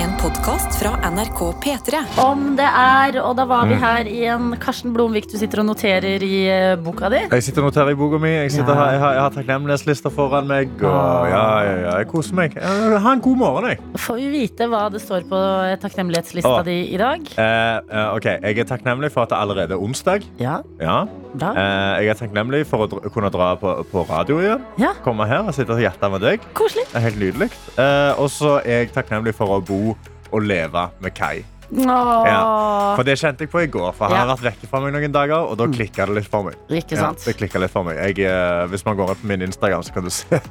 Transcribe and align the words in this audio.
En 0.00 0.12
podkast 0.16 0.78
fra 0.80 0.94
NRK 1.10 1.40
P3. 1.60 1.98
Om 2.22 2.54
det 2.56 2.64
er, 2.66 3.16
og 3.20 3.34
da 3.36 3.44
var 3.44 3.66
vi 3.68 3.74
Mm. 3.74 3.80
her 3.82 4.04
i 4.08 4.20
en 4.32 4.56
Karsten 4.56 4.92
Blomvik, 4.94 5.26
du 5.28 5.36
sitter 5.36 5.60
og 5.60 5.66
noterer 5.66 6.22
i 6.22 6.46
eh, 6.48 6.76
boka 6.76 7.10
di. 7.10 7.18
Jeg 7.30 7.42
sitter 7.42 7.60
og 7.62 7.68
noterer 7.72 7.90
i 7.90 7.94
boka 7.98 8.18
mi. 8.18 8.28
Jeg, 8.30 8.52
sitter 8.52 8.72
Ja. 8.72 8.78
her, 8.84 8.90
jeg 8.92 9.00
har, 9.00 9.12
jeg 9.12 9.20
har 9.20 9.30
takknemlighetslister 9.30 10.10
foran 10.10 10.46
meg. 10.46 10.68
Og 10.80 11.28
ja, 11.28 11.62
ja, 11.64 11.74
ja, 11.84 11.96
jeg 11.98 12.08
koser 12.08 12.34
meg. 12.34 12.54
Ha 12.56 13.12
en 13.12 13.20
god 13.20 13.36
morgen, 13.36 13.68
jeg. 13.68 13.78
Får 13.96 14.14
vi 14.16 14.28
vite 14.30 14.68
hva 14.70 14.88
det 14.90 15.02
står 15.02 15.26
på 15.28 15.40
takknemlighetslista 15.82 16.48
oh. 16.60 16.62
di 16.64 16.78
i 16.94 16.96
dag? 16.96 17.20
Eh, 17.36 17.80
eh, 17.90 18.14
ok, 18.14 18.24
Jeg 18.40 18.58
er 18.58 18.64
takknemlig 18.64 19.12
for 19.12 19.22
at 19.22 19.28
det 19.30 19.38
allerede 19.38 19.72
er 19.74 19.82
onsdag. 19.82 20.22
Ja, 20.38 20.60
Ja. 20.80 21.04
bra. 21.34 21.52
Eh, 21.52 22.04
jeg 22.04 22.08
er 22.08 22.14
takknemlig 22.14 22.64
for 22.66 22.86
å 22.86 22.88
dra, 22.88 23.08
kunne 23.10 23.30
dra 23.30 23.54
på, 23.56 23.84
på 23.92 24.06
radio 24.08 24.38
igjen. 24.40 24.64
Ja, 24.78 24.94
Komme 25.04 25.26
her 25.28 25.44
og 25.46 25.52
sitte 25.54 25.70
og 25.76 25.78
hjerta 25.80 26.08
med 26.10 26.20
deg. 26.22 26.40
koselig. 26.54 26.86
Er 26.94 27.00
helt 27.00 27.18
nydelig. 27.20 27.50
Eh, 27.76 28.14
og 28.18 28.30
så 28.30 28.60
er 28.64 28.84
jeg 28.86 28.92
takknemlig 28.94 29.34
for 29.34 29.46
å 29.46 29.60
bo 29.64 29.96
og 30.32 30.42
leve 30.42 30.88
med 31.00 31.14
Kai. 31.14 31.44
Ja, 31.70 32.94
For 32.96 33.06
det 33.06 33.14
kjente 33.20 33.44
jeg 33.46 33.50
på 33.52 33.60
i 33.62 33.68
går. 33.70 33.92
For 33.94 34.08
han 34.08 34.16
Ja. 34.16 34.24
har 34.26 34.36
vært 34.36 34.48
vekke 34.52 34.68
fra 34.68 34.80
meg 34.80 34.92
noen 34.92 35.12
dager, 35.14 35.46
og 35.50 35.56
da 35.56 35.66
klikka 35.70 36.06
det 36.06 36.16
litt 36.16 36.26
for 36.30 36.42
meg. 36.42 36.54
Ja, 36.68 37.12
det 37.24 37.36
litt 37.60 37.70
for 37.70 37.84
meg. 37.84 37.96
Jeg, 37.96 38.18
eh, 38.26 38.66
hvis 38.66 38.84
man 38.84 38.96
går 38.96 39.10
inn 39.14 39.20
på 39.22 39.26
min 39.30 39.42
Instagram, 39.42 39.82
så 39.82 39.92
kan 39.94 40.02
du 40.04 40.10
se 40.10 40.26
at 40.34 40.50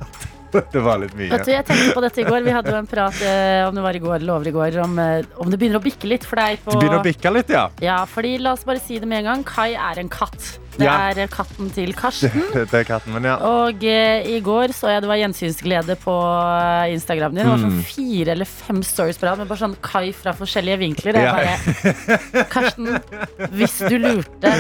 det 0.74 0.82
var 0.82 0.98
litt 1.02 1.14
mye. 1.18 1.30
Vet 1.34 1.46
du, 1.46 1.52
jeg 1.52 1.66
tenkte 1.68 1.94
på 1.94 2.02
dette 2.02 2.22
i 2.22 2.28
går. 2.28 2.42
Vi 2.46 2.54
hadde 2.56 2.72
jo 2.74 2.78
en 2.80 2.88
prat 2.90 3.20
eh, 3.22 3.68
om 3.68 3.76
det 3.76 3.84
var 3.86 3.96
i 3.96 4.00
går 4.04 4.16
eller 4.22 4.34
over 4.36 4.48
i 4.48 4.56
går, 4.56 4.80
om, 4.84 4.98
eh, 5.00 5.26
om 5.38 5.50
det 5.52 5.60
begynner 5.62 5.80
å 5.82 5.84
bikke 5.84 6.08
litt 6.10 6.26
for 6.26 6.42
deg 6.42 6.58
på 6.66 6.72
Det 6.74 6.80
begynner 6.82 7.02
å 7.02 7.06
bikke 7.06 7.34
litt, 7.36 7.50
ja. 7.54 7.68
Ja, 7.84 8.00
fordi 8.10 8.38
la 8.42 8.54
oss 8.58 8.66
bare 8.66 8.82
si 8.82 8.98
det 9.00 9.08
med 9.10 9.22
en 9.24 9.30
gang. 9.34 9.44
Kai 9.48 9.74
er 9.76 10.00
en 10.02 10.10
katt. 10.10 10.58
Det 10.80 10.86
Ja. 10.88 11.10
er 11.12 11.28
katten 11.28 11.70
til 11.76 11.92
Karsten. 12.02 12.32
Det 12.56 12.74
er 12.74 12.86
katten 12.88 13.12
min, 13.14 13.26
ja. 13.28 13.36
Og 13.44 13.84
eh, 13.84 14.24
i 14.32 14.40
går 14.42 14.72
så 14.74 14.88
jeg 14.94 15.02
det 15.04 15.10
var 15.12 15.20
gjensynsglede 15.20 15.98
på 16.00 16.14
eh, 16.16 16.94
Instagram 16.96 17.36
din. 17.36 17.44
Det 17.44 17.52
var 17.52 17.58
Mm. 17.60 17.66
sånn 17.68 17.84
fire 17.84 18.32
eller 18.32 18.46
fem 18.48 18.80
stories 18.84 19.18
på 19.20 19.28
rad 19.28 19.38
med 19.42 19.48
bare 19.50 19.60
sånn 19.60 19.76
Kai 19.84 20.12
fra 20.16 20.32
forskjellige 20.34 20.80
vinkler. 20.80 21.20
Og 21.20 21.22
jeg 21.22 21.28
Ja. 21.28 21.34
bare 22.34 22.46
Karsten, 22.50 22.88
hvis 23.58 23.78
du 23.90 23.98
lurte 24.00 24.54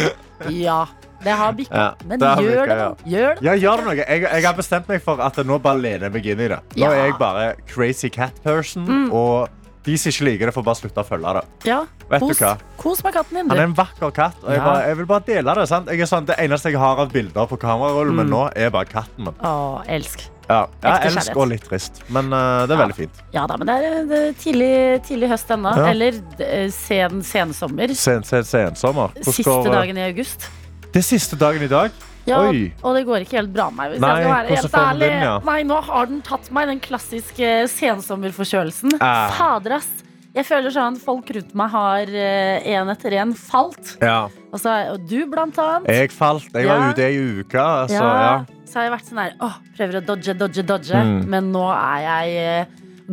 Ja, 0.50 0.86
det 1.23 1.34
har 1.36 1.52
bikka. 1.53 1.75
Ja, 1.75 1.94
men 2.06 2.20
det 2.20 2.28
har 2.28 2.42
gjør 2.42 2.64
bikka, 2.64 2.75
det, 2.75 2.80
ja. 2.80 3.14
Gjør 3.20 3.36
det. 3.36 3.44
Ja, 3.50 3.53
gjør 3.53 3.78
det 3.78 3.86
noe. 3.86 3.95
Jeg, 4.00 4.22
jeg 4.22 4.44
har 4.45 4.53
bestemt 4.58 4.88
meg 4.88 5.02
for 5.03 5.22
at 5.22 5.36
nå 5.45 5.59
bare 5.62 5.78
lener 5.81 6.08
jeg 6.09 6.14
meg 6.14 6.25
inn 6.25 6.39
i 6.39 6.48
det. 6.56 6.59
Nå 6.75 6.80
Ja. 6.86 6.92
er 6.92 7.06
jeg 7.09 7.17
bare 7.20 7.56
crazy 7.67 8.09
cat 8.09 8.34
person, 8.44 9.09
og 9.12 9.50
de 9.84 9.97
som 9.97 10.09
ikke 10.12 10.25
liker 10.28 10.45
det, 10.50 10.53
får 10.53 10.64
bare 10.64 10.75
slutte 10.75 11.02
å 11.02 11.08
følge 11.08 11.34
det. 11.40 11.44
Ja, 11.66 11.86
Vet 12.09 12.20
du 12.22 12.28
kos, 12.28 12.40
hva? 12.42 12.58
kos 12.78 13.03
med 13.03 13.14
katten 13.14 13.38
din, 13.38 13.50
Han 13.50 13.58
er 13.58 13.64
en 13.64 13.73
vakker 13.78 14.12
katt, 14.14 14.36
og 14.44 14.50
jeg, 14.52 14.58
Ja. 14.59 14.66
bare, 14.66 14.88
jeg 14.88 14.97
vil 14.97 15.06
bare 15.06 15.23
dele 15.25 15.56
det. 15.56 15.67
Sant? 15.70 15.88
Jeg 15.90 16.02
er 16.02 16.06
sånn, 16.06 16.25
det 16.25 16.36
eneste 16.38 16.70
jeg 16.72 16.78
har 16.80 16.97
av 17.00 17.12
bilder 17.12 17.45
på 17.47 17.58
kamerarullen 17.58 18.12
Mm. 18.14 18.16
men 18.16 18.30
nå, 18.30 18.52
er 18.56 18.70
bare 18.70 18.86
katten 18.86 19.23
min. 19.25 19.34
Å, 19.42 19.84
elsk. 19.88 20.28
Ja, 20.50 20.66
jeg 20.81 21.12
elsk 21.14 21.36
og 21.38 21.47
litt 21.47 21.62
trist, 21.70 22.02
men 22.09 22.34
uh, 22.34 22.66
det 22.66 22.72
er 22.73 22.80
Ja. 22.80 22.86
veldig 22.88 22.95
fint. 22.95 23.12
Ja 23.34 23.45
da, 23.47 23.56
men 23.58 23.67
det 23.67 23.75
er, 23.75 24.06
det 24.06 24.17
er 24.17 24.34
tidlig, 24.34 25.03
tidlig 25.06 25.30
høst 25.30 25.47
ennå. 25.47 25.75
Ja. 25.78 25.86
Eller 25.92 26.14
eh, 26.40 26.70
sen 26.72 27.22
sensommer. 27.22 27.94
Sen, 27.95 28.23
sen, 28.23 28.44
sensommer. 28.44 29.12
Siste 29.22 29.44
går, 29.44 29.67
eh, 29.67 29.72
dagen 29.72 29.97
i 29.97 30.08
august. 30.09 30.50
Det 30.94 31.02
er 31.04 31.06
siste 31.06 31.38
dagen 31.40 31.64
i 31.66 31.70
dag. 31.72 31.92
Ja, 32.28 32.44
Oi. 32.50 32.68
og 32.86 32.94
det 32.98 33.06
går 33.08 33.23
ikke 33.23 33.40
helt 33.40 33.54
bra 33.54 33.70
med 33.72 33.78
meg. 33.80 33.92
Hvis 33.95 34.02
Nei, 34.04 34.09
jeg 34.09 34.26
skal 34.26 34.34
være 34.36 34.56
helt 34.59 34.76
ærlig. 34.82 35.08
den, 35.09 35.23
ja? 35.23 35.34
Nei, 35.48 35.58
nå 35.66 35.78
har 35.88 36.09
den 36.12 36.20
tatt 36.26 36.50
meg, 36.54 36.68
den 36.70 36.81
klassiske 36.84 37.50
sensommerforkjølelsen. 37.73 38.94
Eh. 39.00 39.31
Fader, 39.38 39.78
ass. 39.80 39.90
Jeg 40.36 40.46
føler 40.46 40.70
sånn 40.70 41.00
folk 41.02 41.31
rundt 41.34 41.56
meg 41.58 41.72
har 41.73 42.06
én 42.14 42.92
etter 42.94 43.16
én 43.18 43.31
falt. 43.34 43.96
Ja. 44.02 44.28
Altså, 44.54 44.76
og 44.94 45.08
du, 45.09 45.23
blant 45.31 45.58
annet. 45.58 45.90
Jeg 45.90 46.12
falt. 46.14 46.46
Jeg 46.54 46.68
var 46.70 46.84
Ja. 46.84 46.90
ute 46.94 47.08
i 47.09 47.18
uka. 47.42 47.66
Altså, 47.88 47.98
ja. 47.98 48.22
ja. 48.22 48.64
Så 48.70 48.78
har 48.78 48.84
jeg 48.86 48.94
vært 48.94 49.09
sånn 49.09 49.22
her 49.24 49.34
åh, 49.42 49.56
prøver 49.78 49.98
å 49.98 50.06
dodge, 50.06 50.38
dodge, 50.38 50.64
dodge. 50.70 50.94
Mm. 50.94 51.26
Men 51.34 51.52
nå 51.52 51.66
er 51.74 52.00
jeg 52.06 52.38
eh, 52.46 52.66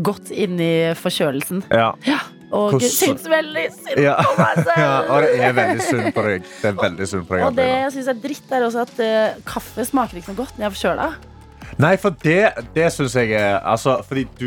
godt 0.04 0.30
inni 0.30 0.70
forkjølelsen. 1.00 1.64
Ja. 1.72 1.94
Og 2.56 2.74
Hvordan- 2.74 2.92
syns 2.96 3.26
veldig 3.30 3.64
synd 3.76 4.00
Ja. 4.02 4.16
på 4.22 4.34
meg 4.40 4.60
selv. 4.62 4.80
ja. 4.86 4.92
Og 5.12 5.26
det 5.26 5.40
er 5.50 5.56
veldig 5.60 5.86
synd 5.90 6.08
på 6.16 6.26
deg. 6.30 6.46
Det 6.62 6.70
er 6.72 6.78
veldig 6.80 7.08
synd 7.12 7.26
på 7.28 7.36
deg. 7.36 7.44
Og 7.50 7.56
det 7.58 7.68
jeg 7.72 7.92
syns 7.98 8.10
er 8.14 8.20
dritt, 8.26 8.52
er 8.56 8.66
også 8.70 8.84
at 8.86 8.94
uh, 9.02 9.40
kaffe 9.52 9.84
smaker 9.90 10.20
ikke 10.22 10.32
noe 10.32 10.40
godt 10.44 10.56
når 10.56 10.66
jeg 10.66 10.70
er 10.72 10.76
forkjøla. 10.78 11.08
Nei, 11.82 11.94
for 12.00 12.16
det, 12.22 12.40
det 12.76 12.88
syns 12.94 13.14
jeg 13.18 13.32
er 13.36 13.58
altså, 13.66 13.98
Fordi 14.06 14.22
du, 14.38 14.46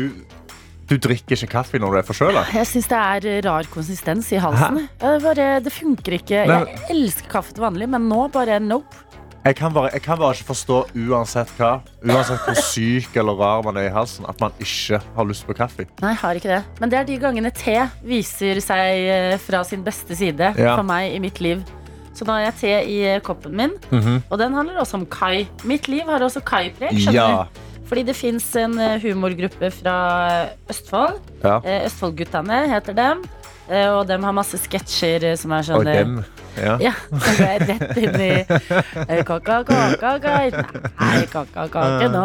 du 0.90 0.96
drikker 0.98 1.36
ikke 1.36 1.50
kaffe 1.52 1.78
når 1.78 1.92
du 1.94 1.98
er 2.00 2.06
forkjøla. 2.08 2.46
Jeg 2.56 2.66
syns 2.66 2.88
det 2.90 2.98
er 2.98 3.28
eh, 3.30 3.42
rar 3.46 3.68
konsistens 3.70 4.32
i 4.34 4.40
halsen. 4.42 4.80
Det, 4.98 5.12
bare, 5.22 5.50
det 5.62 5.72
funker 5.74 6.16
ikke. 6.18 6.40
Jeg 6.48 6.80
elsker 6.90 7.30
kaffe 7.30 7.54
til 7.54 7.62
vanlig, 7.62 7.86
men 7.92 8.08
nå 8.10 8.24
bare 8.34 8.58
nope. 8.64 9.06
Jeg 9.44 9.56
kan, 9.56 9.72
bare, 9.72 9.88
jeg 9.94 10.02
kan 10.04 10.18
bare 10.20 10.34
ikke 10.36 10.50
forstå, 10.50 10.78
uansett 11.08 11.48
hva, 11.56 11.70
uansett 12.04 12.42
hvor 12.44 12.58
syk 12.60 13.14
eller 13.16 13.38
rar 13.40 13.62
man 13.64 13.78
er 13.80 13.86
i 13.88 13.92
halsen, 13.94 14.26
at 14.28 14.38
man 14.42 14.52
ikke 14.60 14.98
har 15.16 15.24
lyst 15.24 15.46
på 15.48 15.54
kaffe. 15.56 15.86
Nei, 16.02 16.10
jeg 16.12 16.20
har 16.20 16.34
ikke 16.40 16.50
det. 16.52 16.58
Men 16.80 16.92
det 16.92 16.98
er 16.98 17.06
de 17.08 17.16
gangene 17.22 17.50
te 17.56 17.78
viser 18.04 18.60
seg 18.60 19.00
eh, 19.14 19.38
fra 19.40 19.62
sin 19.64 19.80
beste 19.86 20.12
side 20.18 20.52
Ja. 20.60 20.74
for 20.76 20.84
meg 20.84 21.14
i 21.16 21.22
mitt 21.24 21.40
liv. 21.40 21.64
Så 22.12 22.26
nå 22.28 22.34
har 22.36 22.50
jeg 22.50 22.54
te 22.60 22.74
i 22.92 22.98
eh, 23.14 23.20
koppen 23.24 23.56
min, 23.56 23.72
Mhm. 23.90 24.22
og 24.28 24.38
den 24.38 24.52
handler 24.52 24.76
også 24.82 25.00
om 25.00 25.06
kai. 25.06 25.48
Mitt 25.64 25.88
liv 25.88 26.04
har 26.04 26.20
også 26.20 26.44
kai-preg, 26.44 27.00
Ja. 27.14 27.46
Fordi 27.90 28.04
det 28.06 28.14
fins 28.14 28.44
en 28.60 28.76
eh, 28.78 29.00
humorgruppe 29.02 29.70
fra 29.72 30.48
Østfold. 30.68 31.16
ja. 31.42 31.56
Østfoldguttene 31.88 32.68
heter 32.68 32.92
dem. 32.94 33.24
Eh, 33.70 33.88
Og 33.94 34.06
dem 34.08 34.24
har 34.26 34.34
masse 34.34 34.58
sketsjer 34.58 35.24
eh, 35.30 35.36
som 35.38 35.52
er 35.54 35.66
sånn 35.68 35.80
Og 35.80 35.86
eh, 35.90 36.00
dem. 36.00 36.16
Ja. 36.60 36.72
Ja, 36.82 36.92
så 37.08 37.32
går 37.38 37.62
rett 37.70 37.98
inn 38.02 38.16
i 38.24 39.20
kaka, 39.24 39.60
kaka, 39.68 40.10
kai. 40.24 40.50
Nei, 40.98 41.20
kaka, 41.30 41.68
kake 41.70 42.08
nå. 42.12 42.24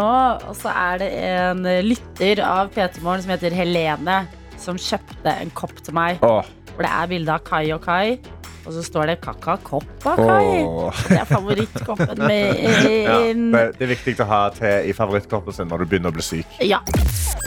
Og 0.50 0.55
så 0.57 0.73
er 0.73 0.97
det 1.03 1.09
en 1.29 1.61
lytter 1.85 2.41
av 2.44 2.72
P3 2.73 3.03
Morgen 3.05 3.22
som 3.23 3.35
heter 3.35 3.53
Helene, 3.55 4.23
som 4.59 4.79
kjøpte 4.81 5.35
en 5.45 5.53
kopp 5.55 5.78
til 5.85 5.94
meg. 5.95 6.17
Åh, 6.25 6.41
Hvor 6.73 6.84
det 6.88 6.91
er 6.91 7.11
bilde 7.13 7.31
av 7.38 7.45
Kai 7.47 7.63
og 7.78 7.85
Kai. 7.85 8.17
Og 8.66 8.74
så 8.74 8.81
står 8.81 9.12
det 9.12 9.16
kaka, 9.22 9.58
kopp 9.62 10.06
av 10.09 10.18
Kai. 10.18 10.64
Det 11.12 11.20
er 11.22 11.28
favorittkoppen 11.30 12.22
min. 12.30 13.52
det, 13.53 13.64
det 13.78 13.86
er 13.86 13.92
viktig 13.92 14.16
å 14.24 14.28
ha 14.30 14.40
te 14.56 14.72
i 14.90 14.94
favorittkoppen 14.98 15.53
sin 15.53 15.70
når 15.70 15.84
du 15.84 15.92
begynner 15.92 16.09
å 16.09 16.16
bli 16.16 16.26
syk. 16.26 16.56
Ja, 16.66 16.80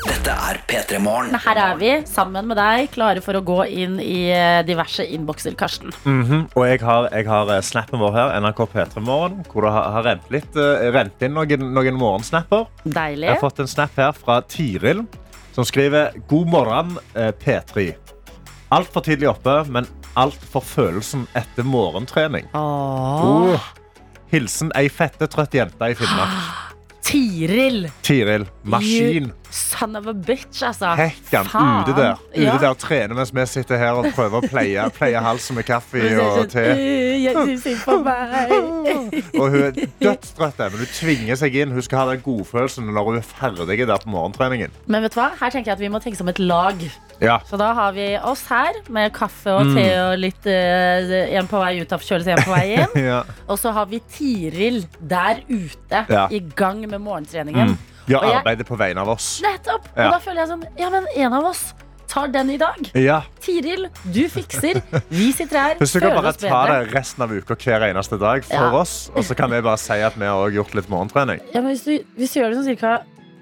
Dette 0.06 0.30
er 0.30 0.60
P3 0.70 1.00
Morgen. 1.02 1.34
her 1.42 1.58
er 1.64 1.74
vi 1.80 1.90
sammen 2.06 2.46
med 2.46 2.56
deg, 2.60 2.86
klare 2.94 3.22
for 3.24 3.34
å 3.34 3.42
gå 3.44 3.58
inn 3.66 3.98
i 4.02 4.28
eh, 4.30 4.60
diverse 4.68 5.02
innbokser, 5.10 5.56
Karsten. 5.58 5.90
Mhm, 6.06 6.46
Og 6.54 6.66
jeg 6.68 6.80
har, 6.86 7.08
jeg 7.10 7.26
har 7.28 7.50
eh, 7.56 7.62
snappen 7.66 7.98
vår 8.00 8.14
her, 8.14 8.34
NRK 8.44 8.62
P3 8.76 9.02
Morgen, 9.04 9.42
hvor 9.50 9.66
det 9.66 9.74
har, 9.74 9.90
har 9.98 10.06
rent, 10.12 10.30
litt, 10.32 10.54
eh, 10.54 10.86
rent 10.94 11.26
inn 11.26 11.34
noen, 11.34 11.66
noen 11.74 11.98
morgensnapper. 11.98 12.68
Jeg 12.94 13.26
har 13.34 13.42
fått 13.42 13.58
en 13.64 13.70
snap 13.70 13.98
her 13.98 14.14
fra 14.16 14.38
Tiril, 14.46 15.02
som 15.56 15.66
skriver 15.66 16.14
God 16.30 16.46
morgen, 16.54 16.94
eh, 17.18 17.32
P3. 17.42 17.90
Altfor 18.70 19.00
tidlig 19.02 19.30
oppe, 19.30 19.62
men 19.72 19.86
alt 20.18 20.44
for 20.52 20.64
følelsen 20.64 21.26
etter 21.38 21.66
morgentrening. 21.66 22.48
Åh. 22.58 23.52
Oh. 23.54 23.68
Hilsen 24.32 24.72
ei 24.76 24.90
fette 24.92 25.28
trøtt 25.30 25.54
jente 25.56 25.92
i 25.92 25.96
Finnmark. 25.96 26.40
Tiril! 27.08 27.86
Tiril. 28.04 28.44
Maskin. 28.68 29.30
You 29.30 29.34
Son 29.50 29.96
of 29.96 30.06
a 30.06 30.12
bitch, 30.12 30.60
altså. 30.62 30.90
Hekken 30.98 31.46
ute 31.48 31.94
der. 31.96 32.18
Ute 32.36 32.42
Ja. 32.44 32.58
der 32.60 32.74
trener 32.74 33.14
mens 33.16 33.30
vi 33.34 33.46
sitter 33.46 33.78
her 33.80 33.92
og 33.96 34.04
prøver 34.12 34.42
å 34.42 34.48
pleie, 34.48 34.84
pleie 34.92 35.16
halsen 35.24 35.56
med 35.56 35.64
kaffe 35.64 36.02
og 36.20 36.50
te. 36.52 36.66
Øh. 36.68 38.28
Og 39.40 39.50
hun 39.50 39.62
er 39.62 39.70
dødstrøtt, 40.02 40.58
men 40.58 40.70
hun 40.82 40.90
tvinger 40.92 41.36
seg 41.40 41.54
inn. 41.62 41.72
Hun 41.72 41.82
skal 41.84 41.98
ha 42.02 42.06
den 42.12 42.22
godfølelsen 42.24 42.88
når 42.92 43.04
hun 43.10 43.20
er 43.20 43.26
ferdig 43.26 43.86
der 43.88 44.00
på 44.04 44.10
morgentreningen. 44.12 44.70
Men 44.86 45.02
vet 45.06 45.14
du 45.16 45.20
hva? 45.22 45.30
Her 45.40 45.50
tenker 45.54 45.72
jeg 45.72 45.78
at 45.78 45.84
vi 45.84 45.92
må 45.92 46.00
tenke 46.04 46.18
som 46.20 46.28
et 46.28 46.38
lag. 46.42 46.76
Ja. 47.18 47.40
Så 47.48 47.58
da 47.58 47.72
har 47.74 47.92
vi 47.96 48.12
oss 48.22 48.44
her 48.46 48.76
med 48.94 49.10
kaffe 49.16 49.50
og 49.50 49.72
te 49.74 49.86
Mm. 49.88 49.98
og 50.04 50.18
litt 50.22 50.44
uh, 50.46 51.34
En 51.38 51.48
på 51.50 51.58
vei 51.58 51.80
ut 51.80 51.92
av 51.92 51.98
forkjølelse, 52.02 52.30
en 52.36 52.44
på 52.46 52.52
vei 52.54 52.66
inn. 52.76 52.92
ja. 53.10 53.22
Og 53.48 53.58
så 53.58 53.72
har 53.74 53.86
vi 53.90 53.98
Tiril 54.12 54.84
der 55.00 55.40
ute, 55.48 56.04
i 56.30 56.38
gang 56.54 56.84
med 56.88 56.97
morgentreningen. 57.02 57.74
Mm. 57.74 57.98
Vi 58.08 58.14
har 58.14 58.24
arbeidet 58.38 58.66
på 58.68 58.76
vegne 58.80 59.00
av 59.04 59.08
oss. 59.12 59.40
Nettopp! 59.44 59.88
Og 59.92 60.14
da 60.14 60.18
føler 60.24 60.42
jeg 60.44 60.48
sånn 60.54 60.64
Ja, 60.80 60.88
men 60.94 61.06
en 61.16 61.32
av 61.36 61.44
oss 61.50 61.74
tar 62.08 62.30
den 62.32 62.48
i 62.50 62.56
dag. 62.56 62.78
Ja. 62.96 63.18
Tiril, 63.44 63.88
du 64.14 64.22
fikser. 64.32 64.80
Vi 65.12 65.26
sitter 65.36 65.58
her, 65.60 65.74
Hvis 65.76 65.92
du 65.92 66.00
kan 66.00 66.14
bare 66.16 66.32
ta 66.32 66.62
det 66.70 66.94
resten 66.94 67.22
av 67.26 67.32
uka 67.36 67.54
hver 67.60 67.84
eneste 67.90 68.16
dag 68.18 68.44
for 68.48 68.54
Ja. 68.56 68.70
oss, 68.80 69.10
og 69.14 69.24
så 69.28 69.36
kan 69.36 69.50
vi 69.52 69.60
bare 69.60 69.76
si 69.76 69.92
at 70.00 70.16
vi 70.16 70.24
har 70.24 70.50
gjort 70.50 70.74
litt 70.74 70.88
morgentrening. 70.88 71.40
Ja, 71.52 71.60
men 71.60 71.74
hvis 71.74 71.84
du, 71.84 71.98
hvis 72.16 72.32
du 72.32 72.40
gjør 72.40 72.54
det 72.54 72.62
sånn 72.64 72.80
ca. 72.80 72.94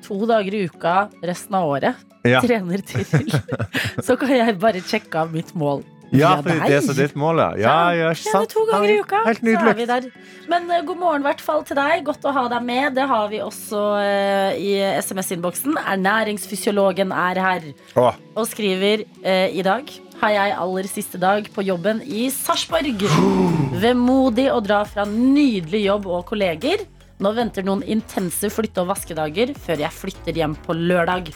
to 0.03 0.19
dager 0.27 0.55
i 0.55 0.65
uka 0.67 1.09
resten 1.23 1.55
av 1.55 1.69
året, 1.69 1.95
trener 2.25 2.83
Tiril, 2.83 3.31
så 4.07 4.17
kan 4.19 4.35
jeg 4.35 4.59
bare 4.59 4.83
sjekke 4.83 5.15
av 5.23 5.33
mitt 5.33 5.55
mål. 5.55 5.85
Ja 6.15 6.37
for 6.39 6.51
det 6.51 6.77
er 6.77 6.85
så 6.85 6.95
ditt 6.97 7.17
mål, 7.19 7.41
ja. 7.41 7.51
Ja, 7.61 7.77
ja, 7.97 8.11
ikke 8.15 8.33
sant? 8.33 8.53
to 8.53 8.65
ganger 8.69 8.93
i 8.93 8.99
uka, 9.03 9.23
Helt 9.27 9.43
nydelig. 9.47 10.13
Men 10.51 10.71
uh, 10.71 10.81
god 10.87 11.01
morgen 11.01 11.25
i 11.25 11.29
hvert 11.29 11.43
fall 11.43 11.65
til 11.67 11.79
deg. 11.79 12.05
Godt 12.07 12.27
å 12.29 12.35
ha 12.37 12.47
deg 12.53 12.67
med. 12.67 12.95
Det 12.99 13.07
har 13.11 13.29
vi 13.33 13.43
også 13.43 13.83
uh, 13.99 14.51
i 14.55 14.77
SMS-innboksen. 15.03 15.79
Ernæringsfysiologen 15.83 17.15
er 17.15 17.43
her 17.43 17.71
Åh, 17.99 18.19
og 18.37 18.51
skriver 18.51 19.07
uh, 19.25 19.49
i 19.51 19.65
dag 19.67 19.91
har 20.21 20.33
jeg 20.33 20.55
aller 20.57 20.87
siste 20.89 21.19
dag 21.21 21.49
på 21.53 21.65
jobben 21.67 22.01
i 22.05 22.29
Sarpsborg. 22.33 23.05
Vemodig 23.85 24.47
å 24.53 24.61
dra 24.65 24.83
fra 24.89 25.05
nydelig 25.09 25.83
jobb 25.87 26.09
og 26.09 26.25
kolleger. 26.31 26.87
Nå 27.21 27.33
venter 27.37 27.65
noen 27.65 27.85
intense 27.89 28.49
flytte- 28.53 28.83
og 28.85 28.91
vaskedager 28.93 29.55
før 29.61 29.85
jeg 29.87 29.99
flytter 29.99 30.41
hjem 30.41 30.57
på 30.65 30.77
lørdag. 30.77 31.31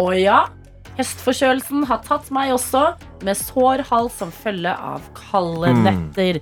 Og 0.00 0.14
ja, 0.16 0.44
Høstforkjølelsen 0.98 1.86
har 1.88 2.02
tatt 2.04 2.30
meg 2.34 2.52
også, 2.54 2.92
med 3.24 3.38
sår 3.38 3.84
hals 3.90 4.18
som 4.20 4.32
følge 4.42 4.72
av 4.76 5.00
kalde 5.16 5.72
Mm. 5.72 5.84
netter. 5.88 6.40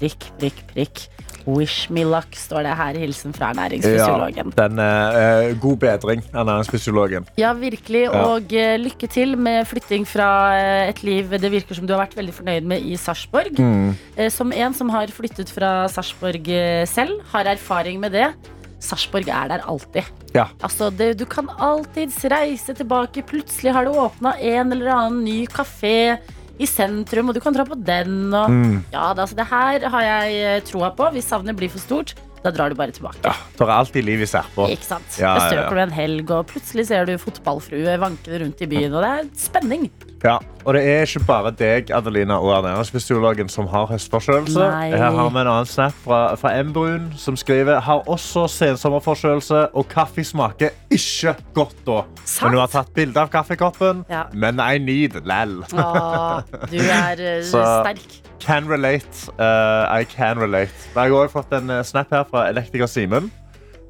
Prikk, 0.00 0.30
prikk, 0.40 0.60
prikk. 0.74 1.08
Wish 1.46 1.88
me 1.90 2.02
luck, 2.04 2.34
står 2.36 2.62
det 2.66 2.74
her. 2.76 2.94
Hilsen 3.00 3.32
fra 3.34 3.50
ernæringsfysiologen. 3.54 4.52
den 4.54 4.78
er 4.78 5.54
God 5.54 5.78
bedring, 5.78 6.22
ernæringsfysiologen. 6.32 7.26
Ja, 7.38 7.52
virkelig. 7.54 8.02
Ja. 8.12 8.24
Og 8.28 8.52
eh, 8.52 8.76
lykke 8.78 9.08
til 9.08 9.36
med 9.38 9.64
flytting 9.66 10.06
fra 10.06 10.28
eh, 10.56 10.88
et 10.90 11.02
liv 11.02 11.30
det 11.30 11.50
virker 11.50 11.74
som 11.74 11.86
du 11.86 11.94
har 11.94 12.06
vært 12.06 12.16
veldig 12.16 12.34
fornøyd 12.34 12.62
med 12.64 12.82
i 12.84 12.94
Sarpsborg. 12.96 13.58
Mm. 13.58 13.94
Eh, 14.16 14.28
som 14.30 14.52
en 14.52 14.74
som 14.74 14.88
har 14.90 15.06
flyttet 15.08 15.48
fra 15.50 15.88
Sarpsborg 15.88 16.46
eh, 16.48 16.84
selv, 16.86 17.20
har 17.32 17.44
erfaring 17.44 17.98
med 18.00 18.12
det. 18.12 18.34
Sarpsborg 18.80 19.28
er 19.28 19.48
der 19.52 19.64
alltid. 19.68 20.08
Ja. 20.34 20.46
Altså, 20.64 20.88
det, 20.94 21.12
du 21.20 21.26
kan 21.28 21.48
alltids 21.60 22.18
reise 22.32 22.74
tilbake. 22.78 23.22
Plutselig 23.28 23.74
har 23.76 23.84
det 23.88 23.92
åpna 24.00 24.34
en 24.40 24.72
eller 24.72 24.92
annen 24.94 25.24
ny 25.26 25.44
kafé 25.50 26.18
i 26.60 26.66
sentrum, 26.68 27.30
og 27.30 27.36
du 27.36 27.40
kan 27.40 27.54
dra 27.56 27.64
på 27.64 27.76
den. 27.84 28.32
Og, 28.34 28.50
Mm. 28.50 28.84
ja, 28.92 29.12
det, 29.14 29.22
altså, 29.24 29.36
det 29.36 29.46
her 29.48 29.88
har 29.88 30.02
jeg 30.04 30.42
eh, 30.56 30.60
troa 30.68 30.90
på. 30.96 31.10
Hvis 31.14 31.28
savnet 31.28 31.56
blir 31.56 31.70
for 31.72 31.80
stort, 31.80 32.14
da 32.44 32.50
drar 32.50 32.70
du 32.72 32.74
bare 32.76 32.92
tilbake. 32.92 33.20
Ja, 33.24 33.32
det 33.56 33.60
er 33.66 33.72
alltid 33.76 34.04
liv 34.04 34.22
i 34.24 34.28
Serpa. 34.28 34.68
Ikke 34.72 34.84
sant? 34.88 35.08
Ja, 35.20 35.34
det 35.36 35.56
ja, 35.56 35.62
ja. 35.64 35.70
du 35.70 35.80
en 35.80 35.90
helg, 35.92 36.30
og 36.32 36.46
plutselig 36.48 36.86
ser 36.88 37.04
du 37.08 37.18
fotballfrue 37.20 37.98
vankende 38.00 38.40
rundt 38.44 38.60
i 38.64 38.68
byen. 38.70 38.94
Og 38.96 39.04
det 39.04 39.10
er 39.10 39.28
spenning. 39.36 39.90
Ja, 40.24 40.34
og 40.68 40.74
det 40.76 40.82
er 40.84 41.06
ikke 41.06 41.22
bare 41.24 41.50
deg, 41.56 41.88
Adelina, 41.96 42.34
og 42.36 42.50
ernæringsfysiologen 42.58 43.48
som 43.48 43.66
har 43.72 43.86
høstforkjølelse. 43.88 44.66
Her 44.92 45.10
har 45.16 45.30
vi 45.32 45.40
en 45.40 45.48
annen 45.48 45.66
snap 45.66 45.94
fra, 46.04 46.34
fra 46.36 46.52
Embrun, 46.60 47.06
som 47.16 47.36
skriver 47.40 47.80
har 47.80 48.02
også 48.08 48.42
sensommerforkjølelse, 48.52 49.62
og 49.74 49.88
kaffe 49.88 50.24
smaker 50.24 50.74
ikke 50.92 51.32
godt 51.56 51.76
da. 51.86 52.02
Sant? 52.24 52.42
Men 52.50 52.58
hun 52.58 52.60
har 52.66 52.72
tatt 52.74 52.92
bilde 52.94 53.16
av 53.22 53.30
kaffekoppen, 53.32 54.04
Ja. 54.12 54.22
men 54.34 54.60
I 54.60 54.76
need 54.78 55.16
lell. 55.24 55.62
Du 55.70 56.76
er 56.84 57.16
eh, 57.20 57.42
Så- 57.52 57.64
sterk. 57.64 58.20
Can 58.40 58.68
relate. 58.70 59.28
Uh, 59.38 60.00
I 60.00 60.04
can 60.04 60.38
relate. 60.40 60.72
Jeg 60.94 61.02
har 61.02 61.10
også 61.12 61.32
fått 61.40 61.52
en 61.58 61.70
eh, 61.70 61.82
snap 61.84 62.08
her 62.12 62.24
fra 62.30 62.46
elektriker 62.48 62.86
Simen, 62.88 63.30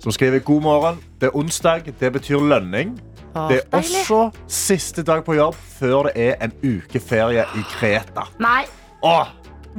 som 0.03 0.11
skriver 0.12 0.38
god 0.43 0.62
morgen. 0.62 0.99
Det 1.21 1.29
er 1.29 1.37
onsdag, 1.38 1.91
det 2.00 2.12
betyr 2.12 2.38
lønning. 2.43 2.97
Det 3.35 3.61
er 3.61 3.67
deilig. 3.71 4.00
også 4.00 4.21
siste 4.50 5.03
dag 5.06 5.25
på 5.25 5.37
jobb 5.38 5.55
før 5.79 6.09
det 6.09 6.17
er 6.31 6.41
en 6.49 6.53
uke 6.65 7.00
ferie 7.00 7.44
i 7.56 7.62
Kreta. 7.77 8.25
Nei, 8.43 8.65
Åh, 9.06 9.29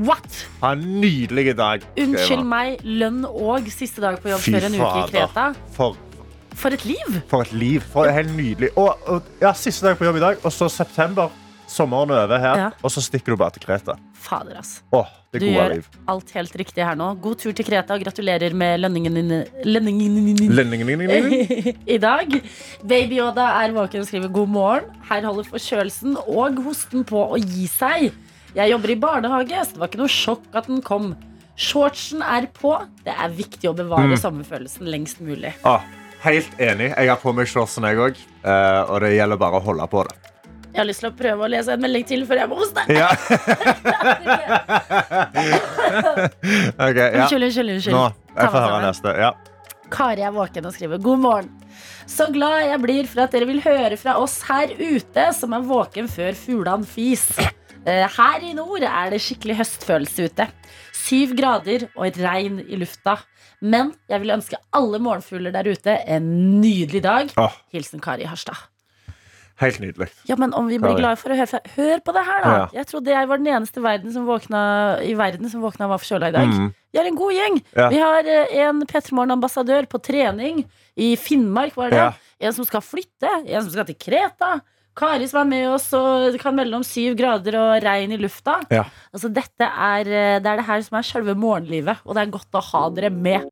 what? 0.07 0.48
ha 0.62 0.71
en 0.74 0.86
nydelig 1.01 1.57
dag. 1.59 1.83
Unnskyld 2.00 2.45
meg, 2.48 2.80
lønn 2.83 3.25
og 3.27 3.68
siste 3.74 4.01
dag 4.01 4.18
på 4.24 4.31
jobb 4.31 4.39
Fy 4.45 4.56
før 4.56 4.69
en 4.69 4.77
uke 4.80 4.88
i 4.88 4.88
fader. 4.88 5.12
Kreta. 5.12 5.50
For, 5.75 5.98
For 6.56 6.69
et 6.75 6.86
liv! 6.86 7.21
for 7.27 7.42
et 7.45 7.53
liv. 7.53 7.81
For 7.94 8.07
helt 8.12 8.33
nydelig. 8.38 8.71
Og, 8.77 8.98
og, 9.07 9.24
ja, 9.42 9.51
siste 9.53 9.88
dag 9.88 9.98
på 10.00 10.06
jobb 10.07 10.18
i 10.21 10.25
dag, 10.27 10.38
og 10.45 10.51
så 10.56 10.69
september. 10.69 11.30
Sommeren 11.71 12.09
er 12.12 12.25
over 12.25 12.39
her, 12.39 12.57
Ja. 12.59 12.69
og 12.83 12.92
så 12.92 13.00
stikker 13.01 13.31
du 13.31 13.38
bare 13.39 13.51
til 13.56 13.62
Kreta. 13.63 13.94
Fader, 14.13 14.57
ass. 14.59 14.81
Åh, 14.92 15.07
det 15.31 15.39
Du 15.39 15.45
gode 15.45 15.56
gjør 15.56 15.74
liv. 15.78 15.86
alt 16.12 16.31
helt 16.36 16.56
riktig 16.60 16.83
her 16.83 16.95
nå. 17.00 17.06
God 17.24 17.38
tur 17.39 17.54
til 17.56 17.63
Kreta, 17.66 17.95
og 17.95 18.01
gratulerer 18.04 18.54
med 18.54 18.81
lønningen 18.83 19.13
din. 19.16 19.30
Lønningen 19.63 20.18
din. 21.00 21.78
I 21.95 21.98
dag. 22.04 22.33
Baby 22.83 23.19
Yoda 23.22 23.45
er 23.63 23.72
våken 23.75 24.04
og 24.04 24.07
skriver 24.10 24.28
god 24.36 24.50
morgen. 24.51 24.89
Her 25.07 25.24
holder 25.30 25.48
forkjølelsen 25.48 26.18
og 26.28 26.60
hosten 26.66 27.06
på 27.07 27.24
å 27.31 27.39
gi 27.39 27.68
seg. 27.72 28.10
Jeg 28.57 28.74
jobber 28.74 28.92
i 28.92 29.00
barnehage, 29.00 29.63
så 29.63 29.72
det 29.78 29.80
var 29.80 29.88
ikke 29.94 30.01
noe 30.04 30.12
sjokk 30.12 30.50
at 30.60 30.68
den 30.68 30.81
kom. 30.83 31.13
Shortsen 31.56 32.19
er 32.25 32.50
på. 32.51 32.74
Det 33.06 33.13
er 33.16 33.30
viktig 33.38 33.69
å 33.72 33.75
bevare 33.77 34.12
Mm. 34.12 34.18
sommerfølelsen 34.19 34.88
lengst 34.92 35.22
mulig. 35.24 35.54
Ah, 35.63 35.80
helt 36.25 36.51
enig. 36.60 36.92
Jeg 36.92 37.07
har 37.07 37.18
på 37.24 37.31
meg 37.34 37.48
shortsen, 37.48 37.84
jeg 37.88 37.95
òg. 37.98 38.19
og 38.89 39.00
det 39.01 39.16
gjelder 39.16 39.38
bare 39.38 39.60
å 39.62 39.63
holde 39.63 39.88
på 39.88 40.04
det. 40.10 40.16
Jeg 40.71 40.79
har 40.79 40.88
lyst 40.88 41.03
til 41.03 41.09
å 41.12 41.13
prøve 41.19 41.44
å 41.45 41.50
lese 41.51 41.73
en 41.75 41.81
melding 41.83 42.06
til 42.07 42.21
før 42.29 42.41
jeg 42.41 42.50
må 42.51 42.56
hoste. 42.62 42.83
Ja. 42.95 43.09
okay, 46.79 47.07
ja. 47.12 47.23
Unnskyld, 47.23 47.44
unnskyld. 47.44 47.69
unnskyld. 47.75 47.95
Nå, 47.95 48.03
jeg 48.38 48.53
får 48.53 48.65
høre 48.65 48.81
neste. 48.85 49.15
Ja. 49.19 49.31
Kari 49.91 50.23
er 50.23 50.31
våken 50.35 50.68
og 50.69 50.75
skriver 50.75 51.01
god 51.03 51.19
morgen. 51.25 51.50
Så 52.07 52.29
glad 52.31 52.63
jeg 52.69 52.79
blir 52.83 53.09
for 53.12 53.25
at 53.25 53.33
dere 53.35 53.47
vil 53.50 53.59
høre 53.63 53.97
fra 54.00 54.15
oss 54.19 54.38
her 54.47 54.71
ute, 54.79 55.27
som 55.35 55.53
er 55.56 55.65
våken 55.68 56.07
før 56.12 56.38
fuglene 56.39 56.88
fis. 56.88 57.25
Eh, 57.83 58.06
Her 58.15 58.44
i 58.45 58.53
nord 58.56 58.83
er 58.88 59.12
det 59.12 59.19
skikkelig 59.24 59.57
høstfølelse 59.62 60.29
ute. 60.31 60.47
Syv 60.95 61.35
grader 61.39 61.88
og 61.97 62.19
regn 62.21 62.62
i 62.67 62.79
lufta. 62.79 63.17
Men 63.62 63.91
jeg 64.09 64.24
vil 64.24 64.33
ønske 64.38 64.57
alle 64.74 65.00
morgenfugler 65.03 65.53
der 65.53 65.67
ute 65.69 65.97
en 66.09 66.27
nydelig 66.62 67.03
dag. 67.06 67.33
Hilsen 67.74 68.01
Kari 68.01 68.25
Harstad. 68.29 68.57
Helt 69.62 69.80
nydelig. 69.84 70.10
Ja, 70.30 70.38
men 70.42 70.56
om 70.58 70.68
vi 70.72 70.80
blir 70.81 70.98
glad 70.98 71.19
for 71.22 71.34
å 71.34 71.38
høre 71.38 71.62
Hør 71.75 72.02
på 72.06 72.16
det 72.16 72.24
her, 72.28 72.42
da! 72.44 72.52
Ja. 72.58 72.66
Jeg 72.81 72.90
trodde 72.90 73.13
jeg 73.13 73.30
var 73.30 73.42
den 73.42 73.52
eneste 73.54 73.84
verden 73.84 74.13
som 74.16 74.28
våkna, 74.30 74.62
i 75.06 75.13
verden 75.18 75.52
som 75.52 75.63
våkna 75.63 75.88
og 75.88 75.96
var 75.96 76.04
forkjøla 76.04 76.31
i 76.31 76.36
dag. 76.36 76.52
Mm. 76.52 76.68
Vi 76.92 77.02
er 77.02 77.10
en 77.10 77.19
god 77.22 77.38
gjeng. 77.38 77.62
Ja. 77.78 77.88
Vi 77.94 78.02
har 78.02 78.30
eh, 78.36 78.58
en 78.66 78.84
P3 78.90 79.16
Morgen-ambassadør 79.18 79.88
på 79.92 80.02
trening 80.04 80.66
i 81.00 81.13
Finnmark, 81.19 81.78
var 81.80 81.94
det. 81.94 82.04
Ja. 82.04 82.12
En 82.42 82.58
som 82.58 82.68
skal 82.68 82.84
flytte, 82.84 83.31
en 83.46 83.62
som 83.62 83.72
skal 83.72 83.88
til 83.90 84.00
Kreta. 84.02 84.58
Kari 84.98 85.28
som 85.31 85.40
er 85.46 85.48
med 85.48 85.69
oss 85.72 85.86
og 85.96 86.36
kan 86.42 86.56
melde 86.58 86.75
om 86.75 86.84
syv 86.84 87.13
grader 87.19 87.56
og 87.56 87.69
regn 87.84 88.12
i 88.12 88.19
lufta. 88.19 88.58
Ja. 88.74 88.84
Altså, 89.13 89.30
dette 89.31 89.68
er, 89.68 90.10
eh, 90.10 90.40
det 90.44 90.50
er 90.52 90.60
det 90.60 90.68
her 90.68 90.81
som 90.84 90.98
er 91.00 91.08
selve 91.08 91.36
morgenlivet, 91.40 92.04
og 92.04 92.18
det 92.18 92.25
er 92.25 92.34
godt 92.34 92.60
å 92.60 92.63
ha 92.74 92.84
dere 92.92 93.13
med. 93.13 93.48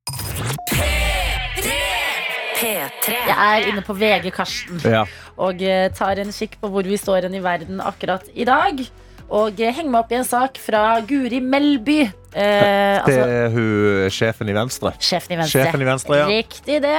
P3. 2.60 3.16
Jeg 3.30 3.36
er 3.40 3.68
inne 3.72 3.84
på 3.86 3.96
VG 3.98 4.32
Karsten 4.36 4.82
Ja. 4.84 5.06
og 5.40 5.62
eh, 5.64 5.88
tar 5.96 6.20
en 6.22 6.32
kikk 6.36 6.58
på 6.62 6.72
hvor 6.74 6.84
vi 6.88 6.98
står 7.00 7.28
hen 7.30 7.38
i 7.40 7.44
verden 7.44 7.80
akkurat 7.82 8.26
i 8.36 8.46
dag. 8.48 8.82
Og 9.30 9.60
eh, 9.62 9.70
henger 9.76 9.92
meg 9.94 10.00
opp 10.04 10.12
i 10.12 10.18
en 10.18 10.26
sak 10.26 10.58
fra 10.58 11.00
Guri 11.06 11.38
Melby. 11.40 12.00
Eh, 12.02 12.10
Det 12.34 13.04
altså, 13.06 13.26
er 13.30 13.52
hun 13.54 14.10
sjefen 14.14 14.50
i 14.50 14.56
Venstre. 14.58 14.92
Sjefen 15.00 15.36
i 15.36 15.38
Venstre. 15.40 15.62
Sjefen 15.64 15.82
i 15.84 15.88
Venstre, 15.88 16.18
ja. 16.18 16.26
Riktig 16.30 16.80
det. 16.82 16.96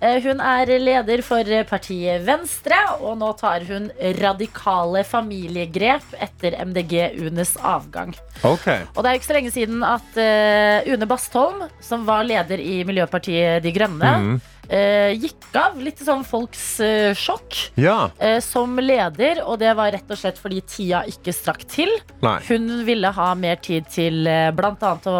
Eh, 0.00 0.18
Hun 0.24 0.40
er 0.44 0.70
leder 0.80 1.22
for 1.24 1.44
partiet 1.68 2.22
Venstre, 2.28 2.78
og 3.00 3.16
nå 3.20 3.32
tar 3.40 3.64
hun 3.68 3.90
radikale 4.20 5.02
familiegrep 5.08 6.14
etter 6.20 6.56
MDG 6.68 7.16
Unes 7.26 7.56
avgang. 7.60 8.14
Ok. 8.44 8.68
Og 8.94 9.02
det 9.02 9.10
er 9.10 9.18
ikke 9.18 9.30
så 9.32 9.36
lenge 9.40 9.52
siden 9.52 9.82
at 9.84 10.16
uh, 10.20 10.88
Une 10.92 11.08
Bastholm, 11.08 11.64
som 11.84 12.04
var 12.08 12.24
leder 12.28 12.60
i 12.60 12.82
Miljøpartiet 12.88 13.62
De 13.64 13.72
Grønne, 13.76 14.14
Mhm. 14.20 14.40
Eh, 14.70 15.10
gikk 15.18 15.48
av. 15.58 15.76
Litt 15.82 15.98
sånn 16.06 16.22
folks 16.24 16.64
eh, 16.84 17.10
sjokk. 17.18 17.56
Ja. 17.80 18.10
eh, 18.22 18.38
Som 18.44 18.78
leder, 18.78 19.42
og 19.44 19.58
det 19.60 19.72
var 19.76 19.90
rett 19.92 20.10
og 20.14 20.18
slett 20.20 20.38
fordi 20.40 20.60
tida 20.70 21.02
ikke 21.10 21.34
strakk 21.34 21.66
til. 21.68 21.90
Nei. 22.22 22.36
Hun 22.48 22.68
ville 22.86 23.10
ha 23.16 23.30
mer 23.34 23.58
tid 23.62 23.88
til 23.90 24.22
eh, 24.30 24.50
bl.a. 24.54 24.92
å 25.10 25.16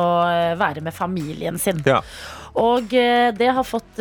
være 0.60 0.80
med 0.86 0.94
familien 0.94 1.58
sin. 1.58 1.82
Ja. 1.86 2.00
Og 2.60 2.88
det 2.90 3.46
har 3.54 3.62
fått 3.62 4.00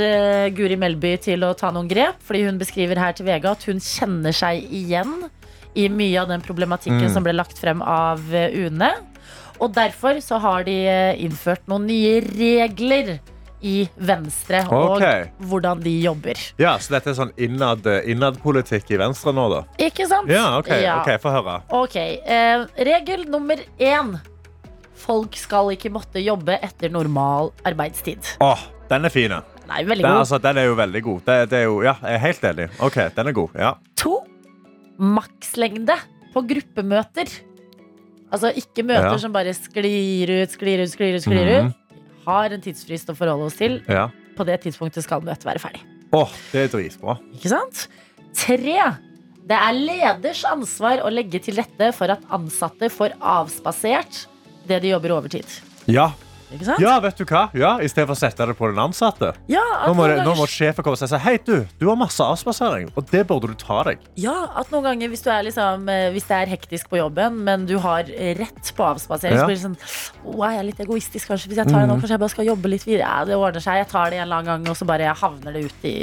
Guri 0.57 0.74
Melby 0.81 1.12
til 1.21 1.43
å 1.45 1.51
ta 1.53 1.69
noen 1.71 1.85
grep, 1.88 2.17
fordi 2.25 2.47
hun 2.47 2.57
beskriver 2.57 2.97
her 2.97 3.13
til 3.13 3.27
VG 3.27 3.45
at 3.45 3.65
hun 3.69 3.77
kjenner 3.77 4.33
seg 4.33 4.63
igjen 4.74 5.27
i 5.77 5.85
mye 5.93 6.17
av 6.24 6.31
den 6.31 6.41
problematikken 6.41 7.05
Mm. 7.05 7.13
som 7.13 7.24
ble 7.27 7.35
lagt 7.38 7.62
frem 7.62 7.83
av 7.85 8.24
UNE. 8.33 8.89
Og 9.62 9.69
derfor 9.77 10.17
så 10.25 10.39
har 10.41 10.63
de 10.65 10.79
innført 11.21 11.62
noen 11.69 11.85
nye 11.91 12.15
regler 12.25 13.19
i 13.61 13.89
Venstre, 13.97 14.61
og 14.71 14.97
Ok. 15.01 15.29
hvordan 15.41 15.81
de 15.83 16.01
jobber. 16.01 16.35
ja, 16.57 16.77
så 16.77 16.89
dette 16.95 17.09
er 17.09 17.13
sånn 17.13 17.33
innad, 17.37 17.83
innadpolitikk 18.05 18.91
i 18.91 18.97
Venstre 18.97 19.33
nå, 19.33 19.49
da? 19.51 19.63
Ikke 19.77 20.07
sant? 20.07 20.29
Ja, 20.29 20.57
ok. 20.59 20.67
Ja. 20.81 21.01
okay 21.01 21.17
Få 21.17 21.29
høre. 21.31 21.61
Ok, 21.69 21.95
eh, 21.95 22.65
Regel 22.77 23.25
nummer 23.29 23.57
én. 23.79 24.19
Folk 24.95 25.35
skal 25.35 25.71
ikke 25.75 25.89
måtte 25.91 26.19
jobbe 26.23 26.57
etter 26.61 26.89
normal 26.91 27.51
arbeidstid. 27.65 28.35
Åh, 28.41 28.59
den 28.89 29.05
er 29.05 29.09
fin. 29.09 29.29
Den 29.29 29.41
er 29.69 29.95
Den, 29.95 30.05
altså, 30.05 30.39
den 30.41 30.57
er 30.57 30.65
jo 30.65 30.75
veldig 30.75 31.03
god. 31.03 31.21
Det, 31.25 31.49
det 31.49 31.63
jo, 31.65 31.81
ja, 31.83 31.93
jeg 32.01 32.13
er 32.15 32.17
helt 32.19 32.41
enig. 32.43 32.69
Ok, 32.81 32.95
den 33.15 33.27
er 33.27 33.31
god. 33.31 33.49
Ja. 33.55 33.73
To. 33.97 34.23
Makslengde 34.99 35.95
på 36.33 36.41
gruppemøter. 36.47 37.29
Altså 38.31 38.51
ikke 38.53 38.83
møter 38.85 39.11
Ja. 39.13 39.17
som 39.17 39.31
bare 39.33 39.53
sklir 39.53 40.29
ut, 40.43 40.49
sklir 40.51 40.83
ut, 40.83 40.89
sklir 40.91 41.15
ut. 41.15 41.21
sklir 41.23 41.45
Mhm. 41.61 41.67
ut. 41.69 41.75
Har 42.29 42.53
en 42.55 42.62
tidsfrist 42.63 43.09
å 43.12 43.17
forholde 43.17 43.50
oss 43.50 43.57
til. 43.59 43.81
ja. 43.89 44.07
På 44.39 44.45
det 44.48 44.62
tidspunktet 44.63 45.03
skal 45.03 45.19
møtet 45.25 45.43
være 45.43 45.59
ferdig. 45.59 45.81
Åh, 46.15 46.31
det 46.53 46.62
er 46.62 46.69
dritbra. 46.71 47.17
Ikke 47.36 47.50
sant? 47.51 47.81
Tre. 48.39 48.75
Det 49.50 49.57
er 49.57 49.74
leders 49.75 50.45
ansvar 50.48 51.01
å 51.03 51.09
legge 51.12 51.41
til 51.43 51.57
rette 51.59 51.89
for 51.98 52.13
at 52.13 52.24
ansatte 52.31 52.88
får 52.93 53.17
avspasert 53.19 54.21
det 54.69 54.77
de 54.86 54.93
jobber 54.93 55.12
overtid. 55.17 55.43
Ja, 55.91 56.12
Ikke 56.50 56.65
sant? 56.65 56.82
Ja, 56.82 56.96
vet 57.03 57.20
du 57.20 57.25
hva? 57.29 57.44
Ja, 57.53 57.75
for 57.94 58.13
å 58.15 58.18
sette 58.18 58.46
det 58.50 58.56
på 58.58 58.70
den 58.72 58.79
ansatte. 58.82 59.34
Ja, 59.51 59.62
Nå 59.86 59.94
må, 59.98 60.08
ganger... 60.08 60.24
nå 60.25 60.34
må 60.39 60.48
sjefen 60.50 60.86
komme 60.86 60.98
og 60.98 61.01
si 61.12 61.20
Hei, 61.22 61.36
du, 61.46 61.65
du 61.77 61.86
har 61.89 61.98
masse 62.00 62.24
avspasering, 62.25 62.89
og 62.98 63.06
det 63.12 63.25
burde 63.29 63.51
du 63.51 63.58
ta 63.60 63.84
deg. 63.86 64.01
Ja, 64.20 64.36
at 64.58 64.72
noen 64.74 64.88
ganger 64.88 65.12
hvis, 65.12 65.22
du 65.25 65.29
er 65.34 65.46
liksom, 65.46 65.86
eh, 65.94 66.08
hvis 66.15 66.25
det 66.29 66.38
er 66.39 66.53
hektisk 66.56 66.89
på 66.89 67.00
jobben, 67.01 67.41
men 67.46 67.68
du 67.70 67.75
har 67.84 68.10
rett 68.39 68.74
på 68.75 68.88
avspasering, 68.88 69.38
Ja. 69.38 69.46
så 69.46 69.50
blir 69.51 69.60
det 69.60 69.65
sånn 69.68 69.77
er 70.50 70.56
jeg 70.58 70.65
litt 70.72 70.79
egoistisk 70.84 71.29
kanskje 71.29 71.51
hvis 71.51 71.60
jeg 71.62 71.70
tar 71.70 71.84
det 71.84 71.89
nå? 71.89 71.98
Kanskje 72.00 72.15
jeg 72.15 72.22
bare 72.24 72.34
skal 72.34 72.48
jobbe 72.50 72.72
litt 72.72 72.86
videre? 72.88 73.06
Ja, 73.06 73.25
det 73.27 73.36
ordner 73.38 73.63
seg. 73.63 73.79
Jeg 73.84 73.89
tar 73.91 74.10
det 74.10 74.20
en 74.20 74.25
eller 74.25 74.39
annen 74.41 74.50
gang, 74.63 74.70
og 74.72 74.77
så 74.79 74.88
bare 74.89 75.13
havner 75.22 75.56
det 75.56 75.65
ut 75.70 75.86
i 75.86 75.96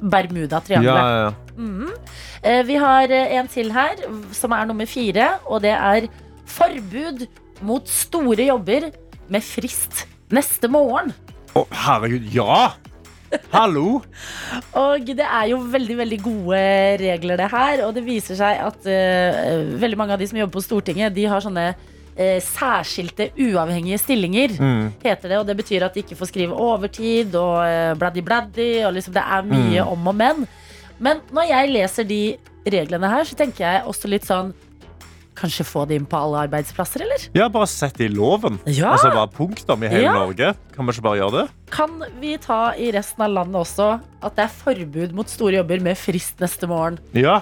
Bermuda-triangelet. 0.00 0.84
Ja, 0.84 1.30
ja. 1.30 2.00
Eh, 2.42 2.62
Vi 2.68 2.76
har 2.80 3.10
eh, 3.10 3.36
en 3.38 3.48
til 3.48 3.72
her, 3.72 3.96
som 4.36 4.52
er 4.56 4.66
nummer 4.68 4.88
fire, 4.88 5.32
og 5.46 5.62
det 5.64 5.72
er 5.76 6.08
forbud 6.50 7.26
mot 7.66 7.86
store 7.88 8.46
jobber 8.48 8.90
med 9.30 9.44
frist 9.46 10.04
neste 10.34 10.70
morgen. 10.70 11.12
Å, 11.56 11.64
herregud, 11.86 12.26
ja! 12.34 12.70
Hallo! 13.52 14.00
Og 14.78 15.06
det 15.06 15.22
er 15.22 15.50
jo 15.52 15.60
veldig 15.70 15.96
veldig 16.00 16.18
gode 16.24 16.60
regler, 16.98 17.38
det 17.38 17.46
her. 17.52 17.84
Og 17.86 17.94
det 17.94 18.02
viser 18.06 18.38
seg 18.38 18.58
at 18.64 18.86
uh, 18.90 19.78
veldig 19.80 19.98
mange 19.98 20.16
av 20.16 20.22
de 20.22 20.28
som 20.30 20.40
jobber 20.40 20.58
på 20.58 20.64
Stortinget, 20.64 21.14
de 21.14 21.28
har 21.30 21.42
sånne 21.44 21.66
uh, 21.70 22.38
særskilte 22.42 23.30
uavhengige 23.38 24.00
stillinger, 24.02 24.56
heter 25.04 25.30
det. 25.30 25.38
Og 25.38 25.46
det 25.46 25.58
betyr 25.62 25.86
at 25.86 25.94
de 25.94 26.02
ikke 26.04 26.18
får 26.18 26.32
skrive 26.32 26.58
overtid 26.58 27.36
og 27.38 27.60
uh, 27.62 27.92
bladdi-bladdi, 28.00 28.72
og 28.88 28.96
liksom 28.98 29.14
det 29.14 29.26
er 29.26 29.46
mye 29.50 29.86
om 29.86 30.10
og 30.10 30.18
men. 30.24 30.42
Men 31.00 31.22
når 31.32 31.52
jeg 31.52 31.74
leser 31.76 32.08
de 32.08 32.22
reglene 32.70 33.08
her, 33.08 33.24
så 33.24 33.38
tenker 33.38 33.64
jeg 33.64 33.86
også 33.88 34.10
litt 34.10 34.26
sånn 34.28 34.50
Kanskje 35.40 35.64
få 35.64 35.86
det 35.88 35.96
inn 36.00 36.04
på 36.10 36.18
alle 36.20 36.42
arbeidsplasser, 36.46 37.00
eller? 37.06 37.22
Ja, 37.36 37.46
bare 37.48 37.66
sett 37.70 37.96
det 37.96 38.10
i 38.10 38.12
loven. 38.12 38.58
Ja. 38.68 38.90
Altså 38.92 39.08
bare 39.14 39.30
punktum 39.32 39.82
i 39.86 39.88
hele 39.88 40.04
Ja. 40.04 40.12
Norge. 40.18 40.52
Kan 40.76 40.86
vi 40.86 40.92
ikke 40.92 41.06
bare 41.08 41.20
gjøre 41.22 41.32
det? 41.40 41.46
Kan 41.72 41.96
vi 42.20 42.36
ta 42.36 42.60
i 42.76 42.90
resten 42.92 43.24
av 43.24 43.30
landet 43.32 43.56
også 43.62 43.88
at 44.22 44.36
det 44.36 44.44
er 44.44 44.54
forbud 44.60 45.12
mot 45.16 45.28
store 45.32 45.56
jobber 45.62 45.80
med 45.80 45.96
frist 45.96 46.38
neste 46.44 46.68
morgen? 46.68 46.98
Ja. 47.16 47.40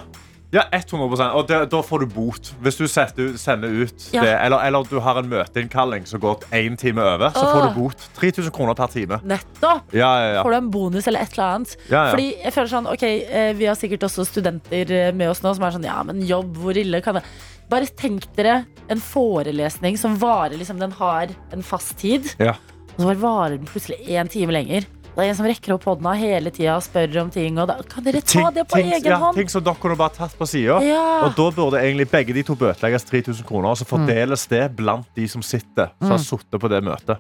Ja, 0.50 0.62
100 0.72 1.34
Og 1.36 1.42
det, 1.46 1.56
da 1.68 1.82
får 1.84 2.00
du 2.00 2.06
bot. 2.14 2.54
Hvis 2.64 2.78
du 2.80 2.86
setter, 2.88 3.34
sender 3.36 3.68
ut 3.68 4.06
Ja. 4.14 4.22
det, 4.22 4.30
eller, 4.46 4.62
eller 4.64 4.86
du 4.88 4.98
har 5.04 5.18
en 5.20 5.28
møteinnkalling 5.28 6.06
som 6.08 6.20
går 6.22 6.40
én 6.56 6.74
time 6.80 7.02
over, 7.04 7.28
så 7.36 7.42
får 7.44 7.66
du 7.74 7.80
bot. 7.82 8.06
3000 8.16 8.50
kroner 8.56 8.72
per 8.74 8.86
time. 8.88 9.18
Nettopp! 9.28 9.92
Ja, 9.92 10.08
ja, 10.22 10.32
ja. 10.38 10.42
Får 10.46 10.50
du 10.50 10.56
en 10.56 10.70
bonus 10.70 11.06
eller 11.06 11.20
et 11.20 11.36
eller 11.36 11.44
annet? 11.58 11.76
Fordi 11.90 12.30
jeg 12.42 12.54
føler 12.56 12.72
sånn, 12.72 12.88
ok, 12.94 13.02
eh, 13.02 13.52
Vi 13.58 13.66
har 13.68 13.74
sikkert 13.76 14.00
også 14.08 14.24
studenter 14.24 14.90
eh, 14.90 15.12
med 15.12 15.28
oss 15.28 15.42
nå 15.44 15.52
som 15.54 15.64
er 15.68 15.70
sånn 15.76 15.84
Ja, 15.84 16.02
men 16.02 16.24
jobb, 16.24 16.56
hvor 16.56 16.72
ille 16.80 17.02
kan 17.04 17.16
det 17.20 17.24
Bare 17.68 17.86
tenk 18.00 18.24
dere 18.36 18.62
en 18.88 19.00
forelesning 19.00 19.98
som 20.00 20.14
varer 20.20 20.56
liksom, 20.56 20.78
Den 20.80 20.92
har 20.96 21.28
en 21.52 21.62
fast 21.62 21.98
tid, 22.00 22.30
Ja. 22.40 22.54
og 22.96 23.02
så 23.02 23.08
bare 23.10 23.20
varer 23.20 23.58
den 23.58 23.66
plutselig 23.68 23.98
én 24.08 24.28
time 24.30 24.52
lenger. 24.52 24.86
Det 25.18 25.24
er 25.26 25.30
en 25.32 25.34
som 25.34 25.46
rekker 25.50 25.72
opp 25.74 25.82
hånda 25.84 26.12
hele 26.14 26.50
tida 26.54 26.76
og 26.76 26.82
spør 26.86 27.16
om 27.24 27.30
ting. 27.34 27.56
Og 27.58 27.66
da 27.66 27.74
kan 27.82 28.04
dere 28.04 28.20
ta 28.22 28.38
Ting, 28.38 28.52
det 28.54 28.68
på 28.70 28.76
ting, 28.78 28.92
egen 28.92 29.10
ja, 29.10 29.16
hånd? 29.18 29.34
ting 29.34 29.48
som 29.50 29.64
dere 29.66 29.74
kunne 29.82 29.96
bare 29.98 30.14
tatt 30.14 30.36
på 30.38 30.46
sida. 30.46 30.76
Ja. 30.86 31.24
Og 31.26 31.34
da 31.34 31.46
burde 31.56 31.80
egentlig 31.82 32.06
begge 32.12 32.32
de 32.36 32.44
to 32.46 32.54
bøtelegges 32.54 33.02
3000 33.08 33.42
kroner, 33.48 33.72
og 33.72 33.80
så 33.80 33.84
fordeles 33.88 34.46
det 34.46 34.76
blant 34.78 35.08
de 35.18 35.26
som 35.26 35.42
sitter, 35.42 35.90
som 35.98 36.12
har 36.14 36.22
sittet 36.22 36.60
på 36.62 36.70
det 36.70 36.84
møtet. 36.86 37.18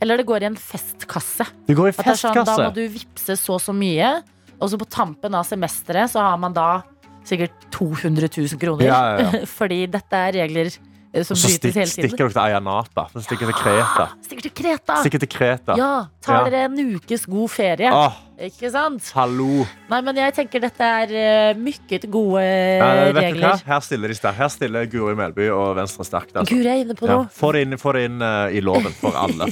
Eller 0.00 0.16
det 0.16 0.26
går 0.26 0.42
i 0.42 0.48
en 0.48 0.56
festkasse. 0.56 1.44
Det 1.68 1.76
går 1.76 1.92
i 1.92 1.92
er 1.92 2.16
sånn, 2.16 2.40
da 2.44 2.56
må 2.56 2.72
du 2.72 2.88
vippse 2.88 3.36
så 3.36 3.58
og 3.58 3.60
så 3.60 3.74
mye, 3.76 4.22
og 4.56 4.70
så 4.72 4.78
på 4.80 4.88
tampen 4.88 5.34
av 5.36 5.44
semesteret 5.44 6.08
så 6.10 6.24
har 6.24 6.38
man 6.40 6.56
da 6.56 6.82
sikkert 7.26 7.70
200 7.74 8.28
000 8.36 8.60
kroner. 8.60 8.86
Ja, 8.86 9.00
ja, 9.18 9.30
ja. 9.40 9.46
Fordi 9.58 9.82
dette 9.90 10.20
er 10.28 10.36
regler 10.44 10.70
eh, 10.70 11.22
som 11.24 11.36
så 11.36 11.48
brytes 11.48 11.74
hele 11.74 11.86
tiden. 11.90 12.10
stikker 12.10 12.22
dere 12.26 12.34
til 12.36 12.42
Ayanapa. 12.44 13.06
Så 13.14 13.24
stikker 13.26 13.50
til 13.50 13.58
Kreta. 13.58 14.06
Stikker 14.26 14.46
til 14.48 14.54
Kreta! 14.62 15.00
Stikker 15.02 15.22
til 15.24 15.30
Kreta. 15.32 15.76
Ja, 15.80 15.90
tar 16.22 16.38
Ja. 16.38 16.44
dere 16.50 16.64
en 16.70 16.96
ukes 16.96 17.26
god 17.26 17.50
ferie. 17.50 17.90
Åh, 17.92 18.22
Ikke 18.46 18.68
sant? 18.70 19.10
hallo. 19.16 19.64
Nei, 19.88 20.00
men 20.04 20.18
jeg 20.20 20.34
tenker 20.36 20.60
dette 20.60 20.84
er 20.84 21.14
uh, 21.54 21.60
mykket 21.60 22.04
gode 22.12 22.42
Ja, 22.44 22.90
vet 22.92 23.14
du 23.14 23.20
hva? 23.20 23.22
regler. 23.30 23.62
Her 23.66 23.80
stiller 23.86 24.12
de 24.12 24.18
sterkt. 24.18 24.36
Her 24.42 24.50
stiller 24.52 24.84
Guri 24.92 25.14
Melby 25.16 25.48
og 25.54 25.70
Venstre 25.78 26.04
sterkt. 26.04 26.34
Altså. 26.36 26.52
Guri 26.54 26.68
er 26.68 26.82
inne 26.84 26.94
på 26.98 27.08
Ja, 27.08 27.22
noe. 27.22 27.30
få 27.32 27.52
det 27.56 27.64
inn, 27.66 27.78
få 27.80 27.96
det 27.96 28.04
inn 28.10 28.20
uh, 28.20 28.46
i 28.52 28.60
loven 28.60 28.92
for 29.00 29.16
alle. 29.24 29.48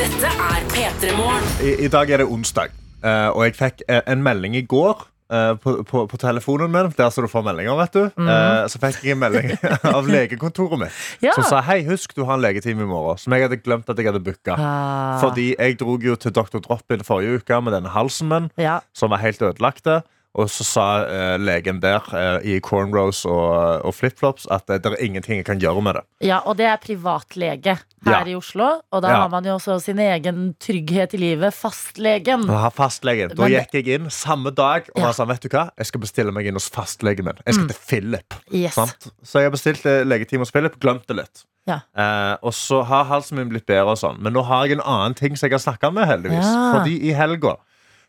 Dette 0.00 0.30
er 0.32 0.62
P3 0.72 1.10
Morgen. 1.18 1.44
I, 1.60 1.74
I 1.84 1.88
dag 1.92 2.08
er 2.16 2.22
det 2.22 2.26
onsdag, 2.32 2.72
eh, 3.04 3.28
og 3.30 3.44
jeg 3.46 3.56
fikk 3.58 3.82
uh, 3.90 4.00
en 4.06 4.22
melding 4.22 4.56
i 4.56 4.62
går. 4.66 5.06
uh, 5.30 5.54
på, 5.62 5.76
på, 5.86 6.06
på 6.10 6.18
telefonen 6.18 6.72
min, 6.74 6.88
der 6.98 7.10
så 7.14 7.22
du 7.22 7.28
får 7.30 7.44
meldinger, 7.46 7.76
vet 7.78 7.92
du. 7.94 8.04
Eh, 8.18 8.64
så 8.66 8.80
fikk 8.82 9.04
jeg 9.06 9.14
en 9.14 9.20
melding 9.22 9.52
av 9.96 10.08
legekontoret 10.10 10.80
mitt 10.80 10.96
Ja. 11.22 11.36
som 11.36 11.44
sa 11.46 11.60
hei, 11.62 11.84
husk 11.86 12.16
du 12.16 12.24
har 12.26 12.34
en 12.34 12.42
legetime 12.42 12.82
i 12.82 12.88
morgen. 12.90 13.16
Som 13.22 13.36
jeg 13.36 13.46
hadde 13.46 13.60
glemt 13.62 13.86
at 13.88 13.96
jeg 13.96 14.08
hadde 14.10 14.22
booka. 14.26 14.56
Ah, 14.58 15.20
Fordi 15.22 15.52
jeg 15.54 15.78
dro 15.78 15.94
jo 16.02 16.16
til 16.18 16.34
Dr. 16.34 16.58
Drop-in 16.64 17.04
forrige 17.06 17.38
uke 17.44 17.60
med 17.62 17.76
denne 17.78 17.92
halsen 17.94 18.26
min, 18.32 18.50
ja. 18.58 18.80
som 18.92 19.14
var 19.14 19.22
helt 19.22 19.40
ødelagte. 19.42 20.00
Og 20.38 20.46
så 20.46 20.62
sa 20.62 20.84
eh, 21.10 21.36
legen 21.42 21.80
der 21.82 22.04
eh, 22.14 22.44
i 22.54 22.60
cornrows 22.62 23.24
og, 23.26 23.82
og 23.84 23.94
flipflops 23.96 24.44
at 24.54 24.70
eh, 24.70 24.78
det 24.78 24.92
er 24.92 25.00
ingenting 25.02 25.40
jeg 25.40 25.46
kan 25.48 25.58
gjøre 25.58 25.82
med 25.82 25.94
det. 25.98 26.02
ja, 26.28 26.38
og 26.46 26.56
det 26.60 26.66
er 26.70 26.76
privatlege 26.78 27.74
her 28.06 28.12
Ja. 28.12 28.20
i 28.24 28.34
Oslo. 28.38 28.68
Og 28.92 29.02
da 29.02 29.08
Ja. 29.10 29.16
har 29.22 29.28
man 29.28 29.44
jo 29.44 29.56
også 29.58 29.80
sin 29.82 29.98
egen 29.98 30.54
trygghet 30.62 31.14
i 31.14 31.16
livet. 31.18 31.52
Fastlegen. 31.52 32.46
Har 32.48 32.70
fastlegen. 32.70 33.34
Da 33.34 33.42
Men- 33.42 33.52
gikk 33.58 33.74
jeg 33.74 33.88
inn 34.00 34.06
samme 34.10 34.54
dag 34.54 34.86
og 34.94 35.02
Ja. 35.02 35.12
sa 35.12 35.24
vet 35.24 35.40
du 35.42 35.48
hva, 35.48 35.70
jeg 35.76 35.86
skal 35.86 36.00
bestille 36.00 36.32
meg 36.32 36.46
inn 36.46 36.54
hos 36.54 36.68
fastlegen 36.70 37.24
min. 37.24 37.34
Jeg 37.46 37.54
skal 37.54 37.66
til 37.68 37.76
Philip. 37.88 38.34
Yes. 38.54 38.74
Sant? 38.74 39.10
Så 39.24 39.40
jeg 39.40 39.50
har 39.50 39.50
bestilt 39.50 39.84
eh, 39.86 40.04
legetime 40.04 40.40
hos 40.46 40.52
Philip, 40.52 40.78
glemt 40.80 41.06
det 41.08 41.16
litt. 41.16 41.44
Ja. 41.66 41.80
Eh, 41.96 42.36
og 42.42 42.52
så 42.54 42.84
har 42.84 43.04
halsen 43.04 43.36
min 43.36 43.48
blitt 43.50 43.66
bedre, 43.66 43.90
og 43.90 43.98
sånn 43.98 44.18
men 44.22 44.32
nå 44.32 44.42
har 44.46 44.66
jeg 44.66 44.78
en 44.78 44.84
annen 44.86 45.14
ting 45.14 45.36
som 45.36 45.48
jeg 45.50 45.58
har 45.58 45.72
snakka 45.72 45.92
med. 45.92 46.06
heldigvis 46.08 46.44
Ja. 46.46 46.72
Fordi 46.78 47.02
i 47.10 47.12
helga 47.12 47.56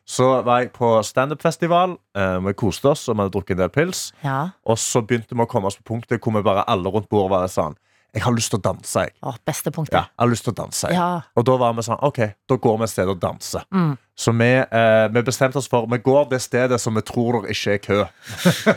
så 0.08 0.42
var 0.44 0.64
jeg 0.64 0.72
på 0.76 0.94
standup-festival. 1.06 1.96
Eh, 2.18 2.38
vi 2.48 2.54
koste 2.58 2.92
oss 2.92 3.08
og 3.08 3.16
vi 3.16 3.24
hadde 3.24 3.36
drukket 3.36 3.56
en 3.56 3.64
del 3.64 3.74
pils. 3.74 4.02
Ja. 4.26 4.40
Og 4.66 4.80
så 4.82 5.04
begynte 5.06 5.38
vi 5.38 5.46
å 5.46 5.50
komme 5.50 5.70
oss 5.70 5.80
på 5.80 5.94
punktet 5.94 6.22
hvor 6.24 6.36
vi 6.36 6.44
bare 6.46 6.66
alle 6.72 6.92
rundt 6.92 7.10
bordet 7.12 7.32
var 7.36 7.52
sånn 7.52 7.78
Jeg 8.12 8.26
har 8.26 8.34
lyst 8.36 8.52
til 8.52 8.60
å 8.60 8.64
danse, 8.66 9.06
jeg. 9.06 9.14
Å, 9.24 9.32
beste 9.48 9.72
punktet. 9.72 9.96
Ja, 9.96 10.10
jeg 10.12 10.20
har 10.26 10.32
lyst 10.34 10.44
til 10.44 10.52
å 10.52 10.58
danse 10.58 10.90
jeg. 10.90 10.98
Ja. 11.00 11.22
Og 11.40 11.46
da 11.48 11.54
var 11.62 11.76
vi 11.78 11.86
sånn, 11.88 12.00
ok, 12.04 12.18
da 12.52 12.58
går 12.60 12.82
vi 12.82 12.88
et 12.88 12.92
sted 12.92 13.12
og 13.12 13.22
danser. 13.24 13.64
Mm. 13.72 13.94
Så 14.22 14.34
vi, 14.36 14.50
eh, 14.60 15.06
vi 15.10 15.22
bestemte 15.26 15.58
oss 15.58 15.70
for 15.72 15.88
Vi 15.90 15.98
går 15.98 16.28
det 16.30 16.42
stedet 16.44 16.78
som 16.82 16.94
vi 16.94 17.02
tror 17.02 17.42
det 17.42 17.56
ikke 17.56 17.72
er 17.74 17.80
kø. 17.82 18.00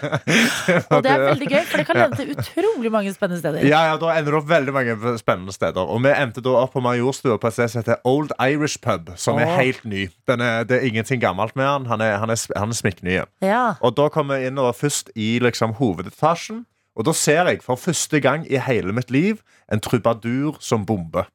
Og 0.94 1.02
det 1.02 1.10
er 1.10 1.24
veldig 1.24 1.48
gøy, 1.50 1.64
for 1.68 1.82
det 1.82 1.86
kan 1.88 1.98
lede 1.98 2.16
til 2.20 2.30
utrolig 2.32 2.92
mange 2.94 3.12
spennende 3.12 3.40
steder. 3.42 3.66
Ja, 3.66 3.82
ja, 3.90 3.96
Da 4.00 4.14
ender 4.14 4.30
det 4.30 4.38
opp 4.38 4.48
veldig 4.48 4.74
mange 4.76 5.16
spennende 5.18 5.52
steder. 5.52 5.82
Og 5.82 6.00
vi 6.06 6.14
endte 6.14 6.44
da 6.44 6.54
opp 6.62 6.72
på 6.78 6.84
Majorstua 6.84 7.36
på 7.42 7.50
et 7.50 7.58
sted 7.58 7.74
som 7.74 7.82
heter 7.82 8.00
Old 8.08 8.32
Irish 8.38 8.78
Pub, 8.80 9.10
som 9.20 9.42
er 9.42 9.50
Åh. 9.50 9.56
helt 9.58 9.84
ny. 9.84 10.06
Den 10.30 10.40
er, 10.40 10.62
det 10.64 10.78
er 10.78 10.86
ingenting 10.88 11.20
gammelt 11.20 11.56
med 11.58 11.66
han. 11.66 11.90
Han 11.90 12.00
er, 12.00 12.16
han 12.22 12.30
er, 12.30 12.40
han 12.54 12.70
er 12.70 12.78
smikkny. 12.78 13.18
Ja. 13.42 13.64
Og 13.82 13.98
da 13.98 14.08
kom 14.14 14.30
vi 14.30 14.46
inn 14.46 14.62
og 14.62 14.70
var 14.70 14.78
først 14.78 15.10
i 15.18 15.34
liksom, 15.42 15.74
hovedetasjen. 15.82 16.64
Og 16.96 17.04
da 17.08 17.12
ser 17.16 17.44
jeg 17.50 17.62
for 17.64 17.76
første 17.80 18.20
gang 18.22 18.44
i 18.50 18.60
hele 18.62 18.92
mitt 18.94 19.10
liv 19.10 19.40
en 19.72 19.80
trubadur 19.82 20.60
som 20.62 20.84
bomber. 20.86 21.26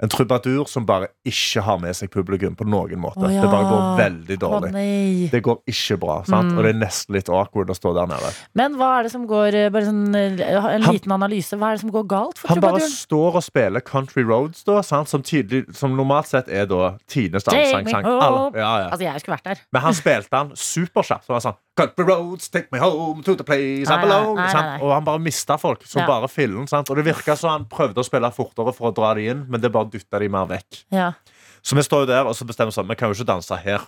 En 0.00 0.08
trubadur 0.08 0.64
som 0.64 0.86
bare 0.88 1.10
ikke 1.28 1.60
har 1.60 1.76
med 1.76 1.92
seg 1.92 2.08
publikum 2.08 2.54
på 2.56 2.64
noen 2.64 2.96
måte. 3.02 3.20
Oh, 3.20 3.28
ja. 3.28 3.42
Det 3.44 3.50
bare 3.52 3.66
går 3.68 3.82
veldig 3.98 4.36
dårlig. 4.40 4.70
Oh, 4.72 5.26
Det 5.34 5.40
går 5.44 5.58
ikke 5.68 5.98
bra, 6.00 6.14
sant? 6.24 6.48
Mm. 6.48 6.56
og 6.56 6.64
det 6.64 6.70
er 6.72 6.78
nesten 6.80 7.16
litt 7.18 7.28
awkward 7.28 7.68
å 7.68 7.76
stå 7.76 7.92
der 7.98 8.08
nede. 8.08 8.30
Men 8.56 8.78
hva 8.80 8.88
er 8.96 9.04
det 9.04 9.12
som 9.12 9.26
går 9.28 9.58
eh, 9.60 9.68
Bare 9.68 9.84
sånn, 9.90 10.00
En 10.16 10.40
en 10.40 10.86
Han- 10.86 10.94
liten 10.96 11.12
analyse. 11.12 11.52
Hva 11.52 11.68
er 11.68 11.76
det 11.76 11.82
som 11.84 11.92
går 11.92 12.06
galt 12.08 12.40
for 12.40 12.48
Han 12.48 12.60
bare 12.64 12.80
står 12.80 13.36
og 13.42 13.44
spiller 13.44 13.84
Country 13.84 14.24
Roads, 14.24 14.64
da, 14.64 14.80
sant? 14.80 15.08
Som, 15.12 15.20
tydelig, 15.22 15.66
som 15.76 15.92
normalt 15.92 16.32
sett 16.32 16.48
er 16.48 16.64
da 16.64 16.96
tidenes 17.06 17.44
dansesang. 17.44 17.92
Ja, 17.92 18.54
ja. 18.56 18.88
Altså, 18.88 19.04
jeg 19.04 19.20
skulle 19.20 19.36
vært 19.36 19.44
der. 19.52 19.60
Men 19.70 19.82
han 19.82 19.92
spilte 20.00 20.30
den 20.32 20.56
superkjapt. 20.56 21.28
Så 21.28 21.36
var 21.36 21.44
det 21.44 21.52
sånn 21.70 21.76
Country 21.76 22.04
roads, 22.04 22.48
take 22.50 22.68
me 22.72 22.78
home 22.78 23.22
to 23.22 23.34
the 23.36 23.44
place 23.44 23.88
I 23.88 24.00
belong. 24.02 24.36
nei, 24.36 24.52
nei, 24.52 24.62
nei. 24.62 24.80
Og 24.82 24.92
han 24.92 25.04
bare 25.04 25.18
mista 25.18 25.56
folk 25.58 25.84
som 25.86 26.00
Ja. 26.02 26.06
bare 26.06 26.28
fillen. 26.28 26.66
Sant? 26.68 26.90
Og 26.90 26.96
det 26.96 27.04
virka 27.04 27.36
som 27.36 27.50
han 27.50 27.64
prøvde 27.64 27.94
å 27.96 28.04
spille 28.04 28.30
fortere 28.32 28.74
for 28.74 28.90
å 28.90 28.94
dra 28.94 29.14
de 29.14 29.28
inn, 29.28 29.46
men 29.48 29.60
det 29.60 29.70
bare 29.72 29.86
dytta 29.88 30.18
de 30.18 30.28
mer 30.28 30.46
vekk. 30.46 30.84
Ja. 30.90 31.12
Så 31.62 31.74
vi 31.76 31.82
står 31.82 32.00
jo 32.00 32.06
der 32.06 32.26
og 32.26 32.34
så 32.34 32.44
bestemmer 32.46 32.72
vi 32.74 32.80
sånn 32.82 32.88
Vi 32.88 32.94
kan 32.96 33.08
jo 33.12 33.14
ikke 33.14 33.26
danse 33.26 33.56
her. 33.62 33.80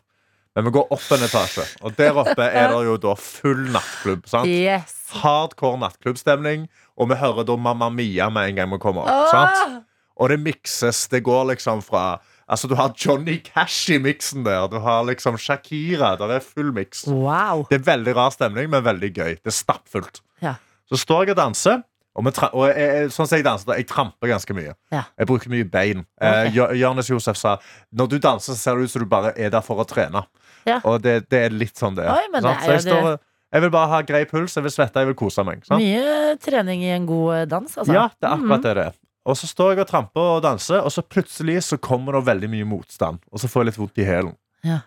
Men 0.55 0.65
vi 0.67 0.71
går 0.71 0.87
opp 0.93 1.11
en 1.13 1.19
etasje, 1.25 1.65
og 1.83 1.97
der 1.97 2.13
oppe 2.13 2.39
er 2.45 2.69
det 2.69 2.85
jo 2.85 2.97
da 2.99 3.15
full 3.15 3.69
nattklubb. 3.73 4.27
Sant? 4.29 4.47
Yes. 4.47 5.09
Hardcore 5.23 5.79
nattklubbstemning, 5.79 6.69
og 6.99 7.09
vi 7.09 7.15
hører 7.15 7.45
da 7.47 7.57
Mamma 7.57 7.89
Mia 7.91 8.29
med 8.29 8.51
en 8.51 8.57
gang 8.57 8.71
vi 8.71 8.79
kommer 8.79 9.03
opp. 9.09 9.31
Sant? 9.31 9.85
Og 10.21 10.29
det 10.29 10.39
mikses. 10.41 11.09
Det 11.09 11.23
går 11.25 11.47
liksom 11.57 11.83
fra 11.83 12.21
Altså, 12.53 12.69
du 12.69 12.75
har 12.77 12.93
Johnny 13.01 13.39
Cash 13.47 13.95
i 13.95 13.97
miksen 14.03 14.45
der. 14.45 14.67
Du 14.69 14.77
har 14.85 15.07
liksom 15.09 15.39
Shakira. 15.41 16.13
Der 16.21 16.35
er 16.37 16.45
full 16.45 16.73
miks. 16.77 17.07
Wow. 17.09 17.65
Det 17.71 17.81
er 17.81 17.87
veldig 17.87 18.13
rar 18.19 18.35
stemning, 18.35 18.69
men 18.73 18.85
veldig 18.85 19.09
gøy. 19.17 19.39
Det 19.41 19.49
er 19.49 19.57
stappfullt. 19.57 20.21
Ja. 20.45 20.59
Så 20.91 21.01
står 21.01 21.25
jeg 21.25 21.37
og 21.37 21.41
danser. 21.41 21.81
Og, 22.13 22.29
og 22.29 22.67
jeg, 22.69 23.09
sånn 23.15 23.25
som 23.25 23.39
jeg 23.39 23.45
danser, 23.47 23.73
jeg 23.81 23.87
tramper 23.89 24.29
ganske 24.35 24.53
mye. 24.57 24.75
Ja. 24.93 25.07
Jeg 25.17 25.29
bruker 25.31 25.53
mye 25.53 25.65
bein. 25.65 26.05
Okay. 26.21 26.53
Eh, 26.53 26.77
Jonis 26.83 27.09
Josef 27.09 27.41
sa 27.41 27.57
når 27.97 28.11
du 28.13 28.19
danser, 28.21 28.53
så 28.53 28.61
ser 28.61 28.77
det 28.77 28.91
ut 28.91 28.93
som 28.93 29.05
du 29.05 29.09
bare 29.09 29.33
er 29.33 29.53
der 29.55 29.65
for 29.65 29.81
å 29.81 29.87
trene. 29.89 30.27
Ja. 30.69 30.83
Og 30.85 31.01
det, 31.03 31.23
det 31.33 31.47
er 31.47 31.57
litt 31.57 31.81
sånn 31.81 31.97
det 31.97 32.05
er. 32.05 32.13
Oi, 32.19 32.29
men 32.35 32.45
det 32.45 32.53
så 32.61 32.77
jeg 32.77 32.85
står, 32.85 33.17
Jeg 33.53 33.65
vil 33.65 33.73
bare 33.73 33.89
ha 33.95 34.03
grei 34.09 34.23
puls, 34.29 34.53
jeg 34.57 34.65
vil 34.65 34.75
svette, 34.75 35.01
jeg 35.01 35.09
vil 35.09 35.17
kose 35.25 35.45
meg. 35.49 35.65
Sant? 35.65 35.81
Mye 35.81 36.37
trening 36.45 36.85
i 36.85 36.93
en 36.93 37.09
god 37.09 37.33
eh, 37.39 37.47
dans, 37.49 37.79
altså. 37.81 37.97
Ja, 37.97 38.11
det 38.21 38.29
er 38.29 38.37
akkurat 38.37 38.69
det 38.69 38.77
det 38.77 38.85
er. 38.91 38.99
Og 39.27 39.37
så 39.39 39.47
står 39.47 39.71
jeg 39.75 39.85
og 39.85 39.89
tramper 39.91 40.21
og 40.37 40.43
danser, 40.43 40.81
og 40.83 40.91
så 40.93 41.03
plutselig 41.07 41.61
så 41.63 41.77
kommer 41.79 42.17
det 42.17 42.25
veldig 42.27 42.49
mye 42.51 42.65
motstand. 42.67 43.21
Og 43.33 43.39
så 43.39 43.49
får 43.49 43.63
jeg 43.63 43.67
litt 43.71 43.79
vondt 43.79 44.01
i 44.03 44.07
hælen. 44.09 44.35
Ja. 44.67 44.81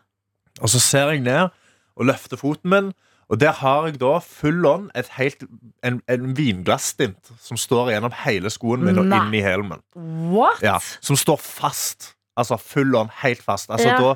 Og 0.62 0.70
så 0.72 0.80
ser 0.84 1.12
jeg 1.14 1.22
ned 1.24 1.50
og 1.96 2.06
løfter 2.10 2.38
foten 2.40 2.70
min, 2.74 2.90
og 3.32 3.40
der 3.42 3.56
har 3.58 3.88
jeg 3.88 3.96
da 4.04 4.18
full 4.22 4.66
on 4.70 4.90
et 4.96 5.08
helt, 5.18 5.44
en, 5.88 6.02
en 6.12 6.36
vinglassstint 6.38 7.32
som 7.42 7.58
står 7.58 7.90
gjennom 7.96 8.14
hele 8.26 8.52
skoen 8.54 8.84
min 8.86 9.00
og 9.02 9.08
Nei. 9.10 9.18
inn 9.24 9.34
i 9.40 9.42
hælen 9.42 9.72
min. 9.72 9.82
What? 10.36 10.60
Ja, 10.62 10.76
som 11.02 11.18
står 11.18 11.40
fast. 11.42 12.12
Altså 12.38 12.58
full 12.62 12.94
on, 13.00 13.10
helt 13.24 13.42
fast. 13.42 13.72
Altså, 13.72 13.88
Ja. 13.90 13.98
da 13.98 14.14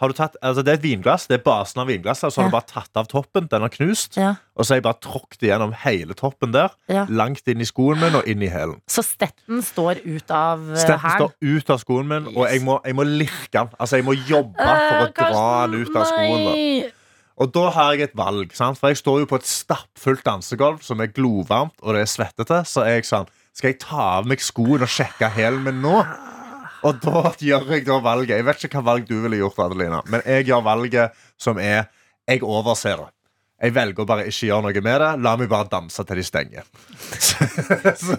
har 0.00 0.08
du 0.08 0.14
tatt, 0.16 0.36
altså, 0.42 0.62
det 0.64 0.72
er 0.72 0.78
et 0.78 0.82
vinglass, 0.86 1.26
det 1.28 1.36
er 1.38 1.42
basen 1.44 1.82
av 1.82 1.86
vinglasset, 1.90 2.24
og 2.24 2.32
så 2.32 2.40
har 2.40 2.46
Ja. 2.46 2.50
du 2.50 2.56
bare 2.56 2.70
tatt 2.72 2.96
av 2.96 3.06
toppen. 3.10 3.48
Den 3.52 3.60
har 3.60 3.68
knust. 3.68 4.16
Ja. 4.16 4.30
Og 4.56 4.64
så 4.64 4.72
har 4.72 4.76
jeg 4.80 4.84
bare 4.86 5.00
tråkket 5.04 5.44
gjennom 5.44 5.74
hele 5.84 6.14
toppen 6.16 6.52
der. 6.52 6.70
Ja. 6.88 7.04
Langt 7.08 7.46
inn 7.46 7.60
i 7.60 7.68
skoen 7.68 8.00
min 8.00 8.14
og 8.16 8.24
inn 8.26 8.40
i 8.42 8.48
hælen. 8.48 8.80
Så 8.88 9.04
stetten 9.04 9.60
står 9.62 10.00
ut 10.06 10.30
av 10.30 10.58
hælen? 10.58 10.80
Stetten 10.80 11.16
står 11.18 11.32
ut 11.42 11.70
av 11.76 11.78
skoen 11.84 12.08
min, 12.08 12.30
og 12.34 12.48
jeg 12.48 12.62
må, 12.64 12.80
jeg 12.84 12.94
må 12.96 13.04
lirke 13.04 13.52
den. 13.52 13.68
Altså, 13.78 13.96
jeg 14.00 14.04
må 14.08 14.16
jobbe 14.16 14.56
for 14.56 15.04
å 15.04 15.06
Eh, 15.10 15.12
dra 15.20 15.66
den 15.66 15.84
ut 15.84 15.96
av 15.96 16.06
skoen. 16.06 16.44
Da. 16.48 16.90
Og 17.40 17.52
da 17.52 17.70
har 17.70 17.92
jeg 17.94 18.02
et 18.08 18.16
valg, 18.16 18.50
sant? 18.52 18.76
for 18.78 18.88
jeg 18.88 18.96
står 19.00 19.20
jo 19.20 19.26
på 19.26 19.36
et 19.36 19.46
stappfullt 19.48 20.24
dansegulv 20.24 20.82
som 20.82 21.00
er 21.00 21.06
glovarmt, 21.08 21.72
og 21.82 21.94
det 21.94 22.02
er 22.02 22.10
svettete, 22.10 22.64
så 22.68 22.82
er 22.84 22.96
jeg 23.00 23.04
sånn 23.08 23.26
Skal 23.52 23.70
jeg 23.72 23.80
ta 23.80 23.96
av 24.20 24.26
meg 24.26 24.38
skoen 24.40 24.80
og 24.82 24.88
sjekke 24.88 25.28
hælen 25.34 25.62
min 25.64 25.80
nå? 25.82 26.04
Og 26.86 27.00
da 27.04 27.32
gjør 27.38 27.72
jeg 27.74 27.86
da 27.86 28.00
valget. 28.04 28.36
Jeg 28.38 28.46
vet 28.48 28.64
ikke 28.66 28.80
hva 28.80 28.86
valg 28.94 29.08
du 29.08 29.16
ville 29.20 29.40
gjort, 29.42 29.58
Adelina, 29.66 30.02
men 30.08 30.22
jeg 30.26 30.48
gjør 30.50 30.62
valget 30.64 31.24
som 31.40 31.58
er 31.60 31.88
Jeg 32.28 32.42
overser 32.46 32.96
det. 33.02 33.10
Jeg 33.60 33.74
velger 33.76 34.00
å 34.00 34.06
bare 34.08 34.22
ikke 34.30 34.46
gjøre 34.48 34.64
noe 34.64 34.80
med 34.84 35.02
det. 35.02 35.08
La 35.20 35.32
meg 35.36 35.48
bare 35.50 35.68
danse 35.68 36.04
til 36.08 36.16
de 36.16 36.22
stenger. 36.24 36.68
Så, 37.20 37.44
så, 38.00 38.14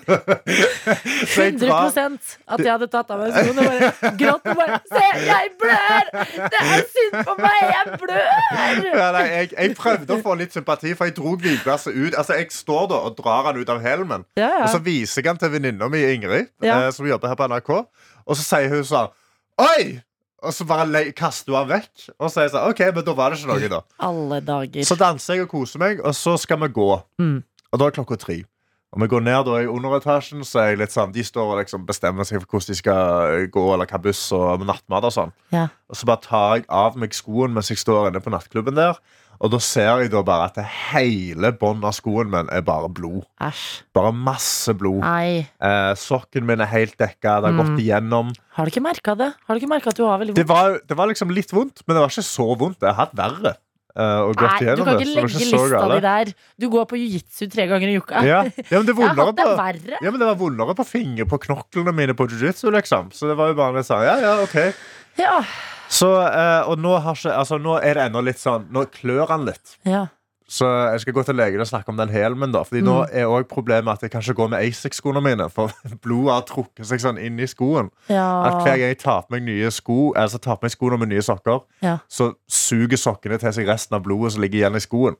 så 1.25 1.46
jeg 1.48 1.56
100 1.56 1.63
drar 1.63 1.96
at 1.98 2.62
jeg 2.62 2.70
hadde 2.70 2.88
tatt 2.94 3.10
av 3.15 3.24
meg 3.24 3.34
skoene 3.34 3.63
og 3.63 3.72
bare 3.72 4.12
grått 4.20 4.50
og 4.51 4.60
bare 4.60 4.77
Se, 4.91 5.01
jeg 5.25 5.50
blør! 5.62 6.12
Det 6.51 6.62
er 6.62 6.84
synd 6.91 7.18
på 7.25 7.36
meg, 7.39 7.58
jeg 7.72 7.98
blør! 8.03 8.86
ja, 8.91 9.08
nei, 9.15 9.24
jeg, 9.32 9.50
jeg 9.56 9.75
prøvde 9.80 10.18
å 10.18 10.22
få 10.27 10.36
litt 10.44 10.53
sympati, 10.53 10.94
for 11.00 11.10
jeg 11.10 11.18
dro 11.18 11.34
vinglasset 11.41 11.98
ut. 11.98 12.13
Altså, 12.22 12.38
Jeg 12.38 12.51
står 12.53 12.91
da 12.94 13.01
og 13.10 13.18
drar 13.18 13.50
han 13.50 13.58
ut 13.63 13.74
av 13.74 13.82
helmen, 13.82 14.27
Ja, 14.38 14.51
og 14.62 14.70
så 14.75 14.82
viser 14.86 15.24
jeg 15.25 15.32
han 15.34 15.41
til 15.41 15.56
venninna 15.56 15.89
mi 15.89 16.03
Ingrid, 16.12 16.51
Ja. 16.62 16.84
eh, 16.86 16.91
som 16.94 17.10
jobber 17.10 17.34
her 17.34 17.39
på 17.39 17.50
NRK, 17.50 17.74
og 18.25 18.38
så 18.38 18.46
sier 18.46 18.72
hun 18.74 18.88
sånn 18.88 19.12
Oi! 19.62 20.00
Og 20.42 20.56
så 20.58 20.66
bare 20.66 21.04
kaster 21.13 21.54
hun 21.54 21.60
han 21.60 21.68
vekk. 21.70 22.08
Og 22.18 22.25
så 22.25 22.32
sier 22.40 22.54
sånn, 22.54 22.72
ok, 22.74 22.80
men 22.96 23.06
da 23.06 23.13
var 23.13 23.34
det 23.34 23.42
ikke 23.42 23.51
noe, 23.51 23.68
da. 23.70 23.82
Alle 24.08 24.40
dager. 24.42 24.88
Så 24.88 24.98
danser 24.98 25.38
jeg 25.38 25.46
og 25.46 25.51
koser 25.51 25.84
meg, 25.84 26.01
og 26.01 26.16
så 26.18 26.34
skal 26.42 26.58
vi 26.63 26.72
gå. 26.74 26.88
Mm. 27.22 27.44
Og 27.70 27.82
da 27.82 27.88
er 27.88 27.94
klokka 28.00 28.18
tre. 28.18 28.40
Og 28.92 29.00
vi 29.00 29.08
går 29.08 29.22
ned 29.24 29.46
da 29.48 29.60
i 29.62 29.70
underetasjen, 29.72 30.42
så 30.44 30.60
er 30.60 30.74
jeg 30.74 30.80
litt 30.82 30.92
sånn 30.92 31.13
De 31.16 31.24
står 31.24 31.54
og 31.54 31.62
liksom 31.62 31.86
bestemmer 31.88 32.28
seg 32.28 32.42
for 32.42 32.58
hvordan 32.58 32.74
de 32.74 32.80
skal 32.82 33.36
eh, 33.38 33.46
gå, 33.54 33.63
eller 33.72 33.88
hva 33.88 34.01
buss 34.04 34.25
og 34.36 34.66
nattmat 34.68 35.08
og 35.08 35.13
sånn. 35.16 35.32
Ja. 35.54 35.70
Og 35.88 36.00
så 36.00 36.10
bare 36.10 36.24
tar 36.25 36.58
jeg 36.58 36.66
av 36.82 36.98
meg 37.00 37.16
skoen 37.16 37.56
mens 37.56 37.72
jeg 37.72 37.80
står 37.80 38.10
inne 38.10 38.24
på 38.24 38.34
nattklubben 38.34 38.75
der. 38.75 39.00
Og 39.42 39.50
da 39.50 39.58
ser 39.58 39.88
jeg 40.04 40.12
da 40.14 40.20
bare 40.22 40.52
at 40.52 40.58
hele 40.94 41.50
båndet 41.58 41.88
av 41.90 41.96
skoen 41.98 42.30
min 42.30 42.50
er 42.54 42.62
bare 42.62 42.92
blod. 42.94 43.24
Æsj. 43.42 43.64
Bare 43.98 44.12
masse 44.14 44.76
blod. 44.78 45.02
Eh, 45.02 45.94
sokken 45.98 46.46
min 46.46 46.62
er 46.62 46.70
helt 46.70 46.94
dekka. 47.02 47.40
Det 47.42 47.50
har 47.50 47.56
Mm. 47.56 47.62
gått 47.64 47.82
igjennom. 47.82 48.30
Har 48.54 48.66
du 48.66 48.70
ikke 48.72 48.84
merka 48.86 49.16
det? 49.18 49.34
Har 49.48 49.58
du 49.58 49.66
ikke 49.66 49.88
at 49.88 49.96
du 49.98 50.04
har 50.06 50.20
veldig 50.20 50.36
Det 50.36 50.46
vondt? 50.46 50.54
var, 50.54 50.80
det 50.88 50.98
var 50.98 51.08
liksom 51.10 51.34
litt 51.34 51.50
vondt, 51.52 51.82
men 51.88 51.96
det 51.98 52.02
var 52.06 52.10
ikke 52.14 52.28
så 52.30 52.48
vondt. 52.56 52.80
Jeg 52.82 52.94
har 52.94 53.06
hatt 53.08 53.16
verre. 53.16 53.56
eh, 53.98 54.20
og 54.24 54.36
gått 54.38 54.62
Nei, 54.62 54.76
du 54.76 54.84
kan 54.86 54.94
ikke 54.96 55.00
det 55.04 55.16
legge 55.16 55.28
ikke 55.28 55.52
lista 55.52 55.88
di 55.92 56.00
der. 56.00 56.26
Du 56.62 56.70
går 56.70 56.86
på 56.88 56.96
jiu-jitsu 56.96 57.50
tre 57.52 57.66
ganger 57.68 57.90
i 57.92 57.98
uka. 58.00 58.22
Ja, 58.24 58.44
ja, 58.46 58.78
men 58.80 58.86
det 58.86 58.96
Jeg 59.02 59.10
har 59.10 59.26
hatt 59.26 59.36
det 59.36 59.44
på 59.44 59.58
verre. 59.58 59.98
Ja, 60.02 60.12
men 60.12 60.20
Det 60.22 60.28
var 60.30 60.36
vondere 60.40 60.76
på 60.78 60.86
fingre 60.88 61.26
på 61.28 61.38
knoklene 61.42 61.92
mine 61.94 62.14
på 62.16 62.24
jiu-jitsu, 62.30 62.72
liksom. 62.72 63.10
Så 63.12 63.28
det 63.28 63.36
var 63.36 63.48
jo 63.50 63.56
bare 63.56 63.76
en 63.82 63.84
sånn, 63.84 64.06
ja, 64.06 64.16
ja, 64.22 64.38
ok 64.46 64.74
Ja. 65.20 65.42
Så, 65.92 66.08
eh, 66.24 66.64
Og 66.72 66.80
nå, 66.80 66.96
har 67.04 67.14
ikke, 67.20 67.34
altså, 67.36 67.58
nå 67.60 67.78
er 67.84 67.94
det 68.00 68.08
ennå 68.10 68.22
litt 68.24 68.40
sånn 68.40 68.70
Nå 68.72 68.86
klør 68.94 69.28
han 69.34 69.46
litt. 69.46 69.78
ja. 69.86 70.08
Så 70.52 70.68
jeg 70.92 71.00
skal 71.00 71.14
gå 71.16 71.22
til 71.24 71.36
legen 71.40 71.62
og 71.64 71.68
snakke 71.70 71.88
om 71.94 71.96
den 71.96 72.10
helmen. 72.12 72.52
da 72.52 72.60
Fordi 72.68 72.82
nå 72.84 73.06
Mm. 73.08 73.14
er 73.16 73.24
også 73.24 73.48
problemet 73.48 73.94
at 73.94 74.02
jeg 74.02 74.12
kan 74.12 74.20
ikke 74.22 74.34
gå 74.36 74.50
med 74.50 74.60
Asics-skoene 74.60 75.22
mine. 75.24 75.46
For 75.50 75.72
blodet 76.04 76.34
har 76.34 76.42
trukket 76.42 76.86
seg 76.90 77.00
sånn 77.00 77.18
inn 77.24 77.40
i 77.40 77.48
skoen. 77.48 77.88
At 78.10 78.58
hver 78.66 78.76
gang 78.76 78.90
jeg 78.92 79.00
tar 79.00 79.22
på 79.22 79.32
meg 79.32 79.44
nye 79.44 79.72
sko 79.72 80.12
Altså 80.14 80.42
tar 80.44 80.58
på 80.58 80.64
meg 80.68 80.72
skoene 80.76 81.00
med 81.00 81.08
nye 81.08 81.22
sokker, 81.24 81.62
Ja. 81.82 82.00
så 82.10 82.34
suger 82.50 82.98
sokkene 83.00 83.40
til 83.40 83.54
seg 83.54 83.66
resten 83.66 83.96
av 83.96 84.04
blodet 84.04 84.34
som 84.34 84.42
ligger 84.42 84.60
igjen 84.68 84.76
i 84.76 84.84
skoen. 84.84 85.16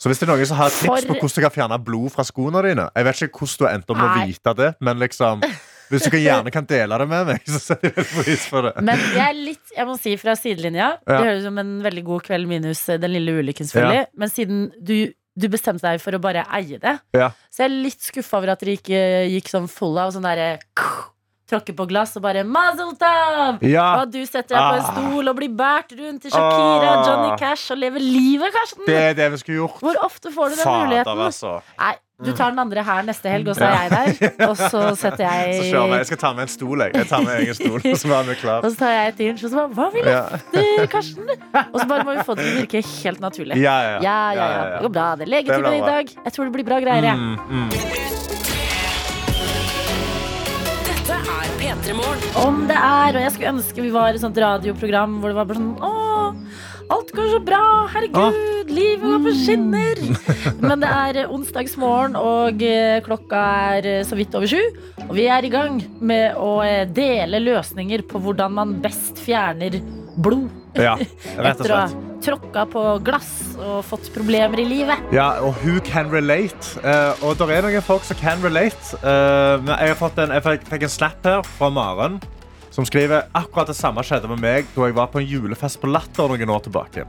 Så 0.00 0.08
hvis 0.08 0.18
det 0.18 0.28
er 0.30 0.32
noen 0.32 0.46
som 0.46 0.56
har 0.56 0.70
tips 0.70 0.86
For- 0.86 1.12
på 1.12 1.20
hvordan 1.20 1.34
du 1.34 1.40
kan 1.42 1.50
fjerne 1.50 1.84
blod 1.84 2.10
fra 2.12 2.24
skoene 2.24 2.62
dine 2.62 2.88
Jeg 2.96 3.04
vet 3.04 3.14
ikke 3.22 3.38
hvordan 3.38 3.58
du 3.58 3.64
har 3.66 3.74
endt 3.74 3.90
opp 3.90 3.96
med 3.98 4.10
å 4.10 4.26
vite 4.26 4.56
det, 4.56 4.74
men 4.80 4.98
liksom 4.98 5.42
hvis 5.90 6.04
du 6.06 6.10
kan 6.14 6.20
gjerne 6.24 6.50
kan 6.54 6.64
dele 6.70 6.98
det 7.02 7.08
med 7.10 7.26
meg, 7.32 7.42
så 7.46 7.60
setter 7.60 7.92
jeg 7.92 8.06
pris 8.12 8.46
på 8.50 8.62
det. 8.66 8.72
Men 8.82 8.98
jeg 9.14 9.24
er 9.28 9.36
litt, 9.38 9.74
jeg 9.76 9.86
må 9.88 9.96
si 10.00 10.16
fra 10.20 10.34
sidelinja 10.38 10.92
Det 11.04 11.18
høres 11.20 11.42
ut 11.42 11.48
som 11.50 11.58
en 11.64 11.74
veldig 11.84 12.04
god 12.04 12.22
kveld 12.30 12.48
minus 12.50 12.84
eh, 12.88 12.98
den 13.02 13.12
lille 13.16 13.34
ulykken 13.42 13.68
selvfølgelig 13.68 14.06
Men 14.24 14.28
siden 14.32 14.64
du, 14.80 14.96
du 15.36 15.48
bestemte 15.52 15.84
deg 15.86 16.00
for 16.02 16.16
å 16.16 16.22
bare 16.22 16.46
eie 16.56 16.78
det 16.82 16.96
Ja. 17.16 17.30
Så 17.50 17.64
jeg 17.64 17.70
er 17.70 17.76
litt 17.88 18.00
skuffa 18.10 18.38
over 18.40 18.54
at 18.54 18.60
dere 18.64 18.76
ikke 18.78 19.02
gikk 19.34 19.50
sånn 19.52 19.68
full 19.68 19.98
av 19.98 20.14
Sånn 20.14 20.24
derre 20.26 20.54
Tråkke 21.44 21.74
på 21.76 21.84
glass 21.90 22.14
og 22.16 22.22
bare 22.24 22.40
Mazel 22.48 22.94
tov! 22.96 23.58
Ja, 23.68 24.00
Og 24.00 24.08
du 24.14 24.22
setter 24.24 24.54
deg 24.56 24.62
på 24.64 24.76
en 24.78 24.80
Ah. 24.80 24.92
stol 24.94 25.28
og 25.28 25.36
blir 25.36 25.50
båret 25.52 25.90
rundt 25.98 26.22
til 26.24 26.32
Shakira, 26.32 26.94
Ah. 26.94 27.02
Johnny 27.04 27.34
Cash 27.38 27.66
og 27.74 27.82
lever 27.82 28.00
livet, 28.00 28.48
Karsten. 28.54 28.86
det 28.88 28.96
er 29.10 29.14
det 29.18 29.26
vi 29.34 29.40
skulle 29.42 29.58
gjort. 29.60 29.76
Hvor 29.84 29.98
ofte 30.06 30.32
får 30.32 30.48
du 30.48 30.54
den 30.56 30.64
Fader, 30.64 30.86
muligheten? 30.86 31.20
altså. 31.26 31.52
Nei, 31.78 31.92
du 32.22 32.30
tar 32.32 32.50
den 32.54 32.58
andre 32.62 32.82
her 32.86 33.02
neste 33.02 33.26
helg, 33.28 33.48
og 33.50 33.56
så 33.58 33.66
er 33.66 33.88
jeg 33.88 33.90
der. 33.90 34.46
Og 34.48 34.54
så 34.56 34.82
setter 34.96 35.24
jeg 35.26 35.56
Så 35.58 35.64
kjører 35.66 35.88
vi. 35.88 35.90
jeg 35.90 35.98
Jeg 35.98 36.06
skal 36.12 36.20
ta 36.22 36.30
med 36.36 36.42
en 36.46 36.52
stol. 36.52 36.78
Jeg, 36.84 36.92
jeg 36.94 37.08
tar 37.10 37.24
med 37.26 37.40
egen 37.42 37.54
stol, 37.58 37.80
Og 37.90 37.98
så 37.98 38.08
var 38.12 38.22
vi 38.28 38.34
klar. 38.38 38.60
Og 38.62 38.70
så 38.70 38.78
tar 38.84 38.92
jeg 38.94 39.08
et 39.14 39.22
inch, 39.26 39.42
og 39.44 39.50
så 39.50 39.56
bare 39.58 39.74
Hva 39.74 39.88
vil 39.96 40.06
Ja. 40.06 40.20
du, 40.54 40.86
Karsten? 40.94 41.26
Og 41.72 41.80
så 41.80 41.86
bare 41.90 42.04
må 42.06 42.14
vi 42.14 42.22
få 42.28 42.36
det 42.38 42.44
til 42.46 42.54
å 42.54 42.60
virke 42.62 42.84
helt 43.02 43.20
naturlig. 43.24 43.58
Ja, 43.58 43.74
ja, 43.82 43.98
Ja, 44.06 44.18
ja, 44.38 44.46
ja. 44.54 44.62
Det 44.76 44.82
går 44.86 44.94
bra. 44.94 45.08
Det 45.18 45.26
er 45.26 45.32
legetime 45.34 45.74
i 45.74 45.82
dag. 45.90 46.14
Jeg 46.24 46.32
tror 46.38 46.44
det 46.44 46.54
blir 46.60 46.68
bra 46.70 46.78
greier. 46.86 47.02
jeg. 47.10 47.16
Mm, 47.18 47.36
mm. 47.50 47.68
Dette 50.86 51.16
er 51.18 51.50
P3 51.60 51.96
Morgen. 51.98 52.24
Om 52.46 52.62
det 52.70 52.76
er, 52.78 53.16
og 53.18 53.22
jeg 53.26 53.32
skulle 53.34 53.52
ønske 53.56 53.84
vi 53.84 53.90
var 53.94 54.14
et 54.16 54.22
sånt 54.22 54.38
radioprogram 54.40 55.18
hvor 55.20 55.32
det 55.32 55.38
var 55.40 55.48
bare 55.50 55.58
sånn 55.60 55.74
Å, 55.82 55.92
alt 56.92 57.12
går 57.14 57.28
så 57.32 57.40
bra, 57.44 57.62
herregud, 57.94 58.70
livet 58.74 59.04
går 59.04 59.22
på 59.24 59.34
skinner. 59.38 60.00
Men 60.60 60.82
det 60.82 60.90
er 60.90 61.20
onsdagsmorgen, 61.32 62.16
og 62.18 62.64
eh, 62.64 62.98
klokka 63.04 63.42
er 63.74 63.90
eh, 63.90 64.00
så 64.06 64.18
vidt 64.18 64.34
over 64.36 64.50
sju. 64.50 64.60
Og 65.08 65.14
vi 65.16 65.28
er 65.30 65.46
i 65.46 65.52
gang 65.52 65.80
med 66.00 66.38
å 66.40 66.56
eh, 66.66 66.84
dele 66.88 67.42
løsninger 67.44 68.04
på 68.10 68.22
hvordan 68.24 68.56
man 68.58 68.78
best 68.84 69.20
fjerner 69.22 69.80
blod. 70.16 70.50
Ja, 70.78 70.96
Etter 71.50 71.70
å 71.70 71.84
ha 71.84 72.10
tråkka 72.24 72.64
på 72.72 72.82
glass 73.04 73.30
og 73.60 73.82
fått 73.84 74.08
problemer 74.14 74.62
i 74.62 74.64
livet. 74.68 75.10
Ja, 75.12 75.34
og 75.44 75.58
who 75.60 75.76
can 75.84 76.08
relate? 76.12 76.78
Uh, 76.80 77.12
og 77.20 77.36
det 77.36 77.50
er 77.52 77.66
noen 77.66 77.84
folk 77.84 78.06
som 78.08 78.16
can 78.16 78.40
relate. 78.44 78.96
Uh, 79.04 79.60
jeg, 79.60 79.90
har 79.92 79.98
fått 80.00 80.22
en, 80.22 80.32
jeg 80.32 80.46
fikk, 80.46 80.64
fikk 80.72 80.86
en 80.88 80.94
snap 80.94 81.28
her 81.28 81.44
fra 81.58 81.68
Maren 81.74 82.16
som 82.74 82.86
skriver 82.86 83.28
akkurat 83.36 83.70
det 83.70 83.76
samme 83.78 84.02
skjedde 84.02 84.28
med 84.32 84.42
meg 84.42 84.66
da 84.74 84.88
jeg 84.88 84.96
var 84.96 85.12
på 85.12 85.20
en 85.22 85.28
julefest 85.28 85.78
på 85.78 85.90
Latter 85.92 86.32
noen 86.32 86.50
år 86.50 86.64
tilbake. 86.66 87.04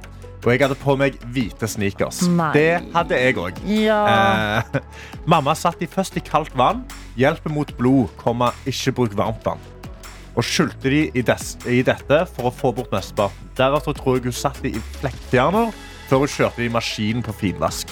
Og 0.46 0.52
jeg 0.54 0.62
hadde 0.62 0.78
på 0.78 0.94
meg 1.00 1.16
hvite 1.34 1.66
sneakers. 1.66 2.20
Nei. 2.30 2.52
Det 2.54 2.94
hadde 2.94 3.18
jeg 3.18 3.38
òg. 3.42 3.62
Ja. 3.66 4.02
Eh, 4.62 4.78
mamma 5.34 5.56
satt 5.58 5.82
de 5.82 5.90
først 5.90 6.20
i 6.20 6.22
kaldt 6.22 6.54
vann. 6.54 6.84
Hjelper 7.18 7.50
mot 7.50 7.72
blod, 7.80 8.14
komma, 8.22 8.52
ikke 8.70 8.94
bruk 9.00 9.18
varmt 9.18 9.42
vann. 9.48 9.64
Og 10.36 10.46
skylte 10.46 10.92
de 10.92 11.02
i, 11.10 11.26
i 11.26 11.82
dette 11.88 12.22
for 12.36 12.52
å 12.52 12.54
få 12.54 12.70
bort 12.78 12.94
mesteparten. 12.94 13.50
Deretter 13.58 13.98
tror 13.98 14.20
jeg 14.20 14.30
hun 14.30 14.38
satt 14.38 14.62
de 14.62 14.76
i 14.76 14.88
flekkfjerner 15.00 15.74
før 16.06 16.28
hun 16.28 16.36
kjørte 16.36 16.62
de 16.62 16.70
i 16.70 16.76
maskinen 16.76 17.26
på 17.26 17.34
finvask. 17.42 17.90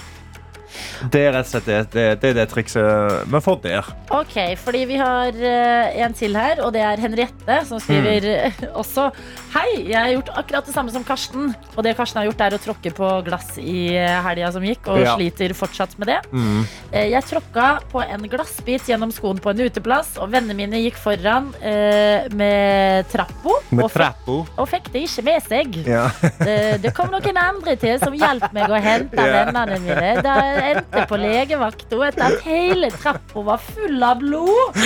Det 1.13 1.21
er 1.27 1.33
rett 1.35 1.47
og 1.47 1.51
slett 1.53 1.65
det, 1.67 1.79
det, 1.93 2.05
det, 2.21 2.29
er 2.33 2.37
det 2.41 2.47
trikset 2.51 3.27
vi 3.33 3.41
får 3.43 3.59
der. 3.63 3.89
Ok, 4.13 4.35
fordi 4.63 4.83
vi 4.89 4.97
har 4.99 5.35
eh, 5.37 6.01
en 6.05 6.13
til 6.17 6.35
her, 6.37 6.61
og 6.65 6.73
det 6.75 6.81
er 6.85 7.01
Henriette, 7.03 7.59
som 7.69 7.81
skriver 7.83 8.27
mm. 8.53 8.67
også 8.79 9.09
Hei, 9.53 9.83
jeg 9.85 9.93
har 9.99 10.09
gjort 10.15 10.29
akkurat 10.41 10.65
det 10.65 10.73
samme 10.73 10.89
som 10.89 11.03
Karsten. 11.05 11.51
Og 11.75 11.83
det 11.85 11.91
Karsten 11.97 12.17
har 12.17 12.25
gjort, 12.25 12.39
er 12.41 12.55
å 12.57 12.61
tråkke 12.63 12.89
på 12.97 13.09
glass 13.27 13.51
i 13.61 13.93
eh, 13.93 14.15
helga 14.25 14.49
som 14.55 14.63
gikk, 14.65 14.87
og 14.89 15.01
Ja. 15.03 15.13
sliter 15.17 15.53
fortsatt 15.53 15.93
med 16.01 16.09
det. 16.09 16.19
Mm. 16.33 16.63
Jeg 16.93 17.23
tråkka 17.29 17.67
på 17.91 18.01
en 18.01 18.23
glassbit 18.31 18.87
gjennom 18.89 19.11
skoen 19.13 19.37
på 19.43 19.51
en 19.53 19.61
uteplass, 19.67 20.15
og 20.17 20.31
vennene 20.33 20.55
mine 20.57 20.79
gikk 20.81 20.97
foran 21.01 21.51
eh, 21.61 22.25
med 22.33 23.05
trappo 23.11 23.59
Med 23.69 23.83
og, 23.85 23.91
fikk, 23.91 23.99
trappo. 23.99 24.37
og 24.57 24.69
fikk 24.71 24.89
det 24.93 25.03
ikke 25.05 25.25
med 25.27 25.45
seg. 25.45 25.77
Ja. 25.85 26.07
Det, 26.39 26.57
det 26.83 26.93
kom 26.97 27.11
noen 27.13 27.37
andre 27.43 27.75
til 27.81 27.99
som 28.01 28.15
hjalp 28.17 28.49
meg 28.55 28.73
å 28.73 28.81
hente 28.81 29.21
Ja. 29.21 29.43
vennene 29.43 29.77
mine. 29.83 30.15
Da 30.25 30.37
endte 30.71 31.03
på 31.09 31.17
legevakta 31.21 31.99
etter 32.07 32.25
at 32.27 32.41
hele 32.47 32.89
trappa 32.95 33.43
var 33.49 33.61
full 33.63 34.03
av 34.03 34.19
blod. 34.23 34.79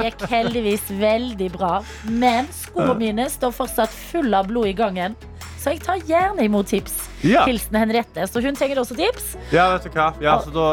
Gikk 0.00 0.22
heldigvis 0.30 0.86
veldig 1.00 1.48
bra. 1.56 1.72
Men 2.06 2.46
skoene 2.54 2.94
mine 3.00 3.26
står 3.32 3.54
fortsatt 3.56 3.90
fulle 4.10 4.38
av 4.42 4.46
blod 4.50 4.70
i 4.70 4.76
gangen. 4.78 5.16
Så 5.60 5.74
jeg 5.74 5.82
tar 5.84 5.98
gjerne 6.08 6.44
imot 6.46 6.70
tips. 6.72 6.94
Ja. 7.26 7.42
Hilsen 7.48 7.76
Henriette. 7.76 8.24
Så 8.30 8.40
hun 8.44 8.56
trenger 8.56 8.80
også 8.80 8.96
tips. 8.96 9.34
Ja, 9.52 9.66
vet 9.74 9.84
du 9.84 9.90
hva? 9.98 10.06
Ja, 10.24 10.38
så 10.40 10.52
da, 10.54 10.68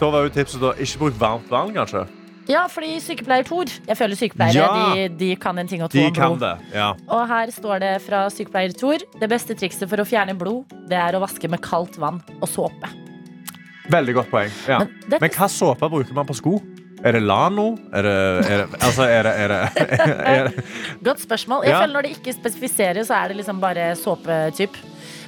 da 0.00 0.08
var 0.10 0.24
jo 0.26 0.32
tipset 0.34 0.58
da 0.64 0.72
ikke 0.82 1.04
bruk 1.04 1.20
varmt 1.20 1.52
vann, 1.52 1.70
kanskje. 1.76 2.06
Ja, 2.50 2.64
fordi 2.66 2.96
sykepleier 2.98 3.44
Tor 3.46 3.70
Jeg 3.86 3.94
føler 4.00 4.18
sykepleiere 4.18 4.56
Ja. 4.58 4.70
de, 4.96 5.04
de 5.14 5.28
kan 5.38 5.54
en 5.62 5.68
ting 5.70 5.78
og 5.86 5.92
to 5.92 6.00
De 6.00 6.08
om 6.08 6.14
kan 6.16 6.32
blod. 6.34 6.40
det. 6.42 6.72
Ja. 6.74 6.88
Og 7.06 7.20
her 7.30 7.52
står 7.54 7.78
det 7.84 7.92
fra 8.02 8.24
sykepleier 8.34 8.74
Tor 8.74 8.98
Det 9.20 9.28
beste 9.30 9.54
trikset 9.54 9.86
for 9.86 10.02
å 10.02 10.06
fjerne 10.10 10.34
blod 10.34 10.66
Det 10.90 10.98
er 10.98 11.14
å 11.14 11.20
vaske 11.22 11.46
med 11.48 11.62
kaldt 11.62 12.00
vann 12.02 12.18
og 12.40 12.48
såpe. 12.50 12.90
Veldig 13.90 14.14
godt 14.14 14.30
poeng. 14.30 14.50
Ja. 14.68 14.78
Men 14.78 14.88
dette- 15.08 15.20
Men 15.20 15.30
hva 15.30 15.48
såpe 15.50 15.88
bruker 15.90 16.14
man 16.14 16.26
på 16.26 16.34
sko? 16.38 16.60
Er 17.04 17.12
det 17.12 17.22
Lano? 17.22 17.76
Er 17.92 18.02
det, 18.02 18.50
er 18.50 18.56
det, 18.62 18.80
altså, 18.80 19.02
er 19.10 19.22
det, 19.26 19.32
er 19.42 19.48
det, 19.48 20.64
Godt 21.08 21.20
spørsmål. 21.20 21.64
Jeg 21.64 21.72
Ja. 21.74 21.80
føler 21.82 21.92
Når 21.94 22.02
det 22.02 22.10
ikke 22.16 22.32
spesifiseres, 22.32 23.06
så 23.08 23.14
er 23.14 23.28
det 23.28 23.36
liksom 23.36 23.60
bare 23.60 23.96
såpetyp. 23.96 24.70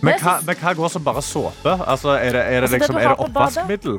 men, 0.01 0.13
men, 0.13 0.19
synes- 0.21 0.47
men 0.47 0.55
hva 0.57 0.73
går 0.75 0.89
som 0.91 1.03
bare 1.05 1.23
såpe? 1.23 1.75
Altså, 1.89 2.09
er 2.15 2.25
det, 2.31 2.33
det, 2.33 2.63
Altså, 2.63 2.77
liksom, 2.79 2.97
oppvaskmiddel? 3.19 3.99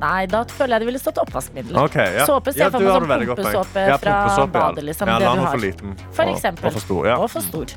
Nei, 0.00 0.26
da 0.32 0.42
føler 0.48 0.74
jeg 0.74 0.82
det 0.82 0.88
ville 0.88 1.00
stått 1.02 1.18
oppvaskmiddel. 1.20 1.76
Okay, 1.84 2.14
ja. 2.20 2.26
Såpe 2.28 2.54
ser 2.54 2.66
jeg 2.66 2.74
for 2.74 2.84
meg 2.84 2.94
som 2.94 3.08
poeng. 3.08 3.26
pumpesåpe 3.30 3.86
Ja, 3.90 3.98
fra 4.00 4.46
badet. 4.54 4.84
Liksom, 4.88 5.10
ja, 5.12 5.18
la 5.20 5.34
den 5.36 5.48
for 5.48 5.64
liten. 5.64 5.98
For 6.16 6.32
eksempel. 6.32 6.70
Og 6.70 6.76
for 6.76 6.86
stor. 6.86 7.10
Ja. 7.10 7.18
Og 7.20 7.28
for 7.32 7.44
stor. 7.44 7.74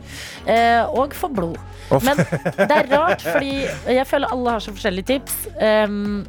Eh, 0.47 0.99
og 1.01 1.17
for 1.17 1.35
blod. 1.35 1.59
Men 2.05 2.21
det 2.23 2.71
er 2.77 2.87
rart, 2.93 3.25
fordi 3.25 3.51
jeg 3.97 4.07
føler 4.07 4.31
alle 4.31 4.55
har 4.55 4.63
så 4.63 4.75
forskjellige 4.75 5.09
tips. 5.11 5.35
Um, 5.59 6.23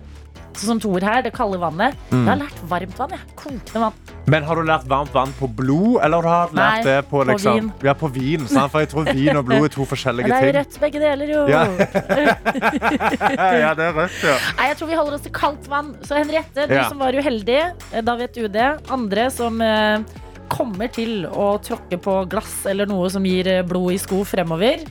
sånn 0.60 0.70
som 0.74 0.80
Tor 0.84 1.00
her, 1.04 1.20
det 1.26 1.32
kalde 1.34 1.58
vannet. 1.62 1.92
Mm. 2.10 2.24
Jeg 2.24 2.30
har 2.30 2.38
lært 2.44 2.58
varmt 2.70 2.96
vann. 2.98 3.10
jeg. 3.16 3.22
Kokende 3.40 3.80
vann. 3.84 3.96
Men 4.26 4.42
har 4.48 4.54
du 4.56 4.62
lært 4.64 4.86
varmt 4.88 5.12
vann 5.12 5.32
på 5.38 5.46
blod, 5.52 5.98
eller 6.04 6.22
har 6.24 6.48
du 6.48 6.54
lært 6.56 6.74
Nei, 6.78 6.82
det 6.86 6.98
på, 7.10 7.18
på 7.18 7.24
liksom, 7.28 7.54
vin. 7.58 7.66
Ja, 7.84 7.92
på 7.94 8.08
vin? 8.14 8.46
Sant? 8.48 8.70
For 8.72 8.78
jeg 8.84 8.88
tror 8.94 9.04
vin 9.12 9.36
og 9.36 9.44
blod 9.50 9.64
er 9.68 9.72
to 9.74 9.84
forskjellige 9.92 10.24
ting. 10.24 10.32
det 10.32 10.38
er 10.40 10.46
jo 10.48 10.52
rødt 10.60 10.74
begge 10.80 10.98
deler, 11.02 11.26
jo. 11.34 11.40
Ja. 11.50 11.62
ja, 13.64 13.70
det 13.76 13.84
er 13.88 13.94
rødt, 13.98 14.18
ja. 14.24 14.34
Nei, 14.58 14.68
jeg 14.70 14.78
tror 14.80 14.90
vi 14.90 14.98
holder 14.98 15.16
oss 15.18 15.24
til 15.26 15.34
kaldt 15.36 15.68
vann. 15.70 15.92
Så 16.06 16.18
Henriette, 16.18 16.66
du 16.70 16.74
Ja. 16.74 16.86
som 16.88 16.98
var 17.02 17.12
uheldig, 17.16 17.58
eh, 17.92 18.02
da 18.04 18.16
vet 18.16 18.34
du 18.34 18.48
det. 18.48 18.68
Andre 18.90 19.30
som 19.30 19.60
eh, 19.60 19.98
kommer 20.48 20.88
til 20.92 21.26
å 21.26 21.54
tråkke 21.64 21.98
på 22.00 22.18
glass 22.30 22.64
eller 22.70 22.86
noe 22.90 23.10
som 23.10 23.24
gir 23.26 23.46
eh, 23.48 23.62
blod 23.66 23.92
i 23.94 23.98
sko 24.00 24.22
fremover. 24.24 24.84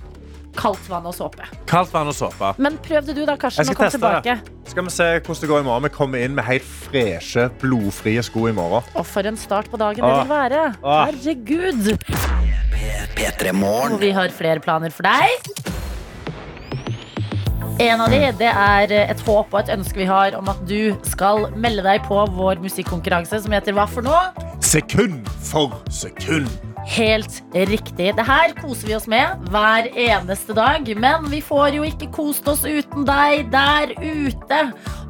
Kaldt 0.57 0.85
vann 0.89 1.05
og 1.09 1.15
såpe. 1.17 1.47
Kaldt 1.69 1.93
vann 1.93 2.07
og 2.11 2.15
såpe. 2.15 2.53
Men 2.61 2.77
prøvde 2.85 3.15
du 3.17 3.23
da, 3.25 3.35
Karsten, 3.35 3.63
Jeg 3.65 3.73
skal 3.73 3.85
teste 3.87 3.97
tilbake? 3.97 4.35
det. 4.43 4.69
Skal 4.69 4.85
vi 4.85 4.93
se 4.93 5.07
hvordan 5.19 5.41
det 5.41 5.49
går 5.49 5.59
i 5.59 5.63
morgen. 5.67 5.83
Vi 5.83 5.89
kommer 5.89 6.23
inn 6.23 6.35
med 6.37 6.45
helt 6.45 6.63
freshe, 6.63 7.49
blodfrie 7.61 8.23
sko 8.23 8.47
i 8.47 8.53
morgen. 8.55 8.83
Og 8.95 9.05
for 9.05 9.25
en 9.27 9.37
start 9.37 9.69
på 9.71 9.77
dagen 9.81 10.03
det 10.05 10.13
vil 10.21 10.29
være. 10.29 10.63
Åh. 10.83 11.05
Herregud. 11.09 11.97
P3 13.17 13.53
Og 13.63 13.99
vi 14.01 14.11
har 14.11 14.29
flere 14.29 14.59
planer 14.59 14.89
for 14.89 15.03
deg. 15.03 15.29
En 17.81 18.01
av 18.01 18.11
de, 18.13 18.19
det 18.37 18.51
er 18.53 18.91
et 19.09 19.21
håp 19.25 19.53
og 19.53 19.59
et 19.63 19.71
ønske 19.73 19.97
vi 19.97 20.05
har 20.05 20.35
om 20.37 20.47
at 20.51 20.59
du 20.69 20.93
skal 21.09 21.47
melde 21.57 21.81
deg 21.81 22.05
på 22.05 22.19
vår 22.35 22.61
musikkonkurranse 22.61 23.41
som 23.41 23.51
heter 23.55 23.73
Hva 23.73 23.87
for 23.89 24.05
noe? 24.05 24.29
Sekund 24.61 25.25
for 25.41 25.73
sekund. 25.89 26.72
Helt 26.85 27.43
riktig. 27.53 28.09
Det 28.17 28.25
her 28.27 28.51
koser 28.57 28.89
vi 28.89 28.95
oss 28.97 29.07
med 29.07 29.45
hver 29.53 29.87
eneste 29.95 30.55
dag. 30.57 30.89
Men 30.99 31.29
vi 31.31 31.39
får 31.43 31.77
jo 31.77 31.85
ikke 31.87 32.09
kost 32.15 32.47
oss 32.51 32.65
uten 32.67 33.07
deg 33.07 33.47
der 33.53 33.93
ute. 34.01 34.59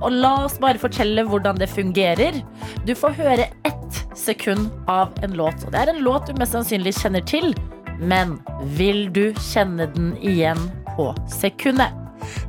Og 0.04 0.14
la 0.14 0.36
oss 0.46 0.60
bare 0.62 0.82
fortelle 0.82 1.26
hvordan 1.28 1.58
det 1.62 1.72
fungerer. 1.74 2.42
Du 2.86 2.94
får 2.98 3.18
høre 3.18 3.50
ett 3.66 4.02
sekund 4.18 4.70
av 4.92 5.14
en 5.26 5.34
låt. 5.40 5.66
Og 5.66 5.74
det 5.74 5.82
er 5.82 5.94
en 5.96 6.04
låt 6.06 6.30
du 6.30 6.38
mest 6.38 6.54
sannsynlig 6.54 6.96
kjenner 7.02 7.26
til. 7.26 7.54
Men 8.00 8.38
vil 8.78 9.08
du 9.14 9.26
kjenne 9.52 9.90
den 9.96 10.14
igjen 10.22 10.70
på 10.94 11.12
sekundet? 11.40 12.03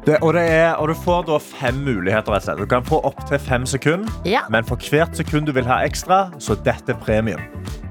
Det, 0.06 0.18
og, 0.20 0.34
det 0.36 0.44
er, 0.50 0.74
og 0.78 0.88
du 0.88 0.94
får 1.04 1.26
da 1.28 1.38
fem 1.42 1.82
muligheter. 1.86 2.56
Du 2.58 2.66
kan 2.70 2.84
få 2.86 3.00
opptil 3.06 3.38
fem 3.38 3.66
sekunder. 3.66 4.10
Ja. 4.28 4.44
Men 4.52 4.66
for 4.68 4.80
hvert 4.90 5.16
sekund 5.16 5.48
du 5.48 5.54
vil 5.56 5.68
ha 5.68 5.82
ekstra, 5.86 6.26
så 6.42 6.56
dette 6.56 6.94
er 6.94 7.00
premien. 7.00 7.40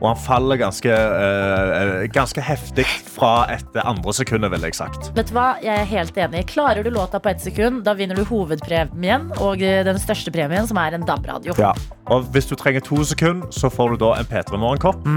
Og 0.04 0.10
han 0.10 0.20
faller 0.20 0.60
ganske, 0.60 0.92
eh, 0.92 2.08
ganske 2.12 2.42
heftig 2.44 2.86
fra 2.86 3.46
etter 3.54 3.86
andre 3.88 4.14
sekundet, 4.14 4.52
ville 4.52 4.68
jeg 4.68 4.76
sagt. 4.76 5.12
Vet 5.16 5.32
du 5.32 5.38
hva? 5.38 5.54
Jeg 5.64 5.80
er 5.80 5.88
helt 5.88 6.18
enig. 6.20 6.46
Klarer 6.52 6.84
du 6.84 6.92
låta 6.92 7.22
på 7.24 7.32
ett 7.32 7.42
sekund, 7.42 7.84
da 7.86 7.94
vinner 7.96 8.20
du 8.20 8.26
hovedpremien 8.28 9.30
og 9.40 9.64
eh, 9.64 9.84
den 9.88 10.00
største 10.02 10.34
premien, 10.36 10.68
som 10.68 10.78
er 10.82 10.98
en 10.98 11.08
DAB-radio. 11.08 11.56
Ja. 11.58 11.72
Og 12.12 12.28
hvis 12.36 12.50
du 12.50 12.56
trenger 12.60 12.84
to 12.84 13.00
sekunder, 13.08 13.48
så 13.56 13.72
får 13.72 13.96
du 13.96 14.04
da 14.04 14.12
en 14.20 14.28
P3 14.28 14.60
Morgenkopp, 14.60 15.08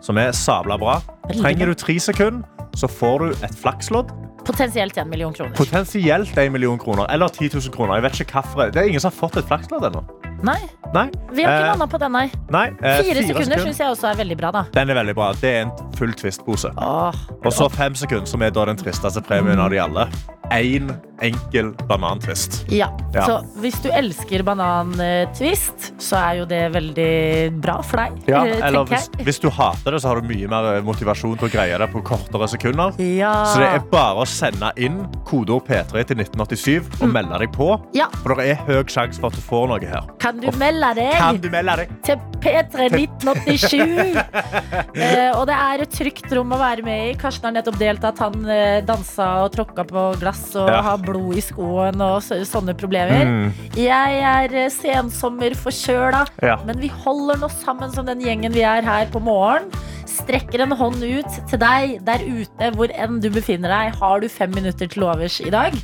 som 0.00 0.18
er 0.18 0.32
sabla 0.32 0.78
bra. 0.80 1.00
Trenger 1.34 1.66
du 1.66 1.74
tre 1.74 1.98
sekunder, 2.00 2.42
så 2.74 2.88
får 2.88 3.18
du 3.18 3.44
et 3.44 3.56
flakslodd. 3.60 4.08
Potensielt 4.44 4.96
en 4.96 5.08
million 5.08 5.32
kroner. 5.32 5.54
Potensielt 5.56 6.38
en 6.38 6.52
million 6.52 6.78
kroner. 6.78 7.06
Eller 7.12 7.28
10 7.28 7.50
000 7.54 7.74
kroner. 7.74 7.94
Jeg 7.94 8.02
vet 8.02 8.20
ikke 8.20 8.42
hvilken. 8.42 8.72
Det 8.74 8.82
er 8.82 8.88
ingen 8.88 9.00
som 9.00 9.12
har 9.12 9.18
fått 9.18 9.36
et 9.36 9.48
flakslodd 9.50 9.84
ennå. 9.90 10.04
Nei, 10.42 10.58
Nei. 10.94 11.06
vi 11.36 11.44
har 11.44 11.52
ikke 11.52 11.66
Eh, 11.66 11.70
landa 11.74 11.86
på 11.86 11.98
den, 12.00 12.12
nei. 12.12 12.30
nei 12.50 12.66
eh, 12.82 13.02
Fire 13.04 13.22
sekunder 13.28 13.58
syns 13.66 13.78
jeg 13.78 13.92
også 13.92 14.08
er 14.12 14.16
veldig 14.22 14.36
bra, 14.40 14.50
da. 14.56 14.64
Den 14.72 14.90
er 14.90 14.94
veldig 15.02 15.14
bra. 15.14 15.32
Det 15.40 15.50
er 15.54 15.62
en 15.66 15.72
full 15.98 16.12
Twist-pose. 16.16 16.72
Og 16.76 17.52
så 17.52 17.68
fem 17.70 17.94
sekunder, 17.94 18.26
som 18.26 18.42
er 18.42 18.50
da 18.50 18.64
den 18.70 18.76
tristeste 18.80 19.22
premien 19.26 19.60
av 19.60 19.70
de 19.70 19.78
alle. 19.78 20.08
Én 20.50 20.88
enkel 21.22 21.68
banan-twist. 21.86 22.64
ja. 22.74 22.88
Ja. 23.14 23.22
Så 23.26 23.36
hvis 23.60 23.76
du 23.82 23.88
elsker 23.94 24.42
banan-twist, 24.42 25.92
så 26.02 26.16
er 26.18 26.38
jo 26.40 26.44
det 26.50 26.60
veldig 26.74 27.60
bra 27.62 27.76
for 27.86 28.00
deg. 28.02 28.16
Ja, 28.30 28.42
eh, 28.46 28.60
eller 28.66 28.84
hvis, 28.88 29.08
hvis 29.26 29.38
du 29.42 29.48
hater 29.50 29.92
det, 29.94 30.00
så 30.02 30.10
har 30.12 30.20
du 30.20 30.26
mye 30.30 30.48
mer 30.50 30.80
motivasjon 30.86 31.36
til 31.40 31.48
å 31.48 31.52
greie 31.52 31.78
det 31.78 31.88
på 31.92 32.02
kortere 32.06 32.48
sekunder. 32.50 32.94
Ja. 33.02 33.32
Så 33.50 33.60
det 33.62 33.68
er 33.76 33.84
bare 33.92 34.22
å 34.24 34.26
sende 34.28 34.72
inn 34.80 35.02
kodeord 35.28 35.66
P3 35.68 36.04
til 36.08 36.16
1987 36.22 37.02
og 37.02 37.08
melde 37.14 37.38
deg 37.44 37.52
på. 37.54 37.70
ja. 37.96 38.08
For 38.22 38.34
det 38.34 38.50
er 38.52 38.64
høy 38.66 38.82
sjanse 38.90 39.20
for 39.20 39.30
at 39.30 39.38
du 39.38 39.42
får 39.44 39.68
noe 39.70 39.86
her. 39.86 40.06
Kan 40.22 40.29
du 40.38 40.46
melde 40.60 40.92
deg? 40.98 41.14
Kan 41.18 41.40
du 41.42 41.48
melde 41.50 41.76
deg? 41.82 41.94
til 42.06 42.20
P3 42.40 42.86
1987. 42.96 44.16
uh, 44.16 45.32
og 45.38 45.42
det 45.50 45.56
er 45.56 45.84
et 45.84 45.92
trygt 45.92 46.30
rom 46.36 46.54
å 46.54 46.60
være 46.60 46.84
med 46.86 47.10
i. 47.10 47.14
Karsten 47.20 47.50
har 47.50 47.56
nettopp 47.58 47.78
delt 47.80 48.06
at 48.06 48.22
han 48.22 48.38
uh, 48.46 48.78
dansa 48.86 49.28
og 49.44 49.52
tråkka 49.56 49.86
på 49.90 50.06
glass 50.22 50.46
og 50.54 50.70
Ja. 50.70 50.80
har 50.86 51.02
blod 51.02 51.36
i 51.36 51.44
skoen 51.44 52.00
og 52.04 52.20
så, 52.24 52.40
sånne 52.48 52.76
problemer. 52.78 53.26
Mm. 53.26 53.70
Jeg 53.78 54.20
er 54.20 54.56
sensommer 54.70 55.54
sensommerforkjøla, 55.56 56.24
Ja. 56.46 56.58
men 56.66 56.80
vi 56.80 56.88
holder 57.02 57.40
nå 57.40 57.50
sammen 57.60 57.92
som 57.92 58.06
den 58.06 58.20
gjengen 58.24 58.52
vi 58.54 58.62
er 58.62 58.82
her 58.86 59.06
på 59.12 59.22
morgen. 59.22 59.70
Strekker 60.10 60.64
en 60.64 60.74
hånd 60.76 61.02
ut 61.04 61.38
til 61.50 61.60
deg 61.62 61.98
der 62.06 62.22
ute, 62.26 62.70
hvor 62.76 62.92
enn 62.92 63.20
du 63.22 63.28
befinner 63.32 63.70
deg. 63.72 63.98
Har 64.00 64.22
du 64.22 64.28
fem 64.32 64.50
minutter 64.54 64.90
til 64.90 65.04
overs 65.06 65.38
i 65.44 65.50
dag, 65.52 65.76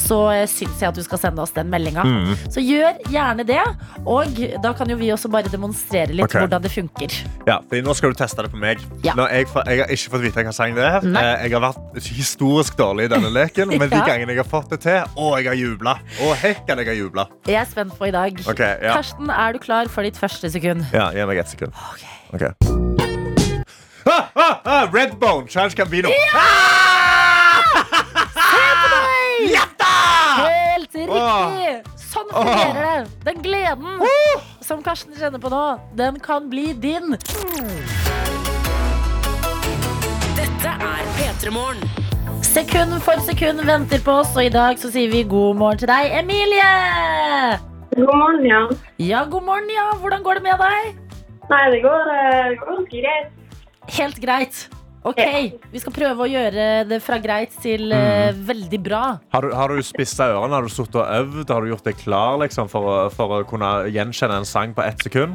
så 0.00 0.18
eh, 0.32 0.44
syns 0.50 0.80
jeg 0.82 0.92
at 0.92 0.98
du 0.98 1.02
skal 1.04 1.20
sende 1.20 1.42
oss 1.42 1.54
den 1.56 1.70
meldinga. 1.72 2.04
Mm. 2.06 2.32
Så 2.52 2.62
gjør 2.62 3.00
gjerne 3.12 3.46
det. 3.48 3.60
Og 4.06 4.38
da 4.62 4.72
kan 4.78 4.90
jo 4.90 4.98
vi 5.00 5.10
også 5.14 5.30
bare 5.32 5.50
demonstrere 5.52 6.14
litt 6.14 6.26
okay. 6.28 6.44
hvordan 6.44 6.62
det 6.64 6.72
funker. 6.72 7.18
Ja, 7.48 7.58
fordi 7.66 7.82
nå 7.86 7.94
skal 7.98 8.14
du 8.14 8.20
teste 8.22 8.46
det 8.46 8.52
på 8.54 8.60
meg. 8.62 8.82
Ja. 9.06 9.16
Jeg, 9.32 9.48
jeg 9.50 9.82
har 9.82 9.94
ikke 9.96 10.14
fått 10.14 10.26
vite 10.28 10.46
hva 10.46 10.54
sang 10.56 10.76
det 10.78 10.86
er. 10.86 11.02
Eh, 11.02 11.46
Jeg 11.48 11.56
har 11.56 11.64
vært 11.66 12.10
historisk 12.12 12.78
dårlig 12.78 13.08
i 13.10 13.12
denne 13.12 13.32
leken, 13.34 13.74
men 13.74 13.90
de 13.92 14.00
gangene 14.06 14.34
jeg 14.36 14.42
har 14.44 14.50
fått 14.50 14.72
det 14.74 14.82
til, 14.86 15.02
å, 15.16 15.34
jeg 15.40 15.50
har 15.50 15.58
jubla. 15.58 15.98
Å, 16.22 16.32
hekken, 16.44 16.84
jeg 16.84 16.92
har 16.92 17.00
jubla. 17.00 17.26
Jeg 17.50 17.60
er 17.64 17.68
spent 17.70 17.98
på 17.98 18.10
i 18.10 18.14
dag. 18.14 18.42
Okay, 18.46 18.78
ja. 18.78 18.96
Karsten, 18.96 19.32
er 19.32 19.56
du 19.56 19.62
klar 19.62 19.90
for 19.92 20.06
ditt 20.06 20.20
første 20.20 20.52
sekund? 20.52 20.86
Ja, 20.94 21.10
gi 21.14 21.26
meg 21.28 21.42
ett 21.42 21.52
sekund. 21.56 22.91
Ok. 24.02 24.12
Ah, 24.12 24.28
ah, 24.34 24.60
ah, 24.64 24.88
Redbone, 24.92 25.46
Charles 25.48 25.74
Gambino. 25.74 26.08
Helt 30.42 30.94
riktig! 30.94 31.08
Åh. 31.08 31.82
Sånn 32.02 32.28
fungerer 32.32 32.82
det. 32.82 33.10
Den 33.24 33.42
gleden 33.44 34.02
som 34.62 34.82
Karsten 34.84 35.14
kjenner 35.16 35.40
på 35.42 35.50
nå, 35.52 35.62
den 35.98 36.18
kan 36.22 36.48
bli 36.52 36.72
din. 36.74 37.14
Dette 40.36 40.74
er 40.74 41.04
P3 41.18 41.52
Morgen. 41.54 41.82
Sekund 42.42 42.98
for 43.06 43.22
sekund 43.24 43.62
venter 43.64 44.02
på 44.04 44.18
oss, 44.22 44.34
og 44.36 44.44
i 44.44 44.52
dag 44.52 44.80
så 44.82 44.90
sier 44.92 45.08
vi 45.12 45.22
god 45.24 45.56
morgen 45.60 45.80
til 45.80 45.88
deg, 45.88 46.10
Emilie! 46.20 46.72
God 47.94 48.16
morgen, 48.18 48.44
ja. 48.48 48.60
Ja, 49.00 49.22
god 49.30 49.46
morgen, 49.46 49.70
ja. 49.72 49.86
Hvordan 50.02 50.22
går 50.26 50.40
det 50.40 50.44
med 50.50 50.60
deg? 50.60 50.98
Nei, 51.52 51.62
det 51.72 51.80
går, 51.84 52.10
eh, 52.16 52.50
det 52.50 52.58
går 52.60 52.84
greit. 52.92 53.32
Helt 53.90 54.18
greit. 54.22 54.68
Ok, 55.02 55.18
vi 55.72 55.80
skal 55.82 55.92
prøve 55.96 56.22
å 56.22 56.28
gjøre 56.30 56.66
det 56.86 57.00
fra 57.02 57.16
greit 57.18 57.50
til 57.58 57.90
eh, 57.90 58.30
veldig 58.46 58.78
bra. 58.84 59.00
Har 59.34 59.42
du, 59.42 59.50
har 59.58 59.72
du 59.74 59.80
spissa 59.82 60.28
ørene? 60.30 60.54
Har 60.54 60.62
du 60.62 60.70
sittet 60.70 60.94
og 61.00 61.08
øvd? 61.10 61.50
Har 61.50 61.64
du 61.66 61.72
gjort 61.72 61.88
deg 61.88 61.96
klar 61.98 62.38
liksom, 62.44 62.70
for, 62.70 62.86
å, 62.86 63.00
for 63.10 63.34
å 63.34 63.40
kunne 63.50 63.72
gjenkjenne 63.90 64.38
en 64.38 64.46
sang 64.46 64.76
på 64.76 64.84
ett 64.86 65.02
sekund? 65.02 65.34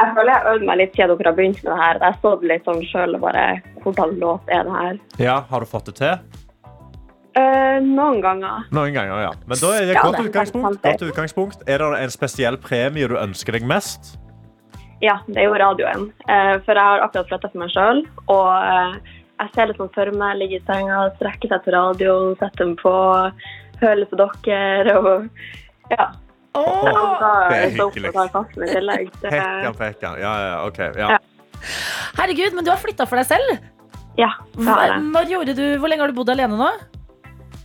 Jeg 0.00 0.14
føler 0.16 0.32
jeg 0.32 0.40
har 0.40 0.48
øvd 0.54 0.64
meg 0.70 0.80
litt 0.80 0.96
siden 0.96 1.12
dere 1.20 1.28
har 1.30 1.36
begynt 1.36 1.60
med 1.60 1.70
det 1.74 1.76
her. 1.82 2.00
Jeg 2.08 2.18
så 2.24 2.32
det 2.40 2.50
litt 2.54 2.64
sånn 2.70 2.80
selv, 2.88 3.20
bare 3.22 3.44
hvordan 3.84 4.16
låt 4.24 4.48
er 4.56 4.64
det 4.66 4.80
her. 4.80 4.98
Ja, 5.22 5.36
Har 5.52 5.60
du 5.60 5.68
fått 5.70 5.92
det 5.92 5.98
til? 6.00 6.40
Eh, 7.36 7.78
noen 7.84 8.20
ganger. 8.24 8.64
Noen 8.74 8.96
ganger, 8.96 9.20
ja. 9.26 9.32
Men 9.44 9.60
da 9.60 9.70
er 9.76 9.88
det 9.90 9.94
Ja, 9.98 10.02
godt 10.08 10.16
det 10.16 10.24
er 10.24 10.28
utgangspunkt. 10.32 10.66
sant 10.70 10.82
det. 10.82 10.96
Godt 10.96 11.08
utgangspunkt. 11.12 11.64
Er 11.68 11.84
det 11.84 12.02
en 12.06 12.12
spesiell 12.16 12.56
premie 12.62 13.12
du 13.12 13.18
ønsker 13.20 13.58
deg 13.58 13.66
mest? 13.68 14.14
Ja, 15.04 15.18
det 15.28 15.42
er 15.42 15.50
jo 15.50 15.58
radioen. 15.60 16.06
Eh, 16.30 16.54
for 16.64 16.78
jeg 16.78 16.80
har 16.80 17.02
akkurat 17.04 17.28
flyttet 17.28 17.52
for 17.52 17.60
meg 17.60 17.72
selv, 17.74 18.06
og 18.32 18.48
eh, 18.56 18.94
jeg 19.42 19.52
ser 19.54 19.68
litt 19.68 19.80
sånn 19.82 19.92
for 19.92 20.12
meg, 20.16 20.38
ligge 20.40 20.60
i 20.60 20.64
senga, 20.68 21.02
strekke 21.18 21.50
seg 21.50 21.64
til 21.66 21.74
radioen, 21.76 22.36
sette 22.40 22.62
den 22.62 22.72
på, 22.80 22.92
høre 23.82 23.96
litt 24.00 24.12
på 24.12 24.20
dere 24.22 24.94
og 25.00 25.26
ja. 25.92 26.06
Åh, 26.54 26.84
Og 26.86 26.86
da 27.18 27.30
det 27.50 27.56
er 27.58 27.72
stå 27.74 27.88
opp 27.88 27.96
hyggelig. 27.98 29.08
Det, 29.18 29.30
Pekkan, 29.34 29.74
pekkan. 29.74 30.18
Ja, 30.22 30.32
ja, 30.38 30.58
ok. 30.68 30.78
Ja. 30.94 31.08
Ja. 31.16 31.18
herregud, 32.20 32.54
men 32.54 32.64
du 32.64 32.70
har 32.70 32.78
flytta 32.78 33.08
for 33.10 33.18
deg 33.18 33.26
selv. 33.26 33.56
ja, 34.16 34.30
det 34.54 34.68
har 34.68 34.84
jeg. 34.86 35.00
Når 35.16 35.32
gjorde 35.32 35.56
du, 35.58 35.64
hvor 35.82 35.90
lenge 35.90 36.06
har 36.06 36.14
du 36.14 36.20
bodd 36.20 36.30
alene 36.30 36.54
nå? 36.60 36.70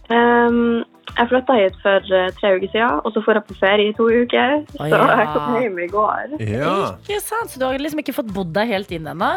Um, 0.09 0.81
jeg 1.17 1.29
flytta 1.31 1.55
hit 1.59 1.77
for 1.83 2.11
eh, 2.15 2.29
tre 2.39 2.51
uker 2.57 2.69
siden, 2.73 2.99
og 3.05 3.13
så 3.15 3.23
får 3.25 3.39
jeg 3.39 3.45
på 3.49 3.55
ferie 3.59 3.89
i 3.89 3.95
to 3.97 4.05
uker. 4.09 4.53
Å, 4.77 4.89
så 4.89 4.99
jeg 5.09 5.29
kom 5.33 5.57
hjem 5.61 5.79
i 5.83 5.87
går. 5.91 6.35
ja. 6.43 6.75
Ikke 7.05 7.21
sant, 7.23 7.51
Så 7.53 7.59
du 7.61 7.65
har 7.67 7.77
liksom 7.81 8.01
ikke 8.03 8.15
fått 8.15 8.31
bodd 8.35 8.53
deg 8.55 8.69
helt 8.71 8.91
inn 8.95 9.07
ennå? 9.09 9.31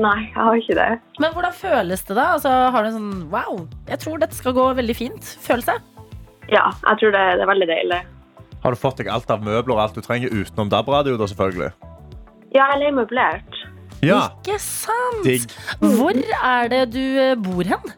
Nei, 0.00 0.18
jeg 0.30 0.38
har 0.40 0.56
ikke 0.56 0.76
det. 0.78 0.88
Men 1.20 1.34
hvordan 1.34 1.52
føles 1.52 2.02
det 2.08 2.16
da? 2.16 2.30
Altså, 2.38 2.48
har 2.72 2.82
du 2.86 2.88
en 2.88 2.96
sånn 2.96 3.24
wow, 3.34 3.58
jeg 3.90 4.00
tror 4.00 4.22
dette 4.22 4.38
skal 4.38 4.54
gå 4.56 4.64
veldig 4.78 4.96
fint 4.96 5.32
følelse? 5.44 5.74
Ja, 6.48 6.70
jeg 6.88 6.98
tror 7.02 7.12
det, 7.14 7.24
det 7.38 7.44
er 7.44 7.50
veldig 7.52 7.68
deilig. 7.68 7.98
Har 8.62 8.72
du 8.72 8.78
fått 8.80 9.02
deg 9.02 9.10
alt 9.12 9.28
av 9.34 9.42
møbler 9.44 9.74
og 9.76 9.82
alt 9.84 9.98
du 9.98 10.00
trenger 10.04 10.32
utenom 10.32 10.70
DAB-radio? 10.72 11.18
da, 11.20 11.28
selvfølgelig? 11.28 11.70
Ja, 12.56 12.70
jeg 12.78 12.88
er 12.88 12.96
møblert. 12.96 13.60
Ja, 14.02 14.22
Ikke 14.42 14.56
sant? 14.58 15.22
digg. 15.26 15.44
Hvor 15.78 16.16
er 16.42 16.68
det 16.72 16.82
du 16.96 17.02
eh, 17.22 17.36
bor 17.38 17.62
hen? 17.62 17.92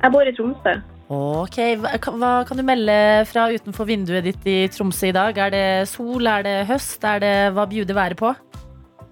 Jeg 0.00 0.12
bor 0.14 0.24
i 0.28 0.32
Tromsø. 0.36 0.72
Ok, 1.12 1.58
hva, 1.82 1.90
hva 2.16 2.32
kan 2.48 2.56
du 2.56 2.64
melde 2.64 2.94
fra 3.28 3.50
utenfor 3.52 3.88
vinduet 3.88 4.24
ditt 4.24 4.46
i 4.48 4.56
Tromsø 4.72 5.10
i 5.10 5.14
dag? 5.16 5.36
Er 5.36 5.52
det 5.52 5.66
sol, 5.90 6.24
er 6.26 6.44
det 6.46 6.54
høst, 6.70 7.04
er 7.04 7.20
det 7.20 7.34
hva 7.56 7.66
bjuder 7.68 7.96
været 7.98 8.16
på? 8.20 8.32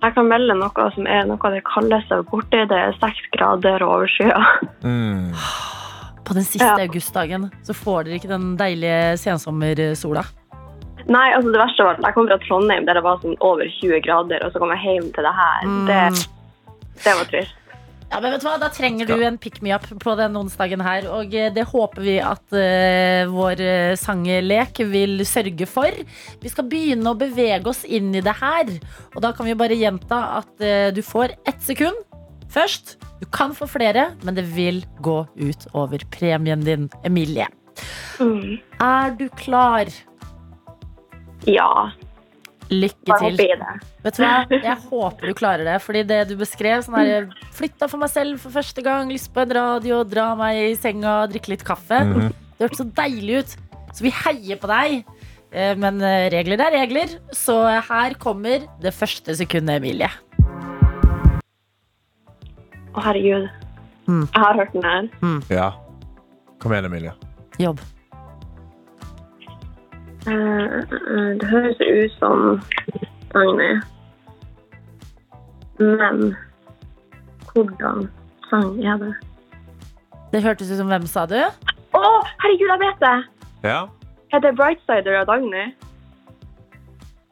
Jeg 0.03 0.17
kan 0.17 0.27
melde 0.27 0.57
noe 0.59 0.87
som 0.97 1.07
er 1.07 1.29
noe 1.29 1.39
av 1.47 1.55
det 1.55 1.63
kaldeste 1.69 2.23
borti. 2.31 2.65
Det 2.71 2.79
er 2.79 2.97
seks 2.99 3.29
grader 3.37 3.85
og 3.87 3.99
overskya. 4.01 4.41
Mm. 4.83 5.31
På 6.27 6.35
den 6.35 6.47
siste 6.49 6.67
Ja. 6.67 6.81
augustdagen 6.89 7.51
så 7.63 7.75
får 7.77 8.05
dere 8.09 8.19
ikke 8.19 8.33
den 8.33 8.57
deilige 8.57 9.19
sensommersola. 9.21 10.25
Nei, 11.07 11.29
altså 11.35 11.51
det 11.53 11.61
verste 11.61 11.85
var 11.87 11.99
at 11.99 12.05
jeg 12.07 12.15
kom 12.15 12.29
fra 12.31 12.39
Trondheim 12.47 12.87
der 12.87 12.95
det 12.99 13.03
var 13.05 13.19
sånn 13.23 13.37
over 13.43 13.67
20 13.81 14.01
grader, 14.07 14.43
og 14.47 14.53
så 14.55 14.63
kom 14.63 14.71
jeg 14.75 14.83
hjem 14.87 15.09
til 15.15 15.27
det 15.27 15.35
her. 15.39 15.65
Mm. 15.67 15.87
Det, 15.87 16.29
det 17.05 17.15
var 17.19 17.31
trist. 17.31 17.62
Ja, 18.13 18.21
men 18.21 18.35
vet 18.35 18.43
du 18.45 18.47
hva? 18.47 18.59
Da 18.61 18.69
trenger 18.69 19.09
du 19.09 19.17
en 19.25 19.39
pick 19.41 19.63
me 19.65 19.73
up 19.73 19.87
på 20.03 20.15
den 20.21 20.37
onsdagen 20.37 20.83
her. 20.85 21.09
Og 21.09 21.33
eh, 21.33 21.49
det 21.55 21.65
håper 21.71 22.05
vi 22.05 22.19
at 22.21 22.45
uh, 22.53 23.33
vår 23.33 23.63
sangelek 23.97 24.53
sanglek 24.53 24.81
vil 24.93 25.25
sørge 25.27 25.67
for. 25.67 25.91
Vi 26.43 26.51
skal 26.53 26.69
begynne 26.69 27.13
å 27.13 27.19
bevege 27.19 27.69
oss 27.69 27.85
inn 27.85 28.15
i 28.15 28.23
det 28.23 28.35
her. 28.41 28.69
Og 29.15 29.23
da 29.23 29.33
kan 29.33 29.47
vi 29.47 29.55
bare 29.59 29.79
gjenta 29.79 30.39
at 30.41 30.53
uh, 30.61 30.91
du 30.93 31.03
får 31.03 31.35
ett 31.47 31.63
sekund 31.63 31.97
først. 32.53 32.99
Du 33.21 33.27
kan 33.31 33.55
få 33.55 33.67
flere, 33.67 34.13
men 34.25 34.35
det 34.35 34.45
vil 34.55 34.83
gå 35.01 35.23
ut 35.37 35.67
over 35.75 36.03
premien 36.11 36.65
din, 36.65 36.91
Emilie. 37.05 37.47
Mm. 38.21 38.59
Er 38.81 39.15
du 39.17 39.29
klar? 39.39 39.89
Ja, 41.47 41.91
Lykke 42.73 43.17
til. 43.21 43.41
Vet 44.05 44.17
du 44.17 44.23
hva? 44.25 44.35
Jeg 44.69 44.77
håper 44.89 45.29
du 45.31 45.35
klarer 45.37 45.69
det. 45.69 45.79
Fordi 45.85 46.03
det 46.09 46.21
du 46.31 46.37
beskrev, 46.41 46.83
sånn 46.87 46.97
her 47.01 47.27
Flytta 47.53 47.89
for 47.91 48.01
meg 48.03 48.13
selv 48.13 48.41
for 48.43 48.55
første 48.55 48.85
gang, 48.85 49.11
lyst 49.13 49.33
på 49.35 49.45
en 49.45 49.53
radio, 49.59 50.03
dra 50.09 50.31
meg 50.39 50.61
i 50.71 50.73
senga, 50.79 51.23
drikke 51.33 51.53
litt 51.55 51.67
kaffe. 51.69 52.01
Mhm. 52.09 52.33
Det 52.57 52.67
hørtes 52.69 52.83
så 52.83 52.89
deilig 52.97 53.43
ut. 53.43 53.55
Så 53.93 54.07
vi 54.07 54.13
heier 54.23 54.57
på 54.63 54.71
deg. 54.71 55.03
Eh, 55.53 55.75
Men 55.77 56.01
eh, 56.01 56.31
regler 56.33 56.61
er 56.65 56.73
regler, 56.81 57.19
så 57.37 57.59
her 57.91 58.15
kommer 58.23 58.65
det 58.81 58.95
første 58.97 59.35
sekundet, 59.37 59.83
Emilie. 59.83 60.09
Å, 62.93 63.01
herregud. 63.01 63.49
Mm. 64.09 64.25
Jeg 64.27 64.43
har 64.43 64.59
hørt 64.59 64.73
den 64.75 64.85
her. 64.89 65.09
Ja. 65.53 65.69
Kom 66.63 66.73
igjen, 66.75 66.89
Emilie. 66.89 67.13
Jobb. 67.61 67.81
Eh, 70.27 70.33
eh, 70.33 71.31
det 71.41 71.47
høres 71.51 71.77
ut 71.81 72.13
som 72.19 72.63
Dagny. 73.33 73.81
Men 75.79 76.37
hvordan 77.53 78.11
sang 78.51 78.85
er 78.85 78.97
det? 79.03 79.15
Det 80.33 80.43
hørtes 80.45 80.71
ut 80.71 80.77
som 80.79 80.87
hvem, 80.93 81.07
sa 81.11 81.23
du? 81.27 81.41
Å, 81.93 82.03
herregud, 82.45 82.69
jeg 82.71 82.79
vet 82.85 82.99
det! 83.03 83.19
Ja. 83.67 83.81
Er 84.33 84.39
det 84.45 84.51
Brightsider 84.57 85.15
av 85.21 85.27
Dagny? 85.29 85.65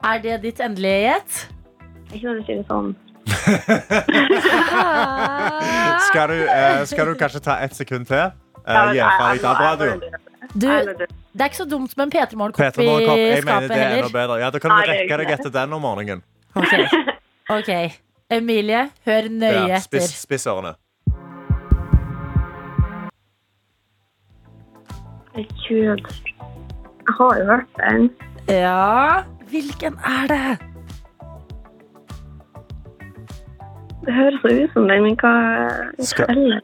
Er 0.04 0.16
det 0.24 0.34
ditt 0.42 0.60
endelige 0.60 1.00
gjett? 1.06 1.32
Ikke 2.10 2.26
når 2.26 2.34
du 2.34 2.42
sier 2.48 2.58
det 2.58 2.68
sånn. 2.68 2.90
Skal, 6.10 6.24
du, 6.32 6.38
eh, 6.42 6.82
skal 6.90 7.06
du 7.06 7.14
kanskje 7.14 7.38
ta 7.44 7.54
ett 7.62 7.74
sekund 7.76 8.06
til? 8.10 8.34
Uh, 8.66 8.90
Gi 8.90 8.98
jeg, 8.98 9.10
jeg, 9.20 9.38
jeg, 9.46 9.78
du. 9.78 9.86
Du, 10.58 10.66
det 11.32 11.40
er 11.40 11.48
ikke 11.50 11.56
så 11.62 11.68
dumt 11.70 11.96
med 11.96 12.06
en 12.06 12.12
P3 12.12 12.36
Morgen-kopp 12.36 13.18
i 13.18 13.40
skapet 13.40 13.70
er 13.70 13.88
heller. 13.94 14.12
bedre. 14.12 14.38
Ja, 14.42 14.50
Da 14.50 14.58
kan 14.58 14.70
du 14.70 14.76
rekke 14.90 15.16
deg 15.22 15.30
etter 15.38 15.50
den 15.54 15.72
om 15.72 15.82
morgenen. 15.82 16.22
Ok. 16.54 16.72
ok. 17.58 17.70
Emilie, 18.30 18.90
hør 19.06 19.28
nøye 19.30 19.68
Ja, 19.68 19.76
etter. 19.78 20.00
spiss, 20.06 20.46
ørene. 20.46 20.74
Herregud. 25.34 26.04
Jeg 27.06 27.14
har 27.18 27.38
jo 27.38 27.44
hørt 27.44 27.66
den. 27.78 28.10
Ja, 28.48 29.22
hvilken 29.50 29.94
er 30.04 30.26
det? 30.32 30.58
Det 34.06 34.14
høres 34.14 34.44
ut 34.44 34.72
som 34.72 34.88
den, 34.88 35.02
men 35.02 35.16
hva 35.20 35.32
Skal-? 36.00 36.60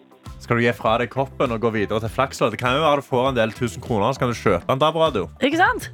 Skal 0.47 0.61
du 0.61 0.63
gi 0.63 0.73
fra 0.79 0.93
deg 1.03 1.11
koppen 1.11 1.51
og 1.57 1.59
gå 1.65 1.73
videre 1.75 1.99
til 2.05 2.13
Flakslodd? 2.15 2.53
Det 2.55 2.61
kan 2.61 2.77
jo 2.77 2.83
være 2.85 3.03
du 3.03 3.07
får 3.09 3.25
en 3.33 3.39
del 3.39 3.51
tusen 3.57 3.83
kroner, 3.83 4.13
så 4.15 4.23
kan 4.23 4.31
du 4.31 4.37
kjøpe 4.39 4.71
en 4.77 4.79
DAB-radio. 4.79 5.25
Ikke 5.43 5.59
sant? 5.59 5.89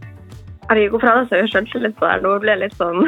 Herregud, 0.68 0.92
hvorfor 0.98 1.06
fra 1.08 1.14
deg, 1.22 1.30
så 1.30 1.38
jeg 1.40 1.48
skjønte 1.54 1.80
litt 1.86 1.94
på 1.96 2.04
det? 2.10 2.18
Nå 2.26 2.34
ble 2.42 2.52
jeg 2.52 2.60
litt 2.66 2.76
sånn 2.76 3.00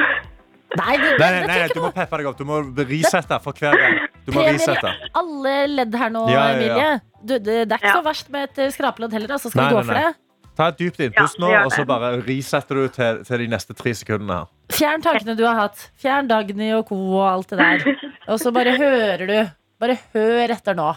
Nei, 0.74 0.94
det, 0.98 1.10
Nei, 1.20 1.28
nei, 1.36 1.42
nei, 1.46 1.66
du 1.70 1.82
må 1.84 1.90
peppe 1.94 2.18
deg 2.18 2.26
opp. 2.26 2.38
Du 2.40 2.48
må 2.48 2.56
resette 2.80 3.36
for 3.44 3.54
hver 3.60 3.76
gang. 3.78 4.00
Du 4.26 4.32
må 4.34 4.42
risette. 4.42 4.72
resette. 4.88 5.10
alle 5.20 5.52
ledd 5.70 5.94
her 6.00 6.10
nå, 6.16 6.24
Ja, 6.32 6.40
ja, 6.40 6.40
ja. 6.40 6.56
Emilie. 6.56 6.88
Du, 7.20 7.34
det, 7.36 7.58
det 7.68 7.76
er 7.76 7.78
ikke 7.78 7.92
Ja. 7.92 7.98
så 8.00 8.02
verst 8.08 8.32
med 8.34 8.48
et 8.48 8.58
eh, 8.64 8.72
skrapelodd 8.74 9.14
heller, 9.14 9.36
altså. 9.36 9.52
Skal 9.52 9.62
Nei, 9.62 9.68
vi 9.68 9.76
gå 9.76 9.84
nei, 9.84 9.86
for 9.92 10.00
det? 10.00 10.50
Ta 10.58 10.66
et 10.72 10.80
dypt 10.80 10.98
innpust 11.04 11.38
nå, 11.42 11.52
og 11.60 11.70
så 11.76 11.84
bare 11.86 12.10
resetter 12.24 12.80
du 12.80 12.88
til, 12.96 13.20
til 13.28 13.44
de 13.44 13.46
neste 13.52 13.76
tre 13.78 13.92
sekundene 13.94 14.40
her. 14.40 14.50
Fjern 14.74 15.04
tankene 15.04 15.36
du 15.38 15.44
har 15.46 15.60
hatt. 15.60 15.86
Fjern 16.00 16.26
Dagny 16.32 16.72
og 16.80 16.88
co. 16.90 16.98
og 17.20 17.28
alt 17.28 17.52
det 17.54 17.58
der. 17.60 18.02
Og 18.32 18.40
så 18.40 18.50
bare 18.54 18.74
hører 18.80 19.26
du. 19.30 19.38
Bare 19.82 19.98
hør 20.14 20.54
etter 20.56 20.74
nå. 20.78 20.90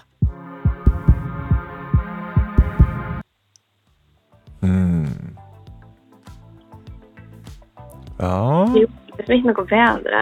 Ja 8.19 8.65
Jo, 8.73 8.87
det 9.17 9.25
er 9.27 9.33
ikke 9.35 9.51
noe 9.51 9.65
bedre. 9.69 10.21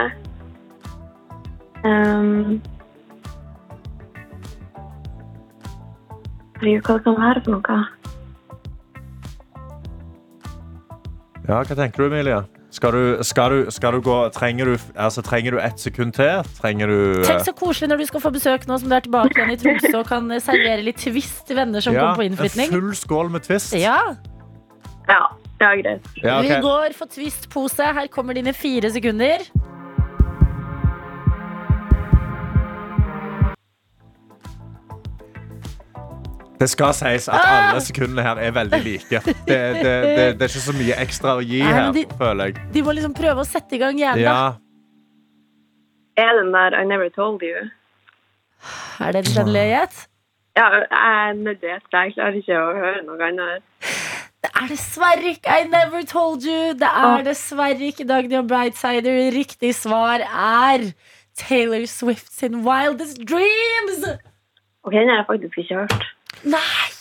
Um, 1.85 2.61
herregud, 6.59 6.81
hva 6.81 6.97
det 6.97 7.03
kan 7.05 7.17
være 7.19 7.43
for 7.45 7.51
noe? 7.55 7.77
Ja, 11.45 11.61
hva 11.61 11.77
tenker 11.77 12.01
du, 12.01 12.07
Emilie? 12.09 12.41
Skal 12.75 12.91
du, 12.91 13.23
skal 13.23 13.53
du, 13.53 13.71
skal 13.71 13.95
du 13.95 14.01
gå 14.03 14.15
Trenger 14.35 14.73
du, 14.73 14.73
altså, 14.99 15.23
trenger 15.23 15.55
du 15.55 15.61
ett 15.63 15.79
sekund 15.79 16.15
til? 16.17 16.43
Trenger 16.59 16.91
du 16.91 16.97
eh, 17.21 17.27
Tenk 17.27 17.45
så 17.47 17.53
koselig 17.55 17.87
når 17.91 18.03
du 18.03 18.07
skal 18.09 18.23
få 18.25 18.31
besøk 18.35 18.67
nå 18.67 18.79
som 18.81 18.91
du 18.91 18.97
er 18.97 19.05
tilbake 19.05 19.31
igjen 19.37 19.53
i 19.53 19.57
Tromsø 19.61 19.93
og 20.01 20.09
kan 20.09 20.27
eh, 20.35 20.43
servere 20.43 20.83
litt 20.83 20.99
Twist 20.99 21.45
til 21.47 21.59
venner 21.61 21.83
som 21.83 21.95
ja, 21.95 22.03
kommer 22.03 22.19
på 22.19 22.27
innflytning. 22.27 22.67
en 22.67 22.75
full 22.75 22.91
skål 22.99 23.31
med 23.37 23.47
Twist? 23.47 23.77
Ja, 23.79 23.99
Ja, 25.07 25.21
ja 25.61 25.71
greit. 25.79 26.09
Ja, 26.19 26.39
okay. 26.41 26.49
Vi 26.49 26.59
går 26.65 26.97
for 26.97 27.11
Twist-pose. 27.15 27.93
Her 27.95 28.09
kommer 28.11 28.35
dine 28.35 28.51
fire 28.57 28.91
sekunder. 28.91 29.45
Det 36.59 36.69
skal 36.71 36.93
sies 36.95 37.27
at 37.27 37.35
Ah! 37.41 37.69
alle 37.71 37.81
sekundene 37.83 38.23
her 38.23 38.39
er 38.39 38.51
veldig 38.55 38.79
like. 38.85 39.19
Det, 39.25 39.35
det, 39.47 39.57
det, 39.83 40.39
det 40.39 40.45
er 40.45 40.51
ikke 40.51 40.63
så 40.65 40.75
mye 40.77 40.95
ekstra 41.03 41.33
å 41.35 41.43
gi 41.43 41.59
Nei, 41.63 41.73
her, 41.75 41.91
de- 41.91 42.05
føler 42.19 42.45
jeg. 42.51 42.67
De 42.73 42.83
må 42.87 42.93
liksom 42.95 43.13
prøve 43.17 43.43
å 43.43 43.47
sette 43.47 43.75
i 43.75 43.81
gang 43.81 43.97
hjernen. 43.99 44.23
Ja, 44.23 44.53
Er 46.17 46.31
den 46.39 46.53
der 46.55 46.77
I 46.79 46.85
never 46.87 47.09
told 47.11 47.41
you? 47.43 47.65
Er 49.03 49.11
det 49.11 49.25
en 49.25 49.33
kjennelighet? 49.35 50.05
Ja, 50.55 50.69
jeg 50.71 50.87
er 50.95 51.33
nødt 51.35 51.59
til 51.59 51.67
å 51.67 51.73
gjette. 51.73 52.03
Jeg 52.05 52.13
klarer 52.15 52.37
ikke 52.39 52.59
å 52.61 52.69
høre 52.79 53.01
noe 53.03 53.27
annet. 53.27 53.65
Det 54.45 54.51
er 54.61 54.67
dessverre 54.71 55.31
ikke 55.33 55.57
I 55.59 55.65
never 55.67 56.05
told 56.07 56.45
you. 56.47 56.71
Det 56.79 56.87
er 56.87 57.09
Åh. 57.19 57.23
dessverre 57.27 57.89
ikke 57.91 58.07
Dagny 58.07 58.37
og 58.39 58.47
Brightsider. 58.47 59.17
Riktig 59.35 59.73
svar 59.75 60.23
er 60.23 60.85
Taylor 61.35 61.83
Swift 61.91 62.31
sin 62.31 62.61
Wildest 62.63 63.19
Dreams. 63.27 64.05
Ok, 64.85 64.93
den 64.95 65.09
har 65.11 65.19
jeg 65.25 65.27
faktisk 65.33 65.57
ikke 65.65 65.81
hørt. 65.83 66.05
Nei! 66.43 66.91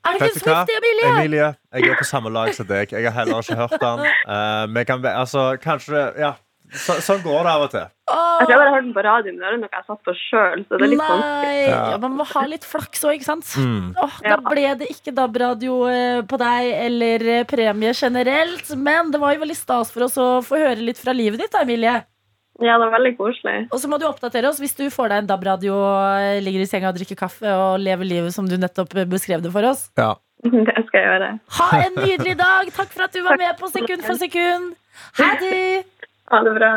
Er 0.00 0.16
det 0.16 0.30
ikke 0.32 0.48
hva? 0.48 0.60
Emilie? 0.64 1.08
Emilie, 1.12 1.48
jeg 1.76 1.90
er 1.92 1.98
på 2.00 2.06
samme 2.08 2.30
lag 2.32 2.54
som 2.56 2.66
deg. 2.68 2.92
Jeg 2.92 3.04
har 3.04 3.16
heller 3.20 3.44
ikke 3.44 3.58
hørt 3.58 3.76
den. 3.82 4.06
Uh, 4.24 4.84
kan, 4.88 5.04
altså, 5.12 5.50
kanskje, 5.60 6.06
ja, 6.18 6.34
så, 6.70 6.96
sånn 7.02 7.22
går 7.24 7.46
det 7.46 7.52
av 7.52 7.64
og 7.64 7.72
til. 7.72 7.86
Jeg 8.10 8.46
har 8.46 8.50
jeg 8.50 8.58
bare 8.60 8.72
hørte 8.72 8.86
den 8.86 8.94
på 8.94 9.02
radioen, 9.04 9.36
men 9.36 9.42
det 9.42 9.48
er 9.50 9.58
noe 9.60 9.70
jeg 9.74 9.86
satt 9.86 10.02
på 10.06 10.14
sjøl, 10.16 10.62
så 10.64 10.78
det 10.78 10.86
er 10.86 10.92
litt 10.92 11.00
Nei, 11.02 11.56
ja, 11.66 11.98
Man 12.02 12.14
må 12.18 12.26
ha 12.30 12.44
litt 12.48 12.66
flaks 12.66 13.02
òg, 13.04 13.18
ikke 13.18 13.26
sant? 13.26 13.50
Mm. 13.58 13.90
Oh, 14.00 14.20
da 14.24 14.38
ble 14.44 14.64
det 14.80 14.88
ikke 14.94 15.14
DAB-radio 15.16 15.76
eh, 15.90 16.20
på 16.30 16.38
deg 16.40 16.70
eller 16.86 17.26
eh, 17.34 17.42
premie 17.50 17.92
generelt. 17.96 18.70
Men 18.78 19.10
det 19.12 19.20
var 19.22 19.34
jo 19.34 19.42
veldig 19.44 19.58
stas 19.58 19.92
for 19.94 20.06
oss 20.06 20.16
å 20.20 20.28
få 20.46 20.62
høre 20.62 20.80
litt 20.86 21.00
fra 21.00 21.14
livet 21.16 21.42
ditt, 21.42 21.58
Emilie. 21.60 22.00
Ja, 22.60 22.76
det 22.76 22.90
er 22.90 22.92
veldig 22.92 23.12
koselig. 23.16 23.56
Og 23.72 23.80
så 23.80 23.88
må 23.88 23.96
du 24.00 24.04
oppdatere 24.08 24.50
oss 24.50 24.60
hvis 24.60 24.76
du 24.76 24.84
får 24.92 25.12
deg 25.12 25.22
en 25.22 25.30
DAB-radio, 25.30 25.76
eh, 26.20 26.40
ligger 26.44 26.64
i 26.64 26.68
senga 26.68 26.90
og 26.92 26.98
drikker 26.98 27.16
kaffe 27.16 27.48
og 27.48 27.80
lever 27.80 28.08
livet 28.08 28.36
som 28.36 28.48
du 28.48 28.58
nettopp 28.60 28.92
eh, 29.00 29.08
beskrev 29.08 29.44
det 29.44 29.52
for 29.54 29.64
oss. 29.70 29.88
Ja. 30.00 30.14
Det 30.50 30.84
skal 30.88 31.00
jeg 31.00 31.08
gjøre. 31.08 31.30
Ha 31.60 31.70
en 31.84 31.98
nydelig 32.00 32.36
dag! 32.40 32.70
Takk 32.76 32.92
for 32.94 33.08
at 33.08 33.16
du 33.16 33.20
var 33.24 33.40
med 33.40 33.56
på 33.60 33.68
Sekund 33.72 34.04
for 34.06 34.20
sekund. 34.20 34.72
Ha 35.20 35.32
det! 35.40 35.84
Ha 36.32 36.44
det 36.46 36.56
bra. 36.56 36.72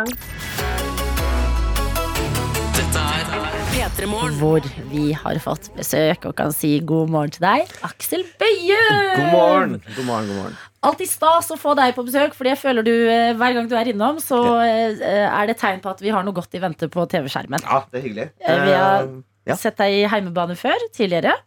Hvor 4.03 4.59
vi 4.91 5.13
har 5.15 5.37
fått 5.39 5.69
besøk 5.77 6.25
og 6.27 6.33
kan 6.35 6.51
si 6.51 6.73
god 6.83 7.07
morgen 7.13 7.31
til 7.31 7.43
deg, 7.45 7.69
Aksel 7.87 8.25
Bøye. 8.35 8.79
God 9.15 9.29
morgen. 9.31 9.77
God 9.95 10.05
morgen, 10.09 10.27
god 10.27 10.39
morgen. 10.41 10.57
Alltid 10.83 11.07
stas 11.07 11.47
å 11.53 11.55
få 11.55 11.71
deg 11.79 11.93
på 11.95 12.03
besøk, 12.03 12.35
Fordi 12.35 12.51
jeg 12.51 12.59
føler 12.59 12.83
du 12.83 12.91
eh, 12.91 13.31
hver 13.39 13.55
gang 13.55 13.69
du 13.71 13.77
er 13.79 13.93
innom, 13.93 14.19
så 14.19 14.41
eh, 14.59 15.23
er 15.23 15.47
det 15.47 15.55
tegn 15.61 15.79
på 15.79 15.93
at 15.93 16.03
vi 16.03 16.11
har 16.11 16.25
noe 16.27 16.35
godt 16.35 16.51
i 16.51 16.59
vente 16.59 16.89
på 16.91 17.05
TV-skjermen. 17.13 17.63
Ja, 17.63 17.85
det 17.87 18.01
er 18.01 18.03
hyggelig. 18.09 18.27
Eh, 18.43 18.59
vi 18.65 18.75
har 18.75 19.07
ja. 19.47 19.57
sett 19.63 19.79
deg 19.79 19.95
i 20.01 20.05
heimebane 20.11 20.59
før, 20.59 20.83
tidligere. 20.91 21.37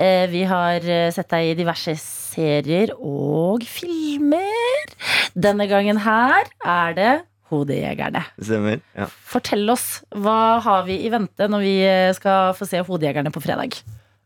Eh, 0.00 0.24
Vi 0.32 0.46
har 0.48 0.88
sett 1.12 1.28
deg 1.28 1.50
i 1.50 1.56
diverse 1.60 1.92
serier 2.00 2.96
og 2.96 3.68
filmer. 3.68 4.96
Denne 5.36 5.68
gangen 5.68 6.00
her 6.08 6.48
er 6.64 6.96
det 6.96 7.16
Hodejegerne. 7.48 8.24
Stemmer. 8.40 8.82
Ja. 8.96 9.06
Fortell 9.28 9.64
oss, 9.72 10.02
hva 10.12 10.58
har 10.64 10.84
vi 10.88 11.00
i 11.06 11.12
vente 11.12 11.48
når 11.48 11.64
vi 11.64 11.76
eh, 11.86 12.10
skal 12.16 12.52
få 12.58 12.68
se 12.68 12.82
Hodejegerne 12.84 13.32
på 13.34 13.42
fredag? 13.44 13.78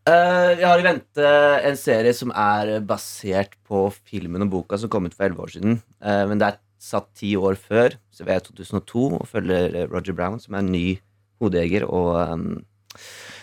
Uh, 0.02 0.58
jeg 0.58 0.66
har 0.66 0.80
i 0.80 0.86
vente 0.86 1.26
en 1.68 1.76
serie 1.78 2.10
som 2.16 2.32
er 2.34 2.80
basert 2.82 3.52
på 3.70 3.84
filmen 4.02 4.42
og 4.42 4.50
boka 4.50 4.78
som 4.80 4.90
kom 4.90 5.06
ut 5.06 5.14
for 5.14 5.28
11 5.28 5.42
år 5.44 5.52
siden. 5.54 5.76
Uh, 6.02 6.24
men 6.26 6.42
det 6.42 6.48
er 6.48 6.58
satt 6.82 7.06
ti 7.14 7.36
år 7.38 7.54
før, 7.54 7.94
så 8.10 8.26
vi 8.26 8.34
er 8.34 8.42
i 8.42 8.46
2002 8.48 9.04
og 9.20 9.28
følger 9.30 9.76
Roger 9.92 10.16
Brown, 10.18 10.40
som 10.42 10.56
er 10.56 10.64
en 10.64 10.72
ny 10.74 10.86
hodejeger. 11.38 11.86
Og 11.86 12.18
um, 12.18 12.64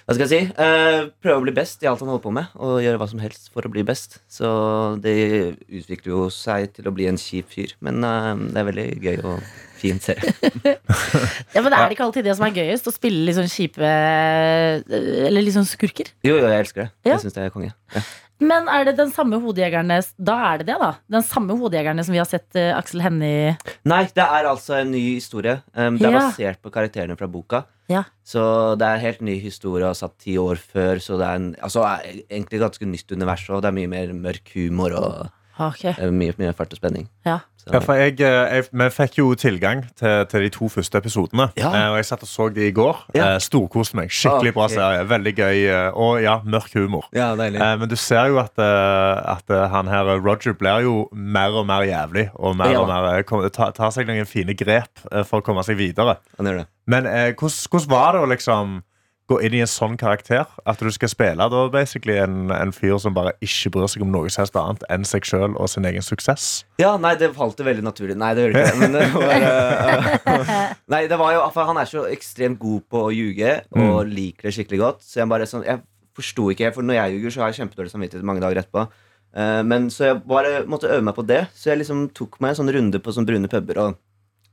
hva 0.03 0.17
skal 0.17 0.25
jeg 0.25 0.33
si? 0.33 0.41
uh, 0.59 1.07
prøver 1.23 1.39
å 1.39 1.45
bli 1.47 1.55
best 1.61 1.85
i 1.85 1.87
alt 1.87 2.03
han 2.03 2.11
holder 2.11 2.25
på 2.27 2.35
med, 2.35 2.51
og 2.59 2.81
gjøre 2.83 2.99
hva 2.99 3.07
som 3.13 3.23
helst 3.23 3.47
for 3.55 3.63
å 3.63 3.71
bli 3.71 3.85
best. 3.87 4.19
Så 4.27 4.51
det 4.99 5.15
utvikler 5.63 6.11
jo 6.11 6.27
seg 6.33 6.73
til 6.75 6.91
å 6.91 6.95
bli 6.97 7.07
en 7.07 7.21
kjip 7.21 7.55
fyr, 7.55 7.77
men 7.79 8.03
det 8.03 8.59
er 8.59 8.71
veldig 8.73 8.89
gøy 8.99 9.17
og 9.23 9.39
fin 9.81 9.99
serie. 10.03 10.33
Ja, 11.55 11.61
men 11.63 11.71
det 11.71 11.77
Er 11.79 11.89
det 11.89 11.95
ikke 11.97 12.05
alltid 12.07 12.25
det 12.27 12.35
som 12.37 12.45
er 12.47 12.53
gøyest? 12.55 12.87
Å 12.89 12.93
spille 12.93 13.25
litt 13.25 13.37
sånn 13.37 13.49
kjipe 13.49 13.83
eh, 13.85 14.79
Eller 15.27 15.43
litt 15.45 15.55
sånn 15.55 15.67
skurker? 15.67 16.11
Jo, 16.25 16.35
jo, 16.37 16.45
jeg 16.47 16.65
elsker 16.65 16.83
det. 16.85 16.89
Ja. 17.07 17.15
Jeg 17.15 17.23
syns 17.25 17.35
det 17.37 17.45
er 17.47 17.53
konge. 17.53 17.71
Ja. 17.95 18.03
Men 18.39 18.69
er 18.71 18.85
det 18.87 18.93
den 18.95 19.09
samme 19.11 19.35
hodejegerne 19.43 19.97
Da 20.15 20.35
er 20.53 20.61
det 20.61 20.69
det, 20.69 20.77
da. 20.79 20.91
Den 21.11 21.25
samme 21.27 21.57
hodejegerne 21.59 22.05
som 22.07 22.15
vi 22.15 22.21
har 22.21 22.29
sett 22.29 22.47
uh, 22.55 22.69
Aksel 22.77 23.01
Hennie 23.03 23.55
Nei, 23.89 24.03
det 24.15 24.23
er 24.23 24.47
altså 24.47 24.77
en 24.79 24.93
ny 24.93 25.01
historie. 25.17 25.57
Um, 25.75 25.97
det 25.99 26.07
er 26.07 26.15
Ja. 26.15 26.21
basert 26.29 26.61
på 26.63 26.71
karakterene 26.71 27.17
fra 27.19 27.27
boka. 27.27 27.63
Ja. 27.91 28.05
Så 28.23 28.77
det 28.79 28.85
er 28.87 28.99
en 28.99 29.03
helt 29.03 29.21
ny 29.25 29.39
historie 29.43 29.89
og 29.89 29.97
satt 29.97 30.15
ti 30.23 30.37
år 30.39 30.61
før. 30.61 31.01
Så 31.03 31.17
det 31.19 31.25
er 31.27 31.41
en, 31.41 31.49
altså, 31.65 31.83
egentlig 32.29 32.61
ganske 32.61 32.85
nytt 32.87 33.11
univers, 33.17 33.43
og 33.49 33.63
det 33.65 33.71
er 33.73 33.77
mye 33.81 33.89
mer 33.91 34.13
mørk 34.15 34.53
humor 34.55 34.93
og 34.99 35.35
Ok, 35.59 35.81
eh, 35.89 36.05
mye, 36.15 36.31
mye 36.39 36.53
fart 36.55 36.71
og 36.71 36.79
spenning. 36.79 37.09
ja. 37.27 37.39
Ja, 37.73 37.79
for 37.83 37.93
jeg, 37.99 38.19
eh, 38.21 38.55
jeg, 38.55 38.65
Vi 38.73 38.87
fikk 38.89 39.17
jo 39.19 39.27
tilgang 39.35 39.83
til, 39.99 40.25
til 40.31 40.41
de 40.45 40.49
to 40.49 40.69
første 40.69 40.97
episodene. 40.97 41.49
Ja. 41.59 41.69
Eh, 41.73 41.87
og 41.91 41.97
Jeg 41.99 42.05
satt 42.09 42.23
og 42.25 42.29
så 42.31 42.47
de 42.53 42.67
i 42.67 42.71
går. 42.75 43.03
Ja. 43.15 43.33
Eh, 43.35 43.39
Storkoste 43.43 43.95
meg. 43.99 44.09
Skikkelig 44.13 44.53
bra 44.55 44.67
serie. 44.71 45.03
Veldig 45.09 45.33
gøy. 45.37 45.59
Og 45.93 46.21
ja, 46.23 46.39
mørk 46.45 46.73
humor. 46.75 47.05
ja, 47.13 47.31
deilig. 47.35 47.59
Men 47.79 47.89
du 47.89 47.95
ser 47.95 48.27
jo 48.33 48.39
at, 48.41 48.57
at 48.59 49.55
han 49.73 49.87
her, 49.87 50.13
Roger 50.19 50.53
blir 50.57 50.83
jo 50.85 51.07
mer 51.13 51.55
og 51.61 51.65
mer 51.69 51.85
jævlig. 51.87 52.29
Og 52.35 52.55
mer 52.57 52.71
Ja. 52.71 52.79
og 52.81 52.87
mer 52.87 53.49
tar, 53.49 53.71
tar 53.71 53.91
seg 53.91 54.07
noen 54.07 54.25
fine 54.25 54.53
grep 54.57 54.99
for 55.25 55.39
å 55.39 55.45
komme 55.45 55.63
seg 55.63 55.77
videre. 55.77 56.17
Men 56.39 57.03
hvordan, 57.05 57.67
hvordan 57.69 57.89
var 57.89 58.13
det 58.13 58.21
å 58.25 58.29
liksom 58.33 58.79
gå 59.29 59.37
inn 59.45 59.55
i 59.55 59.61
en 59.63 59.69
sånn 59.69 59.95
karakter? 59.99 60.47
At 60.69 60.81
du 60.81 60.89
skal 60.93 61.11
spille 61.11 61.47
da 61.53 61.61
basically 61.71 62.17
en, 62.17 62.49
en 62.53 62.73
fyr 62.75 62.97
som 63.01 63.15
bare 63.15 63.35
ikke 63.45 63.71
bryr 63.75 63.91
seg 63.91 64.03
om 64.05 64.11
noe 64.13 64.31
som 64.31 64.43
helst 64.43 64.57
annet 64.59 64.85
enn 64.91 65.05
seg 65.07 65.27
sjøl 65.29 65.53
og 65.53 65.69
sin 65.71 65.85
egen 65.89 66.05
suksess? 66.05 66.47
Ja, 66.81 66.95
nei, 67.01 67.13
det 67.19 67.31
falt 67.37 67.59
det 67.59 67.67
veldig 67.67 67.85
naturlig. 67.85 68.17
Nei, 68.19 68.31
det 68.37 68.47
gjør 68.47 68.55
det 68.55 68.63
ikke. 68.65 68.79
Men 68.81 68.97
det 68.97 69.05
var, 69.13 69.45
uh, 69.45 70.63
nei, 70.95 71.03
det 71.11 71.19
var 71.21 71.35
jo 71.35 71.45
for 71.53 71.69
Han 71.69 71.81
er 71.81 71.91
så 71.91 72.07
ekstremt 72.09 72.59
god 72.61 72.87
på 72.89 73.05
å 73.09 73.13
ljuge 73.13 73.59
og 73.77 74.09
liker 74.09 74.49
det 74.49 74.55
skikkelig 74.57 74.81
godt. 74.81 75.05
Så 75.05 75.21
jeg 75.21 75.29
bare 75.31 75.47
sånn 75.49 75.67
Jeg 75.67 75.83
forsto 76.17 76.49
ikke, 76.51 76.73
for 76.75 76.83
når 76.83 76.97
jeg 76.97 77.15
ljuger, 77.15 77.35
så 77.35 77.43
har 77.43 77.53
jeg 77.53 77.61
kjempedårlig 77.61 77.93
samvittighet 77.93 78.27
mange 78.27 78.43
dager 78.43 78.63
etterpå. 78.63 78.89
Uh, 79.29 79.61
men 79.61 79.91
så 79.93 80.09
jeg 80.09 80.21
bare 80.27 80.63
måtte 80.69 80.89
øve 80.89 81.05
meg 81.05 81.15
på 81.17 81.27
det. 81.29 81.45
Så 81.53 81.71
jeg 81.71 81.83
liksom 81.83 82.07
tok 82.17 82.41
meg 82.41 82.55
en 82.55 82.63
sånn 82.63 82.73
runde 82.75 83.01
på 83.03 83.13
sånn 83.13 83.29
brune 83.29 83.51
puber 83.51 83.83
og 83.85 83.99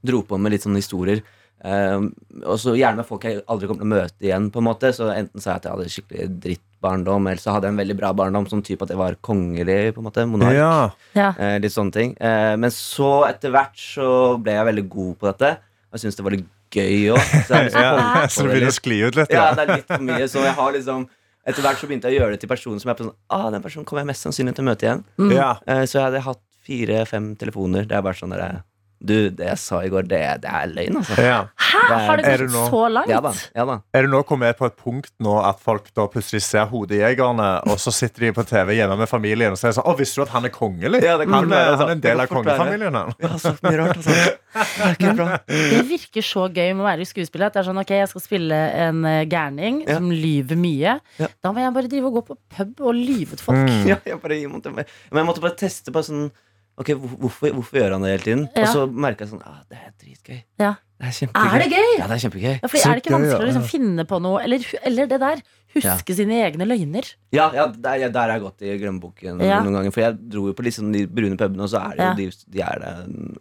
dro 0.06 0.22
på 0.26 0.38
med 0.38 0.54
litt 0.54 0.66
sånne 0.66 0.82
historier. 0.84 1.24
Eh, 1.64 2.00
og 2.44 2.58
så 2.60 2.74
gjerne 2.76 3.00
med 3.00 3.06
folk 3.08 3.24
jeg 3.24 3.40
aldri 3.48 3.66
kommer 3.70 3.80
til 3.82 3.88
å 3.88 3.94
møte 3.94 4.26
igjen. 4.28 4.50
på 4.52 4.60
en 4.60 4.66
måte 4.68 4.90
Så 4.94 5.08
enten 5.10 5.40
sa 5.40 5.54
jeg 5.54 5.56
at 5.62 5.64
jeg 5.64 5.72
hadde 5.72 5.92
skikkelig 5.94 6.26
drittbarndom, 6.44 7.26
eller 7.30 7.40
så 7.42 7.54
hadde 7.54 7.66
jeg 7.70 7.74
en 7.74 7.80
veldig 7.80 7.96
bra 7.98 8.10
barndom, 8.12 8.46
sånn 8.50 8.62
type 8.66 8.84
at 8.84 8.92
jeg 8.92 9.00
var 9.00 9.16
kongelig. 9.24 9.94
på 9.96 10.02
en 10.02 10.08
måte 10.08 10.26
Monark. 10.28 10.54
Ja. 10.54 10.90
ja. 11.16 11.30
Eh, 11.38 11.56
litt 11.64 11.72
sånne 11.74 11.92
ting. 11.96 12.12
Uh, 12.20 12.54
men 12.60 12.70
så 12.70 13.24
etter 13.30 13.50
hvert 13.54 13.74
så 13.80 14.36
ble 14.38 14.52
jeg 14.58 14.68
veldig 14.68 14.86
god 14.92 15.14
på 15.18 15.30
dette. 15.32 15.54
Og 15.88 15.96
jeg 15.96 16.04
syntes 16.04 16.20
det 16.20 16.26
var 16.28 16.36
litt 16.36 16.52
gøy 16.76 17.12
òg. 17.16 17.22
Så, 17.48 17.62
liksom 17.66 17.82
ja. 17.88 18.26
Så 18.28 18.42
det 18.44 18.52
begynner 18.52 18.74
å 18.74 18.76
skli 18.80 19.00
ut 19.06 19.16
litt? 19.22 19.32
ja, 19.32 19.46
Ja. 19.48 19.54
det 19.56 19.64
er 19.66 19.74
litt 19.78 19.88
for 19.88 20.02
mye. 20.12 20.28
Så 20.28 20.44
jeg 20.44 20.54
har 20.60 20.72
liksom 20.76 21.08
etter 21.46 21.62
hvert 21.62 21.78
så 21.78 21.86
begynte 21.86 22.10
jeg 22.10 22.18
å 22.18 22.22
gjøre 22.24 22.34
det 22.34 22.40
til 22.42 22.50
personer 22.50 22.80
som 22.82 22.90
jeg 22.90 22.98
på 22.98 23.04
sånn 23.06 23.14
Ah, 23.30 23.44
den 23.54 23.62
personen 23.62 23.86
kommer 23.86 24.02
jeg 24.02 24.08
mest 24.10 24.24
sannsynlig 24.26 24.56
til 24.58 24.64
å 24.64 24.66
møte 24.66 24.82
igjen. 24.88 25.04
Mm. 25.14 25.30
Uh, 25.38 25.84
så 25.86 26.00
jeg 26.00 26.04
hadde 26.08 26.22
hatt 26.26 26.42
fire-fem 26.66 27.28
telefoner. 27.38 27.86
Det 27.86 27.94
er 27.94 28.02
bare 28.02 28.18
sånn 28.18 28.34
der 28.34 28.56
Du, 28.98 29.28
det 29.30 29.44
jeg 29.44 29.58
sa 29.60 29.82
i 29.84 29.90
går, 29.92 30.06
det, 30.08 30.20
det 30.42 30.48
er 30.50 30.70
løgn, 30.72 30.96
altså. 31.02 31.16
Ja. 31.20 31.38
Hæ? 31.60 31.80
Har 32.06 32.16
det 32.22 32.30
gått 32.40 32.52
nå? 32.54 32.62
så 32.72 32.82
langt? 32.88 33.10
Ja 33.12 33.18
da. 33.20 33.32
ja 33.54 33.66
da 33.68 33.74
Er 33.94 34.06
du 34.06 34.12
nå 34.14 34.22
kommet 34.26 34.56
på 34.58 34.66
et 34.70 34.76
punkt 34.80 35.12
nå 35.22 35.34
at 35.44 35.60
folk 35.62 35.90
da 35.94 36.06
plutselig 36.10 36.40
ser 36.46 36.64
Hodejegerne, 36.70 37.48
og 37.68 37.76
så 37.82 37.92
sitter 37.94 38.26
de 38.26 38.32
på 38.38 38.44
TV 38.48 38.72
hjemme 38.78 38.96
med 38.98 39.10
familien 39.10 39.52
og 39.52 39.60
sier 39.60 39.74
sånn 39.76 39.84
Å, 39.86 39.94
visste 39.98 40.22
du 40.22 40.24
at 40.24 40.32
han 40.34 40.48
er 40.48 40.54
kongelig? 40.54 41.02
Ja, 41.04 41.18
det 41.20 41.28
kan 41.28 41.36
han, 41.42 41.50
være, 41.52 41.74
altså. 41.74 41.82
han 41.84 41.92
er 41.92 41.98
en 41.98 42.04
del 42.06 42.24
av 42.24 42.30
kongefamilien, 42.32 42.98
han. 42.98 43.12
Jeg 43.20 43.32
har 43.34 43.42
sagt 43.44 43.62
mye 43.66 43.80
rart, 43.82 44.00
altså. 44.00 44.16
Det. 44.16 45.38
Det 45.76 45.82
virker 45.88 46.24
så 46.24 46.46
gøy 46.48 46.70
med 46.72 46.80
å 46.80 46.86
være 46.88 47.06
skuespiller. 47.08 47.50
At 47.50 47.56
det 47.56 47.60
er 47.62 47.68
sånn, 47.68 47.80
ok, 47.82 47.92
Jeg 47.98 48.08
skal 48.12 48.24
spille 48.24 48.60
en 48.86 49.04
eh, 49.08 49.22
gærning 49.28 49.82
Ja. 49.84 49.98
som 49.98 50.08
lyver 50.12 50.56
mye. 50.60 50.96
Ja. 51.20 51.28
Da 51.44 51.52
må 51.52 51.60
jeg 51.60 51.74
bare 51.76 51.90
drive 51.92 52.08
og 52.10 52.16
gå 52.18 52.24
på 52.30 52.38
pub 52.56 52.80
og 52.88 52.96
lyve 52.96 53.36
til 53.36 53.44
folk. 53.44 53.62
Mm. 53.68 53.84
Ja, 53.92 53.98
jeg 54.08 54.20
bare, 54.22 54.38
jeg 54.40 54.50
måtte, 54.52 54.72
men 54.72 54.86
jeg 54.88 55.28
måtte 55.28 55.44
bare 55.44 55.58
teste 55.60 55.92
på 55.94 56.02
sånn 56.06 56.30
Ok, 56.76 56.90
hvorfor, 56.92 57.54
hvorfor 57.56 57.78
gjør 57.80 57.92
han 57.96 58.02
det 58.04 58.10
hele 58.12 58.24
tiden? 58.26 58.42
Ja. 58.54 58.66
Og 58.66 58.68
så 58.74 58.80
merka 58.92 59.24
jeg 59.24 59.30
sånn 59.32 59.44
ah, 59.48 59.62
Det 59.70 59.78
er 59.80 59.92
dritgøy. 59.96 60.40
Ja. 60.60 60.74
Det 61.00 61.06
er 61.08 61.14
kjempegøy. 61.18 61.54
Er 61.54 61.62
det 61.62 61.68
gøy? 61.72 61.92
Ja, 61.96 62.06
det 62.08 62.16
er 62.16 62.20
kjempegøy. 62.24 62.52
Ja, 62.56 62.68
fordi 62.68 62.82
Så 62.82 62.88
Er 62.90 62.98
det 62.98 63.02
ikke 63.02 63.12
gøy, 63.12 63.16
vanskelig 63.22 63.44
å 63.44 63.48
liksom 63.50 63.64
finne 63.70 64.04
på 64.08 64.18
noe 64.24 64.42
Eller, 64.44 64.66
eller 64.90 65.08
det 65.12 65.18
der. 65.20 65.40
Huske 65.76 66.16
sine 66.16 66.38
egne 66.44 66.68
løgner. 66.68 67.08
Ja, 67.36 67.48
ja 67.52 67.66
der, 67.68 67.96
ja, 68.00 68.08
der 68.12 68.20
har 68.28 68.36
jeg 68.36 68.44
gått 68.44 68.62
i 68.64 68.76
glemmeboken 68.80 69.40
Ja. 69.44 69.58
noen 69.64 69.76
ganger. 69.76 69.92
For 69.92 70.04
jeg 70.04 70.16
dro 70.32 70.46
jo 70.48 70.54
på 70.56 70.64
liksom 70.64 70.92
de 70.92 71.06
brune 71.08 71.36
pubene, 71.36 71.64
og 71.64 71.72
så 71.72 71.82
er 71.82 71.96
det 71.96 72.00
jo 72.00 72.06
Ja. 72.06 72.14
de, 72.16 72.30
de 72.56 72.62
er 72.64 72.78
det 72.84 72.92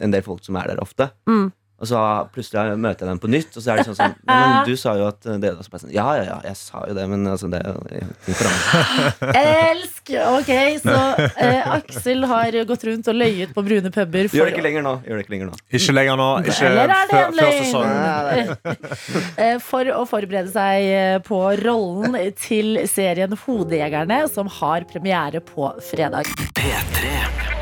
en 0.08 0.12
del 0.15 0.21
folk 0.26 0.43
som 0.43 0.56
er 0.60 0.67
der 0.74 0.82
ofte. 0.84 1.12
Mm. 1.28 1.52
Og 1.75 1.89
så 1.89 1.99
plutselig 2.31 2.77
møter 2.79 3.03
jeg 3.03 3.11
dem 3.11 3.19
på 3.19 3.29
nytt, 3.31 3.51
og 3.57 3.63
så 3.63 3.73
er 3.73 3.81
det 3.81 3.85
sånn 3.89 3.97
sånn 3.97 4.13
«Nei, 4.29 4.35
Men 4.39 4.67
du 4.69 4.75
sa 4.79 4.93
jo 4.95 5.09
at 5.09 5.25
det 5.43 5.51
og 5.51 5.63
så 5.65 5.73
bare 5.73 5.83
sånn, 5.83 5.91
Ja, 5.95 6.05
ja, 6.15 6.23
ja, 6.29 6.38
jeg 6.47 6.59
sa 6.59 6.83
jo 6.88 6.95
det, 6.95 7.03
men 7.11 7.27
altså 7.27 7.49
det 7.51 7.59
er 7.59 7.79
ting 8.25 8.38
forandrer. 8.39 9.35
Elsk! 9.71 10.13
Ok, 10.15 10.51
så 10.83 10.95
eh, 11.41 11.67
Aksel 11.75 12.23
har 12.29 12.55
gått 12.69 12.85
rundt 12.88 13.09
og 13.11 13.17
løyet 13.17 13.51
på 13.55 13.63
brune 13.65 13.91
puber. 13.91 14.29
Gjør 14.31 14.47
det 14.51 14.55
ikke 14.55 14.65
lenger 14.67 14.85
nå. 14.85 14.93
Gjør 15.03 15.19
det 15.19 15.25
ikke 15.25 15.35
lenger 15.35 15.49
nå. 15.49 15.59
Ikke 15.79 15.95
lenger 15.97 16.21
nå. 16.21 16.29
Ikke 16.45 16.69
Eller 16.69 16.95
er 16.95 17.11
det 17.11 17.23
en 17.23 17.39
løgn? 17.41 18.53
Eh, 19.41 19.57
For 19.63 19.88
å 19.91 20.03
forberede 20.07 20.51
seg 20.53 20.85
eh, 20.88 21.17
på 21.25 21.39
rollen 21.63 22.15
til 22.39 22.85
serien 22.89 23.35
Hodejegerne, 23.45 24.21
som 24.31 24.49
har 24.61 24.88
premiere 24.89 25.41
på 25.43 25.73
fredag. 25.91 26.29
P3. 26.55 27.54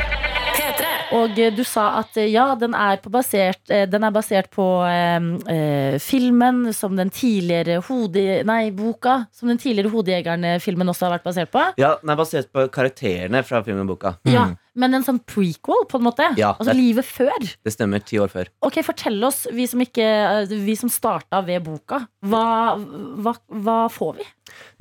Og 1.13 1.37
eh, 1.39 1.51
du 1.53 1.61
sa 1.67 1.99
at 2.01 2.17
eh, 2.17 2.29
ja, 2.33 2.47
den 2.59 2.73
er, 2.77 2.97
på 3.03 3.11
basert, 3.13 3.61
eh, 3.69 3.85
den 3.89 4.03
er 4.07 4.13
basert 4.15 4.49
på 4.53 4.65
eh, 4.87 5.29
eh, 5.53 5.97
filmen 6.01 6.65
som 6.73 6.95
den 6.99 7.11
tidligere 7.13 7.79
hode... 7.87 8.41
Nei, 8.49 8.71
boka 8.75 9.23
som 9.35 9.51
den 9.51 9.61
tidligere 9.61 9.91
Hodejegerne-filmen 9.93 10.89
også 10.93 11.07
har 11.07 11.15
vært 11.17 11.27
basert 11.29 11.53
på. 11.53 11.63
Ja, 11.81 11.95
Den 12.01 12.13
er 12.13 12.19
basert 12.19 12.49
på 12.53 12.65
karakterene 12.73 13.43
fra 13.45 13.61
filmen 13.65 13.85
og 13.85 13.93
boka. 13.95 14.15
Ja, 14.29 14.49
Men 14.73 14.95
en 14.97 15.03
sånn 15.05 15.19
prequel, 15.29 15.83
på 15.85 15.99
en 15.99 16.05
måte? 16.07 16.31
Ja, 16.39 16.55
altså 16.57 16.71
det- 16.73 16.79
livet 16.79 17.05
før? 17.05 17.35
Det 17.63 17.73
stemmer. 17.75 18.01
Ti 18.03 18.17
år 18.23 18.31
før. 18.33 18.47
Ok, 18.65 18.79
Fortell 18.83 19.21
oss, 19.23 19.43
vi 19.53 19.67
som, 19.69 19.79
ikke, 19.85 20.07
vi 20.49 20.73
som 20.79 20.89
starta 20.89 21.43
ved 21.45 21.61
boka. 21.67 21.99
Hva, 22.25 22.73
hva, 23.21 23.35
hva 23.53 23.77
får 23.93 24.17
vi? 24.17 24.25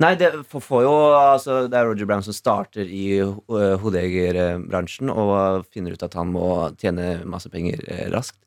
Nei, 0.03 0.13
det 0.19 0.31
får, 0.49 0.83
jo 0.85 0.93
altså, 1.15 1.67
Det 1.71 1.77
er 1.79 1.85
Roger 1.89 2.05
Brown 2.09 2.23
som 2.25 2.33
starter 2.35 2.85
i 2.89 3.21
uh, 3.23 3.75
hodejegerbransjen 3.83 5.11
og 5.13 5.65
finner 5.73 5.93
ut 5.95 6.03
at 6.05 6.15
han 6.17 6.31
må 6.33 6.47
tjene 6.81 7.19
masse 7.29 7.49
penger 7.53 7.83
eh, 7.87 8.07
raskt. 8.13 8.39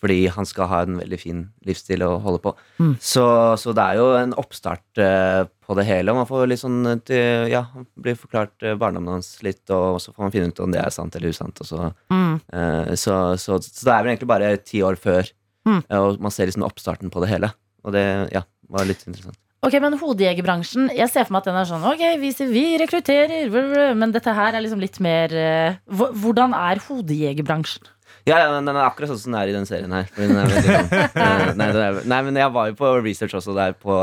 Fordi 0.00 0.30
han 0.32 0.46
skal 0.48 0.68
ha 0.70 0.78
en 0.86 0.94
veldig 0.96 1.16
fin 1.20 1.40
livsstil 1.68 2.00
å 2.06 2.14
holde 2.24 2.38
på. 2.40 2.54
Mm. 2.80 2.94
Så, 3.04 3.24
så 3.60 3.74
det 3.76 3.84
er 3.84 3.98
jo 3.98 4.06
en 4.16 4.30
oppstart 4.40 4.96
uh, 5.02 5.42
på 5.66 5.76
det 5.76 5.84
hele. 5.84 6.14
Man 6.16 6.24
får 6.28 6.46
litt 6.48 6.62
sånn 6.62 6.78
eh, 6.88 7.02
til, 7.04 7.50
Ja, 7.52 7.66
blir 8.00 8.16
forklart 8.16 8.64
eh, 8.64 8.78
barndommen 8.80 9.18
hans 9.18 9.28
litt, 9.44 9.60
og 9.76 9.98
så 10.00 10.14
får 10.16 10.24
man 10.24 10.32
finne 10.32 10.48
ut 10.54 10.62
om 10.64 10.72
det 10.72 10.80
er 10.80 10.94
sant 10.96 11.18
eller 11.20 11.34
usant. 11.36 11.60
Og 11.60 11.68
så, 11.68 11.90
Mm. 12.10 12.38
Uh, 12.48 12.94
så, 12.96 13.14
så, 13.42 13.58
det 13.60 13.92
er 13.92 14.00
vel 14.06 14.12
egentlig 14.14 14.30
bare 14.32 14.50
ti 14.64 14.80
år 14.86 14.96
før, 15.00 15.28
Mm. 15.68 15.82
eh, 15.90 15.98
og 16.00 16.16
man 16.24 16.32
ser 16.32 16.48
liksom 16.48 16.64
oppstarten 16.64 17.12
på 17.12 17.20
det 17.20 17.28
hele. 17.34 17.52
Og 17.84 17.92
det 17.92 18.06
ja, 18.32 18.40
var 18.72 18.88
litt 18.88 19.04
interessant. 19.04 19.36
Ok, 19.60 19.74
men 19.84 19.96
hodejegerbransjen 20.00 20.88
Jeg 20.96 21.10
ser 21.12 21.26
for 21.26 21.36
meg 21.36 21.42
at 21.42 21.48
den 21.50 21.58
er 21.60 21.68
sånn 21.68 21.84
Ok, 21.84 22.02
vi, 22.22 22.30
vi 22.48 22.64
rekrutterer 22.80 23.50
Men 23.98 24.14
dette 24.14 24.32
her 24.36 24.56
er 24.56 24.64
liksom 24.64 24.80
litt 24.80 24.96
mer 25.04 25.34
eh, 25.36 25.80
Hvordan 25.92 26.56
er 26.56 26.80
hodejegerbransjen? 26.86 27.90
Ja, 28.28 28.38
ja, 28.38 28.48
den 28.52 28.68
er 28.72 28.84
akkurat 28.84 29.10
sånn 29.12 29.20
som 29.20 29.32
den 29.32 29.40
er 29.40 29.50
i 29.50 29.54
den 29.54 29.66
serien 29.68 29.92
her. 29.96 30.08
Den 30.12 30.36
sånn, 30.36 30.90
eh, 30.92 31.52
nei, 31.56 31.68
den 31.72 31.80
er, 31.80 32.00
nei, 32.04 32.18
men 32.26 32.36
jeg 32.36 32.52
var 32.52 32.68
jo 32.68 32.76
på 32.76 32.90
research 33.00 33.32
også 33.38 33.54
der 33.56 33.72
på 33.80 33.96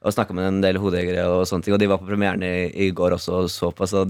og 0.00 0.14
snakka 0.14 0.32
med 0.32 0.46
en 0.48 0.60
del 0.64 0.78
hodejegere, 0.80 1.26
og 1.28 1.42
sånne 1.48 1.66
ting 1.66 1.74
Og 1.76 1.80
de 1.82 1.88
var 1.90 1.98
på 2.00 2.08
premieren 2.08 2.40
i, 2.46 2.70
i 2.86 2.90
går 2.96 3.18
også 3.18 3.34
og 3.42 3.50
så 3.52 3.68
på. 3.76 3.84
Så 3.84 4.06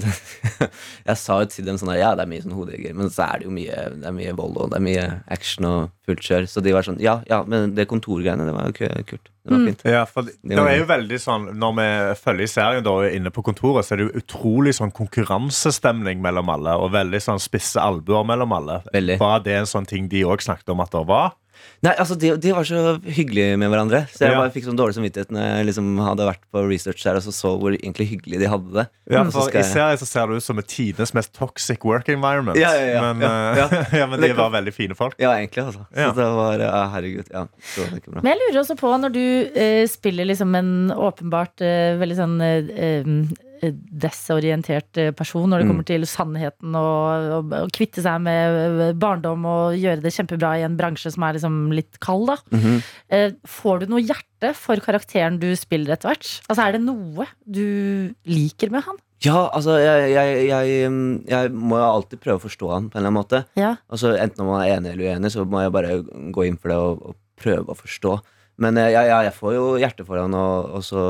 jeg 1.08 1.16
sa 1.18 1.40
jo 1.42 1.48
til 1.50 1.66
dem 1.66 1.80
sånn 1.80 1.90
at 1.96 1.98
Ja, 1.98 2.12
det 2.14 2.26
er 2.26 2.30
mye 2.30 2.44
sånn 2.44 2.54
hodejegere, 2.54 2.94
men 3.00 3.10
så 3.10 3.26
er 3.26 3.40
det 3.42 3.48
jo 3.48 3.54
mye 3.56 3.80
Det 3.96 4.06
er 4.06 4.14
mye 4.14 4.36
vold 4.38 4.60
og 4.62 4.70
det 4.70 4.78
er 4.78 4.86
mye 4.86 5.08
action 5.34 5.66
og 5.66 5.90
fullt 6.06 6.22
kjør. 6.26 6.46
Så 6.50 6.62
de 6.62 6.76
var 6.76 6.86
sånn 6.86 7.00
Ja, 7.02 7.18
ja, 7.30 7.42
men 7.42 7.74
det 7.74 7.88
kontorgreiene, 7.90 8.46
det 8.46 8.54
var 8.54 8.70
jo 8.70 9.04
kult. 9.10 9.32
Det 9.40 9.56
var 9.56 9.66
fint. 9.66 9.82
Ja, 9.88 10.04
for 10.06 10.28
det, 10.28 10.36
Det 10.44 10.54
det 10.54 10.68
er 10.68 10.78
jo 10.82 10.86
veldig 10.90 11.18
sånn 11.22 11.46
Når 11.58 11.76
vi 11.78 11.86
følger 12.20 12.50
serien 12.52 12.84
da 12.86 12.94
inne 13.08 13.32
på 13.34 13.42
kontoret, 13.46 13.86
så 13.86 13.96
er 13.96 14.02
det 14.02 14.08
jo 14.10 14.22
utrolig 14.22 14.76
sånn 14.76 14.94
konkurransestemning 14.94 16.22
mellom 16.22 16.52
alle. 16.52 16.76
Og 16.78 16.92
veldig 16.94 17.22
sånn 17.24 17.42
spisse 17.42 17.82
albuer 17.82 18.26
mellom 18.28 18.52
alle. 18.54 18.82
Veldig. 18.94 19.18
Var 19.22 19.46
det 19.46 19.58
en 19.58 19.70
sånn 19.70 19.88
ting 19.88 20.06
de 20.12 20.22
òg 20.28 20.44
snakket 20.44 20.70
om 20.70 20.84
at 20.84 20.94
det 20.94 21.06
var? 21.08 21.34
Nei, 21.80 21.94
altså 21.96 22.12
de, 22.20 22.34
de 22.36 22.50
var 22.52 22.66
så 22.68 22.98
hyggelige 23.00 23.56
med 23.56 23.70
hverandre. 23.72 24.02
Så 24.12 24.26
jeg 24.26 24.34
Ja. 24.34 24.40
bare 24.42 24.52
fikk 24.52 24.66
sånn 24.68 24.76
dårlig 24.76 24.98
samvittighet 24.98 25.30
når 25.32 25.46
jeg 25.46 25.66
liksom 25.70 25.86
hadde 26.04 26.26
vært 26.28 26.42
på 26.52 26.64
research 26.68 27.06
der 27.06 27.16
og 27.16 27.24
så, 27.24 27.32
så 27.32 27.52
hvor 27.56 27.72
egentlig 27.72 28.06
hyggelig 28.10 28.40
de 28.42 28.50
hadde 28.52 28.74
det. 28.74 28.84
Ja, 29.08 29.22
for 29.32 29.48
I 29.48 29.62
serien 29.64 29.96
så 29.96 30.04
ser 30.10 30.28
det 30.28 30.42
ut 30.42 30.44
som 30.44 30.60
et 30.60 30.68
tidenes 30.68 31.14
mest 31.16 31.32
toxic 31.32 31.80
work 31.88 32.10
environment. 32.12 32.60
Ja, 32.60 32.74
ja, 32.76 32.84
ja. 32.98 33.00
Men, 33.14 33.24
Ja, 33.24 33.32
eh, 33.32 33.62
ja. 33.62 33.84
ja, 34.02 34.06
men 34.12 34.20
de 34.20 34.32
var 34.36 34.52
veldig 34.52 34.74
fine 34.76 34.94
folk. 34.98 35.16
Ja, 35.18 35.32
egentlig, 35.40 35.64
altså. 35.70 35.86
Så 35.88 36.04
Ja. 36.04 36.12
det 36.12 36.28
var 36.36 36.58
ja, 36.66 36.88
Herregud. 36.92 37.32
Ja, 37.32 37.46
så 37.72 37.88
det 37.88 38.02
ikke 38.02 38.12
bra. 38.12 38.20
Men 38.22 38.34
jeg 38.36 38.42
lurer 38.44 38.60
også 38.60 38.76
på 38.76 38.92
når 39.00 39.16
du 39.16 39.24
uh, 39.56 39.86
spiller 39.88 40.28
liksom 40.28 40.54
en 40.60 40.72
åpenbart 40.92 41.64
uh, 41.64 41.96
veldig 42.02 42.16
sånn 42.20 42.36
eh, 42.44 43.14
desorientert 43.60 44.98
eh, 45.00 45.10
person 45.16 45.48
når 45.50 45.60
det 45.62 45.66
Mm. 45.66 45.70
kommer 45.72 45.86
til 45.88 46.06
sannheten 46.08 46.74
og, 46.78 47.52
og 47.52 47.70
kvitte 47.76 48.02
seg 48.04 48.20
med 48.24 48.80
eh, 48.88 48.92
barndom 48.98 49.44
og 49.46 49.76
gjøre 49.78 50.00
det 50.04 50.12
kjempebra 50.16 50.54
i 50.58 50.64
en 50.66 50.76
bransje 50.80 51.12
som 51.14 51.22
er 51.26 51.36
liksom 51.36 51.60
litt 51.76 52.00
kald, 52.00 52.26
da. 52.30 52.36
Mm 52.50 52.60
-hmm. 52.60 53.36
Får 53.46 53.80
du 53.80 53.86
noe 53.86 54.00
hjerte 54.00 54.54
for 54.54 54.76
karakteren 54.76 55.38
du 55.38 55.54
spiller 55.56 55.92
etter 55.92 56.08
hvert? 56.08 56.40
Altså 56.48 56.62
Er 56.68 56.72
det 56.72 56.80
noe 56.82 57.26
du 57.46 58.14
liker 58.26 58.70
med 58.70 58.82
han? 58.84 58.96
Ja, 59.22 59.50
altså, 59.52 59.76
jeg, 59.76 60.12
jeg, 60.14 60.48
jeg, 60.48 60.90
mm, 60.90 61.24
jeg 61.28 61.50
må 61.52 61.76
jo 61.76 61.84
alltid 61.84 62.20
prøve 62.20 62.36
å 62.40 62.48
forstå 62.48 62.70
han 62.72 62.88
på 62.88 62.96
en 62.96 63.04
eller 63.04 63.10
annen 63.10 63.20
måte. 63.20 63.44
Ja. 63.54 63.76
Altså, 63.90 64.16
Enten 64.16 64.40
om 64.40 64.46
man 64.46 64.62
er 64.62 64.78
enig 64.78 64.92
eller 64.92 65.12
uenig, 65.14 65.30
så 65.32 65.44
må 65.44 65.60
jeg 65.60 65.72
bare 65.72 66.02
gå 66.32 66.46
inn 66.46 66.56
for 66.56 66.68
det 66.68 66.76
og, 66.78 67.02
og 67.06 67.16
prøve 67.36 67.68
å 67.68 67.76
forstå. 67.76 68.20
Men 68.60 68.76
eh, 68.76 68.90
jeg, 68.92 69.06
jeg, 69.08 69.24
jeg 69.30 69.34
får 69.38 69.54
jo 69.56 69.62
hjerte 69.80 70.04
for 70.04 70.20
han, 70.20 70.34
og, 70.36 70.66
og 70.76 70.82
så 70.84 71.02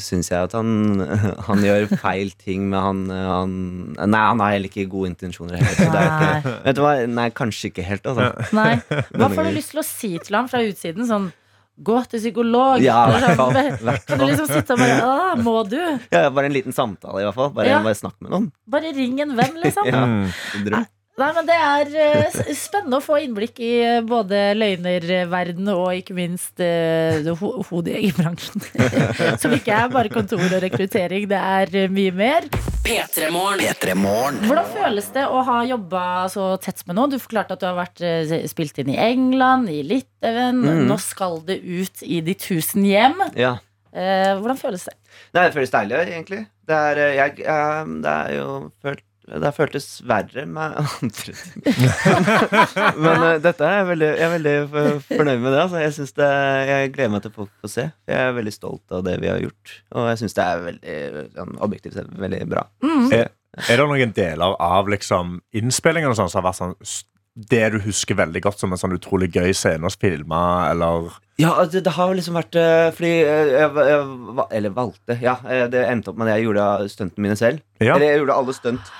syns 0.00 0.30
jeg 0.32 0.46
at 0.48 0.54
han, 0.56 0.70
han 1.48 1.64
gjør 1.66 1.90
feil 2.00 2.30
ting 2.40 2.70
Men 2.72 2.80
han, 2.80 3.02
eh, 3.12 3.26
han 3.28 3.52
Nei, 4.10 4.22
han 4.30 4.40
har 4.40 4.54
heller 4.56 4.70
ikke 4.72 4.86
gode 4.88 5.10
intensjoner. 5.12 5.58
Heller, 5.60 5.76
så 5.76 5.90
det 5.92 6.04
er 6.06 6.38
ikke, 6.40 6.54
vet 6.64 6.78
du 6.78 6.82
hva? 6.86 6.94
Nei, 7.20 7.26
kanskje 7.36 7.68
ikke 7.72 7.84
helt, 7.84 8.08
altså. 8.08 8.30
Nei. 8.56 8.72
Hva 9.20 9.28
får 9.34 9.50
du 9.50 9.52
lyst 9.58 9.74
til 9.74 9.82
å 9.82 9.86
si 9.86 10.12
til 10.24 10.38
ham 10.40 10.48
fra 10.52 10.62
utsiden? 10.64 11.06
Sånn 11.10 11.28
Gå 11.80 11.94
til 12.12 12.20
psykolog. 12.20 12.82
Ja, 12.84 13.06
hvert 13.08 13.38
fall. 13.38 13.54
Eller 13.56 13.78
sånn, 13.80 14.00
Kan 14.04 14.18
du 14.20 14.24
liksom 14.26 14.48
sitte 14.50 14.74
og 14.74 14.80
bare 14.82 14.96
Å, 15.00 15.36
må 15.40 15.54
du? 15.64 15.78
Ja, 16.12 16.26
bare 16.28 16.50
en 16.50 16.52
liten 16.52 16.74
samtale, 16.76 17.22
i 17.22 17.24
hvert 17.24 17.38
fall. 17.38 17.52
Bare, 17.56 17.70
Ja. 17.70 17.78
bare 17.86 17.96
snakk 17.96 18.18
med 18.20 18.34
noen. 18.34 18.48
Bare 18.68 18.90
ring 18.92 19.16
en 19.24 19.32
venn, 19.38 19.56
liksom. 19.62 19.88
Ja, 19.92 20.02
Mm. 20.04 20.26
drøm. 20.66 20.84
Nei, 21.20 21.30
men 21.36 21.48
Det 21.48 21.56
er 21.56 21.90
eh, 22.00 22.38
spennende 22.56 22.96
å 23.00 23.04
få 23.04 23.18
innblikk 23.20 23.60
i 23.60 23.72
eh, 23.84 23.98
både 24.06 24.54
løgnerverden 24.56 25.68
og 25.74 25.90
ikke 25.98 26.16
minst 26.16 26.62
uh, 26.64 27.28
ho 27.40 27.50
hodejegerbransjen. 27.68 28.64
Som 29.42 29.54
ikke 29.56 29.76
er 29.76 29.92
bare 29.92 30.12
kontor 30.12 30.40
og 30.46 30.62
rekruttering, 30.64 31.26
det 31.30 31.40
er 31.40 31.92
mye 31.92 32.14
mer. 32.16 32.48
P3morgen. 32.86 33.60
P3 33.60 33.96
Morgen. 34.00 34.40
Hvordan 34.48 34.70
føles 34.72 35.10
det 35.14 35.26
å 35.28 35.42
ha 35.46 35.60
jobba 35.68 36.04
så 36.32 36.54
tett 36.62 36.80
med 36.88 36.96
noen? 36.96 37.12
Du 37.12 37.20
forklarte 37.20 37.58
at 37.58 37.62
du 37.62 37.68
har 37.68 37.76
vært 37.78 38.00
spilt 38.50 38.80
inn 38.80 38.94
i 38.94 39.00
England, 39.10 39.68
i 39.68 39.82
Litauen. 39.84 40.62
Mhm. 40.64 40.86
Nå 40.88 40.96
skal 41.02 41.42
det 41.46 41.60
ut 41.60 42.00
i 42.06 42.22
de 42.24 42.36
tusen 42.40 42.88
hjem. 42.88 43.20
Ja. 43.36 43.58
Uh, 43.90 44.38
hvordan 44.38 44.58
føles 44.58 44.86
det? 44.86 44.96
Nei, 45.34 45.44
det 45.44 45.54
føles 45.54 45.72
deilig, 45.74 46.00
egentlig. 46.06 46.44
Det 46.70 46.76
er, 46.78 47.00
jeg, 47.16 47.40
eh, 47.42 47.94
det 48.04 48.10
er 48.10 48.34
jo 48.36 48.50
følt 48.82 49.02
det 49.30 49.46
har 49.46 49.54
føltes 49.54 49.86
verre 50.08 50.42
med 50.50 50.76
andre 50.80 51.34
ting. 51.38 51.64
Men 53.04 53.22
uh, 53.22 53.34
dette 53.42 53.66
er 53.66 53.76
jeg 53.76 53.88
veldig, 53.92 54.08
jeg 54.10 54.26
er 54.26 54.32
veldig 54.34 54.54
fornøyd 55.06 55.44
med 55.44 55.52
det. 55.52 55.60
Altså. 55.64 55.82
Jeg, 55.84 56.08
det, 56.18 56.30
jeg 56.70 56.94
gleder 56.96 57.12
meg 57.14 57.26
til 57.26 57.34
folk 57.36 57.52
får 57.62 57.74
se. 57.74 57.84
Jeg 58.10 58.24
er 58.24 58.34
veldig 58.40 58.54
stolt 58.56 58.96
av 58.96 59.04
det 59.06 59.18
vi 59.22 59.30
har 59.30 59.38
gjort. 59.44 59.76
Og 59.94 60.08
jeg 60.10 60.22
syns 60.22 60.38
det 60.38 60.46
er 60.46 60.64
veldig 60.64 60.96
sånn, 61.36 61.54
objektivt 61.68 62.00
sett 62.00 62.10
veldig 62.26 62.42
bra. 62.50 62.66
Er, 63.14 63.30
er 63.66 63.80
det 63.82 63.86
noen 63.92 64.16
deler 64.16 64.58
av 64.62 64.90
liksom, 64.90 65.38
innspillingen 65.62 66.18
sånn, 66.18 66.32
som 66.32 66.42
har 66.42 66.50
vært 66.50 66.62
sånn 66.62 66.76
det 67.48 67.62
du 67.72 67.78
husker 67.84 68.18
veldig 68.18 68.42
godt 68.42 68.60
som 68.60 68.72
en 68.74 68.80
sånn 68.80 68.96
utrolig 68.96 69.30
gøy 69.32 69.52
scene 69.54 69.86
å 69.86 69.92
filme, 69.94 70.40
eller 70.70 71.12
Ja, 71.40 71.52
det, 71.64 71.84
det 71.86 71.94
har 71.94 72.10
liksom 72.16 72.36
vært 72.36 72.58
eh, 72.58 72.88
Fordi 72.96 73.12
eh, 73.22 73.52
jeg, 73.54 73.70
jeg, 73.86 74.48
Eller 74.58 74.74
valgte, 74.76 75.16
ja. 75.22 75.36
eh, 75.46 75.62
Det 75.70 75.84
endte 75.86 76.10
opp 76.10 76.18
med 76.18 76.28
at 76.28 76.36
jeg 76.36 76.48
gjorde 76.48 76.66
stuntene 76.92 77.28
mine 77.28 77.38
selv. 77.38 77.62
Ja. 77.78 77.94
Eller 77.94 78.10
jeg 78.10 78.20
gjorde 78.24 78.40
alle 78.42 78.56
stunt. 78.56 78.90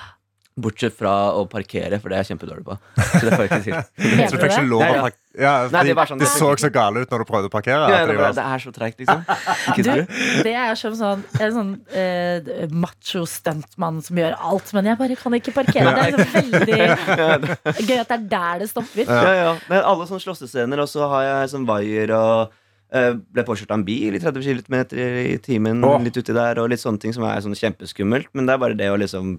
Bortsett 0.62 0.94
fra 0.96 1.14
å 1.36 1.46
parkere, 1.50 1.98
for 2.02 2.12
det 2.12 2.18
er 2.18 2.24
jeg 2.24 2.34
kjempedårlig 2.34 2.64
på. 2.66 2.76
Så 3.00 3.20
det 3.26 3.32
får 3.34 3.42
jeg 3.46 3.50
ikke 3.50 3.64
si. 3.64 3.72
Så 4.30 4.36
du 4.36 4.42
fikk 4.44 4.52
ikke 4.54 4.68
lov 4.68 4.84
å 4.84 4.90
ja. 4.90 5.02
park- 5.06 5.18
ja, 5.40 5.50
Nei, 5.70 5.82
det 5.86 5.94
sånn- 6.10 6.18
det 6.18 6.26
så 6.26 6.48
så 6.58 6.68
gale 6.74 7.04
ut 7.04 7.12
når 7.14 7.22
du 7.22 7.26
prøvde 7.28 7.46
å 7.46 7.52
parkere. 7.52 7.86
Ja, 7.92 8.00
det, 8.04 8.16
de 8.16 8.18
var- 8.18 8.34
det 8.34 8.44
er 8.50 8.62
så 8.64 8.72
treigt, 8.74 8.98
liksom. 8.98 9.20
Ikke 9.70 9.84
Du, 9.86 10.14
det 10.48 10.54
er 10.58 10.74
som 10.80 10.96
sånn, 10.98 11.22
en 11.38 11.52
sånn 11.54 11.70
eh, 11.94 12.66
macho 12.74 13.22
stuntmann 13.30 14.00
som 14.02 14.18
gjør 14.18 14.34
alt, 14.38 14.72
men 14.74 14.90
jeg 14.90 14.98
bare 14.98 15.18
kan 15.20 15.36
ikke 15.38 15.54
parkere. 15.54 15.94
Det 15.94 16.06
er 16.08 16.32
veldig 16.34 16.80
gøy 17.90 18.00
at 18.02 18.10
det 18.10 18.16
er 18.18 18.24
der 18.32 18.64
det 18.64 18.70
stopper. 18.72 19.06
Ja, 19.06 19.34
ja. 19.38 19.52
Men 19.70 19.84
alle 19.86 20.08
sånne 20.10 20.24
slåssescener, 20.26 20.82
og 20.82 20.90
så 20.90 21.06
har 21.14 21.28
jeg 21.28 21.52
sånn 21.54 21.68
vaier 21.70 22.10
og 22.18 22.56
eh, 22.90 23.12
ble 23.14 23.44
påkjørt 23.46 23.70
av 23.70 23.78
en 23.78 23.86
bil 23.86 24.18
i 24.18 24.22
30 24.22 24.66
km 24.66 24.80
i 24.98 25.36
timen 25.46 25.86
litt 26.04 26.18
uti 26.18 26.34
der, 26.34 26.58
og 26.58 26.72
litt 26.74 26.82
sånne 26.82 26.98
ting 27.06 27.14
som 27.14 27.22
er 27.30 27.38
sånn 27.44 27.54
kjempeskummelt. 27.54 28.32
Men 28.34 28.50
det 28.50 28.56
er 28.58 28.62
bare 28.66 28.78
det 28.78 28.90
å 28.90 28.98
liksom 28.98 29.36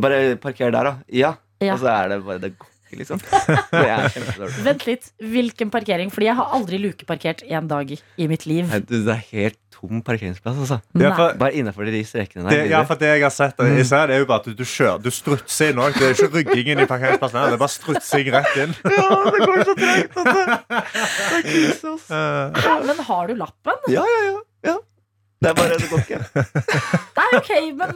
Bare 0.00 0.36
parker 0.42 0.70
der, 0.74 0.90
da. 0.92 0.96
Ja. 1.10 1.34
Ja. 1.62 1.74
Og 1.74 1.80
så 1.82 1.90
er 1.90 2.12
det 2.12 2.20
bare 2.26 2.38
Det 2.42 2.52
går 2.54 2.66
ikke, 2.88 2.98
liksom. 3.02 3.18
Det 3.20 3.84
er 3.84 4.04
kjempedårlig. 4.14 4.60
Vent 4.68 4.84
litt, 4.88 5.08
hvilken 5.20 5.72
parkering? 5.74 6.12
Fordi 6.14 6.28
jeg 6.30 6.38
har 6.38 6.52
aldri 6.56 6.78
lukeparkert 6.80 7.42
en 7.44 7.66
dag 7.68 7.90
i, 7.92 8.28
mitt 8.30 8.46
liv. 8.48 8.68
Nei, 8.70 8.78
du, 8.80 9.00
Det 9.04 9.12
er 9.16 9.24
helt 9.32 9.58
tom 9.78 10.00
parkeringsplass, 10.02 10.56
altså. 10.58 10.78
Ja, 10.98 11.12
for, 11.14 11.34
Bare 11.38 11.54
innafor 11.54 11.86
de 11.86 12.00
strekene 12.06 12.46
det, 12.48 12.56
der. 12.64 12.70
ja, 12.72 12.80
for 12.88 12.98
det 12.98 13.12
jeg 13.12 13.22
har 13.22 13.30
sett 13.34 13.60
i 13.62 13.84
serien, 13.86 14.08
det 14.10 14.16
er 14.16 14.22
jo 14.24 14.28
bare 14.30 14.40
at 14.42 14.48
du, 14.48 14.54
du 14.58 14.64
kjører 14.66 15.02
Du 15.04 15.10
strutser 15.14 15.70
inn 15.74 15.82
òg. 15.84 15.94
Det 15.98 16.08
er 16.08 16.16
ikke 16.16 16.30
ryggingen 16.40 16.82
i 16.82 16.88
parkeringsplassen. 16.90 17.38
her, 17.38 17.52
Det 17.52 17.58
er 17.58 17.62
bare 17.62 17.74
strutsing 17.76 18.30
rett 18.34 18.58
inn. 18.64 18.74
Ja, 18.98 19.08
det 19.34 19.40
går 19.44 19.64
så 19.68 19.76
tregt, 19.78 20.18
at 20.18 20.26
Det 20.74 21.38
er 21.38 21.46
krise, 21.46 21.96
men 22.88 23.04
har 23.10 23.30
du 23.30 23.34
lappen? 23.38 23.84
Ja, 23.92 24.06
ja, 24.14 24.20
ja. 24.32 24.38
ja. 24.72 24.76
Det 25.38 25.50
er 25.50 25.54
bare 25.54 25.76
Det 25.78 25.88
går 25.90 26.00
ikke. 26.02 26.18
Nei, 27.18 27.26
ok, 27.38 27.50
men 27.78 27.92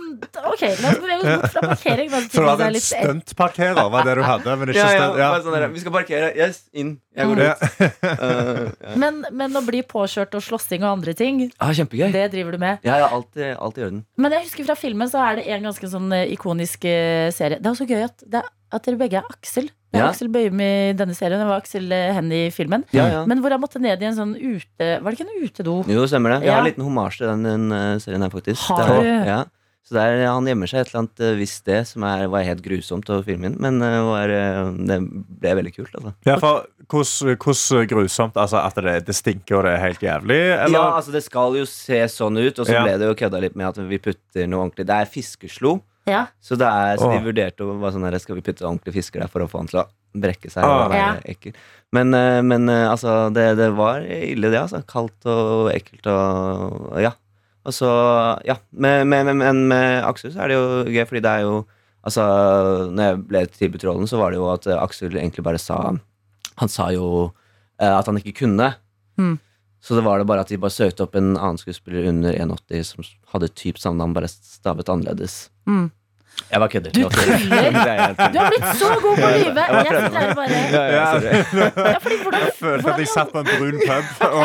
ok, 0.46 0.62
la 0.62 0.90
oss 0.92 1.00
bevege 1.02 1.16
oss 1.18 1.26
bort 1.26 1.54
fra 1.54 1.62
parkering. 1.72 2.10
Hadde 2.12 2.28
det 2.30 2.44
var 2.46 2.62
en 2.68 2.76
stuntparkerer, 2.84 3.80
var 3.90 4.06
det 4.06 4.14
du 4.18 4.22
hadde? 4.26 4.54
Men 4.60 4.70
ikke 4.70 4.84
Ja, 4.84 4.92
ja, 4.94 5.08
ja. 5.18 5.30
sånn 5.42 5.56
der, 5.56 5.66
Vi 5.72 5.82
skal 5.82 5.94
parkere. 5.96 6.30
Yes, 6.38 6.62
inn. 6.70 6.94
Jeg 7.18 7.32
går 7.32 7.42
ut. 7.42 7.66
Uh, 7.82 8.70
ja. 8.86 8.94
men, 9.02 9.20
men 9.34 9.58
å 9.58 9.64
bli 9.66 9.82
påkjørt 9.86 10.38
og 10.38 10.46
slåssing 10.46 10.86
og 10.86 10.92
andre 10.92 11.16
ting, 11.18 11.42
ah, 11.58 11.74
kjempegøy. 11.74 12.08
det 12.14 12.28
driver 12.32 12.54
du 12.54 12.62
med. 12.62 12.86
Ja, 12.86 13.00
ja, 13.02 13.10
alt, 13.10 13.32
alltid 13.32 13.56
alt 13.58 13.78
i 13.78 13.86
orden. 13.88 14.02
Men 14.16 14.36
jeg 14.36 14.46
husker 14.46 14.70
fra 14.70 14.78
filmen 14.78 15.10
så 15.10 15.22
er 15.26 15.40
det 15.40 15.46
en 15.50 15.68
ganske 15.68 15.92
sånn 15.92 16.10
eh, 16.14 16.30
ikonisk 16.36 16.86
eh, 16.88 17.28
serie. 17.34 17.58
Det 17.58 17.68
er 17.68 17.74
også 17.74 17.88
gøy 17.90 18.06
at, 18.06 18.22
det 18.22 18.42
er, 18.42 18.50
at 18.72 18.86
dere 18.86 19.00
begge 19.00 19.20
er 19.20 19.34
Aksel. 19.34 19.70
Det 19.92 20.00
er 20.00 20.04
Ja. 20.06 20.10
Aksel 20.10 20.28
Bøyum 20.32 20.60
i 20.64 20.92
denne 20.96 21.14
serien, 21.14 21.38
det 21.42 21.46
var 21.46 21.60
Aksel 21.60 21.90
eh, 21.92 22.12
Hennie 22.16 22.46
i 22.48 22.50
filmen. 22.54 22.84
Ja, 22.96 23.06
ja. 23.12 23.24
Men 23.28 23.42
hvor 23.44 23.52
han 23.52 23.60
måtte 23.60 23.78
ned 23.82 24.00
i 24.00 24.06
en 24.08 24.16
sånn 24.16 24.34
ute... 24.40 24.86
Var 25.02 25.04
det 25.04 25.18
ikke 25.20 25.26
en 25.28 25.42
utedo? 25.44 25.74
Jo, 25.92 26.06
stemmer 26.08 26.32
det. 26.38 26.46
Jeg 26.46 26.48
Ja. 26.48 26.54
har 26.56 26.64
en 26.64 26.70
liten 26.72 26.84
homasj 26.86 27.18
til 27.20 27.28
den, 27.28 27.42
den 27.44 27.72
eh, 27.76 27.98
serien 28.00 28.22
her, 28.24 28.30
faktisk. 28.32 28.62
Har 28.72 28.88
Det 28.88 29.02
du? 29.04 29.10
Ja. 29.28 29.42
Så 29.84 29.96
der, 29.98 30.14
han 30.30 30.46
gjemmer 30.46 30.70
seg 30.70 30.78
et 30.80 30.92
eller 30.92 31.00
annet 31.02 31.20
uh, 31.26 31.32
visst 31.40 31.58
sted 31.64 31.84
som 31.90 32.04
er, 32.06 32.28
var 32.30 32.44
helt 32.46 32.62
grusomt 32.62 33.08
å 33.10 33.16
filme 33.26 33.48
inn. 33.50 33.56
Men 33.60 33.82
eh, 33.82 33.98
var, 34.06 34.30
eh, 34.30 34.70
det 34.78 34.98
ble 35.42 35.54
veldig 35.58 35.72
kult, 35.74 35.92
altså. 35.98 36.12
Ja, 36.24 36.36
for 36.38 36.68
hvordan 36.88 37.88
grusomt 37.90 38.36
altså 38.38 38.60
At 38.62 38.78
det, 38.78 38.94
det 39.08 39.14
stinker 39.18 39.58
og 39.58 39.64
det 39.66 39.72
er 39.74 39.82
helt 39.82 40.00
jævlig? 40.04 40.38
Eller? 40.54 40.78
Ja, 40.78 40.96
altså 40.96 41.10
Det 41.12 41.24
skal 41.26 41.58
jo 41.58 41.64
se 41.66 41.98
sånn 42.14 42.38
ut, 42.38 42.58
og 42.62 42.64
så 42.68 42.72
Ja. 42.78 42.84
ble 42.86 42.94
det 43.02 43.08
jo 43.10 43.14
kødda 43.26 43.40
litt 43.42 43.56
med 43.58 43.66
at 43.74 43.82
vi 43.90 43.98
putter 43.98 44.46
noe 44.46 44.62
ordentlig. 44.68 44.86
Det 44.86 44.94
er 45.02 45.10
fiskeslo. 45.10 45.80
Ja. 46.08 46.24
Så, 46.42 46.56
det 46.58 46.66
er, 46.66 46.96
så 46.98 47.08
de 47.12 47.20
vurderte 47.24 47.62
å 47.66 47.76
være 47.78 47.92
sånn 47.94 48.06
her, 48.08 48.16
skal 48.18 48.34
vi 48.38 48.42
putte 48.42 48.64
ordentlige 48.66 48.96
fisker 48.96 49.22
der 49.22 49.30
for 49.30 49.44
å 49.44 49.48
få 49.50 49.60
han 49.62 49.68
til 49.70 49.82
å 49.82 49.88
brekke 50.18 50.50
seg 50.50 50.64
og 50.66 50.72
Ah. 50.82 50.88
være 50.90 51.22
ekkel. 51.30 51.52
Men, 51.94 52.10
eh, 52.16 52.40
men 52.42 52.68
eh, 52.68 52.88
altså, 52.90 53.30
det, 53.32 53.44
det 53.60 53.68
var 53.78 54.02
ille, 54.02 54.50
det. 54.50 54.58
altså 54.64 54.82
Kaldt 54.88 55.28
og 55.30 55.70
ekkelt 55.72 56.08
og 56.10 56.98
ja. 57.00 57.12
Og 57.64 57.70
så, 57.76 57.86
ja. 58.48 58.56
Men 58.74 59.06
med, 59.08 59.26
med, 59.30 59.36
men 59.38 59.60
med 59.70 60.02
Aksel 60.08 60.32
så 60.34 60.42
er 60.42 60.50
det 60.50 60.56
jo 60.58 60.66
gøy, 60.90 61.04
fordi 61.06 61.22
det 61.22 61.36
er 61.38 61.46
jo 61.46 61.62
Altså, 62.02 62.22
når 62.90 63.04
jeg 63.06 63.18
ble 63.30 63.40
tilbudt 63.54 63.84
rollen, 63.86 64.08
så 64.10 64.18
var 64.18 64.32
det 64.34 64.40
jo 64.40 64.48
at 64.50 64.64
eh, 64.66 64.74
Aksel 64.82 65.12
egentlig 65.14 65.44
bare 65.46 65.60
sa 65.62 65.76
Han 66.58 66.68
sa 66.68 66.88
jo 66.90 67.28
eh, 67.78 67.86
at 67.94 68.08
han 68.10 68.18
ikke 68.18 68.34
kunne. 68.40 68.72
Mm. 69.20 69.36
Så 69.78 69.94
det 69.94 70.02
var 70.02 70.18
det 70.18 70.26
bare 70.26 70.42
at 70.42 70.50
de 70.50 70.58
bare 70.58 70.74
søkte 70.74 71.04
opp 71.06 71.14
en 71.14 71.36
annen 71.36 71.60
skuespiller 71.62 72.08
under 72.10 72.34
1,80 72.34 72.82
som 72.90 73.06
hadde 73.36 73.52
typ 73.54 73.78
samme 73.78 74.02
navn, 74.02 74.16
bare 74.18 74.26
stavet 74.30 74.90
annerledes. 74.90 75.44
Mm. 75.66 75.90
Jeg 76.50 76.60
bare 76.60 76.68
kødder. 76.68 76.90
Du 76.90 77.08
tuller? 77.08 77.34
Er 77.88 78.12
Du 78.32 78.38
har 78.38 78.50
blitt 78.52 78.78
så 78.80 78.88
god 79.02 79.16
på 79.20 79.26
å 79.26 79.32
lyve! 79.36 79.64
Jeg 79.72 79.84
sitter 79.88 80.16
her 80.16 80.32
bare 80.36 80.60
Ja, 80.72 80.82
ja, 80.92 81.04
ja, 81.92 81.98
fordi 82.02 82.18
hvordan, 82.22 82.40
Jeg 82.46 82.54
følte 82.58 82.92
at 82.92 83.02
jeg 83.02 83.10
satt 83.12 83.32
på 83.32 83.42
en 83.42 83.48
brun 83.50 83.78
pub. 83.80 84.04
Og 84.28 84.40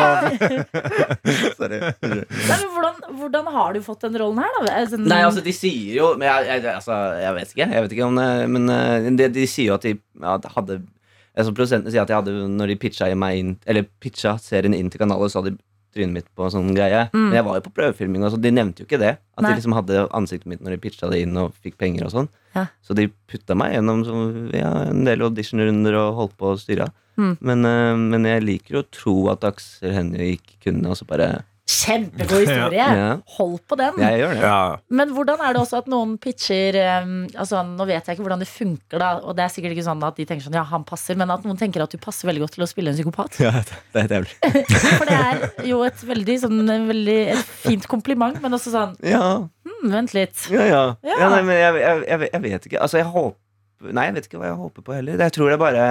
sorry. 1.59 1.79
Hvordan, 2.75 2.99
hvordan 3.21 3.51
har 3.57 3.75
du 3.75 3.81
fått 3.83 4.05
den 4.07 4.19
rollen 4.21 4.43
her, 4.43 4.53
da? 4.59 4.75
Altså, 4.81 4.99
Nei, 5.01 5.21
altså, 5.25 5.43
de 5.43 5.55
sier 5.55 5.97
jo 5.97 6.11
Men 6.19 6.29
jeg, 6.29 6.47
jeg, 6.51 6.65
altså, 6.75 6.99
jeg 7.23 7.39
vet 7.39 7.55
ikke. 7.55 7.69
Jeg 7.73 7.87
vet 7.87 7.97
ikke 7.97 8.11
om 8.11 8.21
det, 8.21 8.29
Men 8.55 8.69
eh, 8.77 9.09
de, 9.23 9.31
de 9.39 9.47
sier 9.49 9.71
jo 9.71 9.79
at 9.79 9.87
de 9.87 9.95
ja, 9.97 10.37
hadde 10.55 10.81
altså, 10.81 11.51
Produsentene 11.53 11.95
sier 11.95 12.03
at 12.05 12.11
de 12.11 12.19
hadde 12.19 12.35
Når 12.55 12.73
de 12.73 12.79
pitcha, 12.83 13.09
meg 13.19 13.41
inn, 13.41 13.55
eller 13.67 13.87
pitcha 14.03 14.37
serien 14.43 14.75
inn 14.77 14.91
til 14.93 15.03
kanalen, 15.03 15.31
så 15.31 15.41
hadde 15.41 15.55
de 15.57 15.63
trynet 15.97 16.15
mitt 16.19 16.29
på 16.37 16.47
sånn 16.53 16.69
greie. 16.77 17.07
Mm. 17.11 17.23
Men 17.25 17.39
jeg 17.39 17.47
var 17.47 17.57
jo 17.57 17.65
på 17.65 17.73
prøvefilming, 17.79 18.25
og 18.27 18.35
så 18.35 18.39
de 18.41 18.53
nevnte 18.53 18.83
jo 18.83 18.89
ikke 18.89 19.01
det. 19.01 19.15
At 19.35 19.43
Nei. 19.43 19.51
de 19.51 19.59
liksom 19.59 19.75
hadde 19.77 20.05
ansiktet 20.17 20.51
mitt 20.53 20.63
når 20.63 20.75
de 20.75 20.83
pitcha 20.85 21.09
det 21.11 21.23
inn 21.25 21.35
og 21.41 21.57
fikk 21.65 21.79
penger 21.81 22.07
og 22.07 22.13
sånn. 22.13 22.31
Ja. 22.55 22.67
Så 22.85 22.95
de 22.97 23.09
putta 23.29 23.57
meg 23.57 23.75
gjennom 23.75 24.05
så, 24.07 24.21
ja, 24.55 24.71
en 24.87 25.03
del 25.07 25.25
auditionrunder 25.27 25.97
og 25.99 26.21
holdt 26.21 26.39
på 26.39 26.53
å 26.53 26.61
styre. 26.61 26.91
Mm. 27.17 27.33
Men, 27.41 27.65
eh, 27.65 27.97
men 28.13 28.29
jeg 28.29 28.45
liker 28.45 28.79
å 28.79 28.87
tro 28.93 29.15
at 29.33 29.45
Aksel 29.47 29.95
Hennie 29.95 30.37
ikke 30.37 30.69
kunne, 30.69 30.93
og 30.93 30.99
så 30.99 31.07
bare 31.09 31.31
Kjempegod 31.67 32.45
historie! 32.45 32.79
Ja. 32.79 33.07
Hold 33.35 33.57
på 33.67 33.75
den. 33.79 33.97
Jeg 33.99 34.21
gjør 34.21 34.33
det. 34.33 34.43
ja. 34.45 34.59
Men 34.87 35.09
hvordan 35.11 35.41
er 35.43 35.55
det 35.55 35.59
også 35.59 35.81
at 35.81 35.89
noen 35.91 36.13
pitcher 36.23 36.77
um, 37.03 37.15
altså, 37.35 37.59
Nå 37.67 37.87
vet 37.89 38.07
jeg 38.07 38.15
ikke 38.15 38.23
hvordan 38.23 38.43
det 38.43 38.47
funker, 38.47 39.01
da, 39.01 39.09
og 39.19 39.35
det 39.35 39.43
er 39.43 39.51
sikkert 39.51 39.75
ikke 39.75 39.83
sånn 39.89 40.05
at 40.07 40.15
de 40.15 40.25
tenker 40.29 40.45
sånn 40.45 40.55
ja, 40.55 40.63
han 40.69 40.85
passer, 40.87 41.17
men 41.19 41.33
at 41.33 41.43
noen 41.43 41.59
tenker 41.59 41.83
at 41.83 41.91
du 41.91 41.99
passer 41.99 42.29
veldig 42.29 42.45
godt 42.45 42.55
til 42.55 42.63
å 42.63 42.69
spille 42.71 42.93
en 42.93 42.95
psykopat. 42.95 43.39
Ja, 43.43 43.51
det 43.93 44.05
er 44.05 44.15
helt 44.15 44.31
For 45.01 45.09
det 45.09 45.17
er 45.17 45.67
jo 45.67 45.81
et 45.87 46.05
veldig, 46.07 46.37
sånn, 46.45 46.61
veldig 46.87 47.17
et 47.35 47.51
fint 47.65 47.89
kompliment, 47.91 48.39
men 48.43 48.55
også 48.55 48.71
sånn 48.73 48.95
Ja, 49.03 49.25
hm, 49.67 49.81
Vent 49.91 50.15
litt. 50.15 50.47
Ja, 50.53 50.63
ja. 50.63 50.85
Ja. 51.03 51.19
ja 51.19 51.27
nei, 51.35 51.41
men 51.49 51.59
jeg, 51.59 51.81
jeg, 51.83 52.05
jeg, 52.07 52.31
jeg 52.31 52.45
vet 52.47 52.69
ikke. 52.69 52.79
Altså, 52.85 53.01
jeg 53.01 53.11
håper 53.11 53.43
Nei, 53.93 54.07
jeg 54.07 54.15
vet 54.15 54.25
ikke 54.25 54.39
hva 54.41 54.47
jeg 54.47 54.57
håper 54.57 54.83
på 54.87 54.93
heller. 54.95 55.19
Jeg 55.21 55.33
tror 55.35 55.51
det 55.51 55.59
bare 55.61 55.83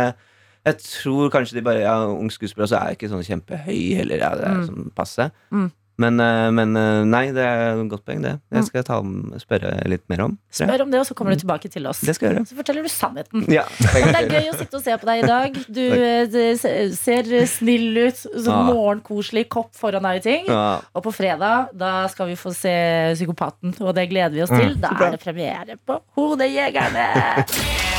Jeg 0.66 0.78
tror 0.82 1.30
kanskje 1.30 1.54
de 1.60 1.62
bare 1.62 1.80
Ja, 1.86 1.96
ung 2.10 2.30
skuespiller, 2.34 2.66
så 2.66 2.80
er 2.82 2.92
jeg 2.92 2.98
ikke 3.00 3.12
sånn 3.14 3.26
kjempehøy 3.26 3.82
heller. 4.02 4.18
Ja, 4.18 4.34
det 4.34 4.44
er 4.50 4.54
Mm. 4.60 4.66
sånn 4.68 4.94
passe. 4.94 5.30
Mm. 5.52 5.68
Men, 5.98 6.20
eh, 6.20 6.50
men 6.52 6.76
eh, 6.76 7.04
nei, 7.08 7.30
det 7.32 7.40
er 7.40 7.78
et 7.80 7.88
godt 7.88 8.02
poeng, 8.04 8.20
det. 8.20 8.34
Mm. 8.52 8.56
Jeg 8.58 8.64
skal 8.66 8.82
ta, 8.84 8.98
spørre 9.40 9.70
litt 9.88 10.02
mer 10.10 10.20
om. 10.26 10.34
Spør 10.52 10.82
om 10.84 10.90
det, 10.90 10.98
og 11.00 11.06
så 11.08 11.14
kommer 11.16 11.32
du 11.32 11.40
tilbake 11.40 11.70
til 11.72 11.86
oss. 11.88 12.02
Det. 12.04 12.12
Så 12.18 12.52
forteller 12.58 12.82
du 12.84 12.88
sannheten. 12.92 13.46
Ja, 13.48 13.62
Men 13.94 14.12
det 14.12 14.20
er 14.20 14.28
gøy 14.42 14.50
å 14.52 14.58
sitte 14.58 14.76
og 14.76 14.82
se 14.84 14.92
på 15.00 15.06
deg 15.08 15.22
i 15.24 15.26
dag. 15.26 15.56
Du 15.72 15.80
eh, 15.80 16.92
ser 16.92 17.46
snill 17.48 17.96
ut. 17.96 18.14
Sånn 18.26 18.44
Ja. 18.44 18.74
morgenkoselig 18.74 19.48
kopp 19.48 19.72
foran 19.74 20.02
deg 20.02 20.16
i 20.20 20.20
ting. 20.20 20.44
Ja. 20.52 20.80
Og 20.94 21.02
på 21.02 21.14
fredag 21.16 21.70
da 21.72 22.06
skal 22.12 22.26
vi 22.28 22.34
få 22.36 22.52
se 22.52 23.14
Psykopaten, 23.16 23.72
og 23.80 23.94
det 23.94 24.10
gleder 24.10 24.32
vi 24.36 24.42
oss 24.42 24.50
til. 24.52 24.74
Da 24.76 24.88
er 25.00 25.12
det 25.16 25.20
premiere 25.24 25.78
på 25.86 26.02
Hodejegerne. 26.18 27.46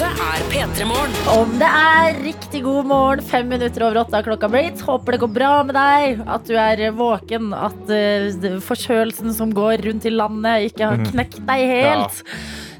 Dette 0.00 0.24
er 0.24 0.44
P3 0.48 0.84
Morgen. 0.88 1.16
Om 1.28 1.50
det 1.60 1.66
er 1.68 2.14
riktig 2.24 2.62
god 2.64 2.86
morgen, 2.88 3.20
fem 3.28 3.50
minutter 3.52 3.84
over 3.84 3.98
åtte 4.00 4.16
har 4.16 4.24
klokka 4.24 4.48
blitt. 4.48 4.80
Håper 4.86 5.12
det 5.12 5.18
går 5.20 5.32
bra 5.34 5.50
med 5.68 5.76
deg, 5.76 6.22
at 6.24 6.48
du 6.48 6.54
er 6.56 6.80
våken, 6.96 7.50
at 7.52 7.92
uh, 7.92 8.56
forkjølelsen 8.64 9.36
som 9.36 9.52
går 9.52 9.84
rundt 9.84 10.08
i 10.08 10.14
landet, 10.14 10.70
ikke 10.70 10.88
har 10.88 11.04
knekt 11.10 11.42
deg 11.44 11.66
helt. 11.74 12.24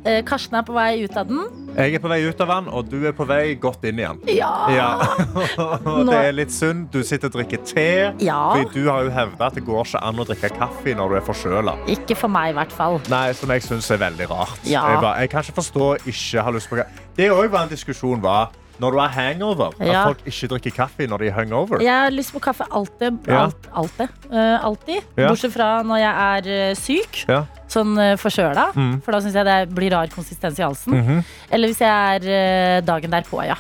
Eh, 0.01 0.23
Karsten 0.25 0.57
er 0.57 0.64
på 0.64 0.73
vei 0.73 1.03
ut 1.05 1.16
av 1.21 1.29
den. 1.29 1.43
Jeg 1.77 1.99
er 1.99 2.01
på 2.03 2.09
vei 2.11 2.23
ut 2.25 2.39
av 2.41 2.49
den, 2.51 2.68
og 2.73 2.89
du 2.89 2.97
er 3.05 3.12
på 3.16 3.27
vei 3.29 3.53
godt 3.61 3.85
inn 3.89 4.01
igjen. 4.01 4.23
Ja. 4.33 4.53
Ja. 4.73 4.89
Det 6.11 6.16
er 6.16 6.33
litt 6.35 6.55
synd. 6.55 6.89
Du 6.95 7.05
sitter 7.07 7.29
og 7.29 7.37
drikker 7.37 7.61
te. 7.68 7.87
Ja. 8.25 8.39
Fordi 8.55 8.81
du 8.81 8.89
har 8.89 9.05
jo 9.05 9.12
hevda 9.12 9.51
at 9.51 9.59
det 9.59 9.66
går 9.68 9.85
ikke 9.85 10.03
an 10.09 10.23
å 10.23 10.27
drikke 10.29 10.53
kaffe 10.57 10.97
når 10.97 11.12
du 11.12 11.18
er 11.21 11.27
forkjøla. 11.29 11.77
Ikke 11.93 12.16
for 12.18 12.33
meg, 12.33 12.55
i 12.55 12.57
hvert 12.57 12.73
fall. 12.75 12.97
Nei, 13.12 13.27
som 13.37 13.53
jeg 13.53 13.66
syns 13.66 13.93
er 13.93 14.01
veldig 14.01 14.31
rart. 14.33 14.57
Ja. 14.64 14.87
Jeg, 14.89 15.05
bare, 15.05 15.14
jeg 15.21 15.35
kan 15.35 15.45
ikke 15.45 15.59
forstå 15.61 15.93
ikke 16.14 16.49
har 16.49 16.57
lyst 16.57 16.73
på 16.73 16.81
kaffe. 16.81 17.07
Det 17.21 17.29
òg 17.29 17.51
var 17.53 17.66
en 17.66 17.68
diskusjon 17.68 18.23
var 18.25 18.55
når 18.81 18.95
du 18.95 18.99
har 19.03 19.11
hangover. 19.12 19.75
Ja. 19.77 19.91
At 19.93 20.07
folk 20.14 20.29
ikke 20.31 20.49
drikker 20.55 20.73
kaffe 20.79 21.09
når 21.11 21.21
de 21.21 21.29
er 21.29 21.35
hungover. 21.37 21.83
Jeg 21.85 21.93
har 21.93 22.14
lyst 22.14 22.33
på 22.33 22.41
kaffe 22.41 22.64
alltid. 22.73 23.18
Ja. 23.29 23.43
Alltid. 23.77 24.14
Uh, 24.31 24.57
alltid. 24.64 25.03
Ja. 25.18 25.29
Bortsett 25.29 25.53
fra 25.53 25.68
når 25.85 26.01
jeg 26.01 26.14
er 26.31 26.49
eh, 26.55 26.79
syk. 26.79 27.21
Ja. 27.71 27.75
Sånn 27.77 27.95
uh, 27.95 28.16
forkjøla. 28.18 28.64
Mm. 28.75 28.95
For 29.07 29.14
da 29.14 29.21
syns 29.23 29.37
jeg 29.39 29.47
det 29.47 29.59
blir 29.77 29.93
rar 29.95 30.11
konsistens 30.11 30.59
i 30.59 30.64
halsen. 30.66 30.97
Mhm. 30.99 31.21
Eller 31.55 31.71
hvis 31.71 31.81
jeg 31.83 31.91
er 32.18 32.27
eh, 32.27 32.81
dagen 32.87 33.11
derpå, 33.14 33.39
ja. 33.47 33.57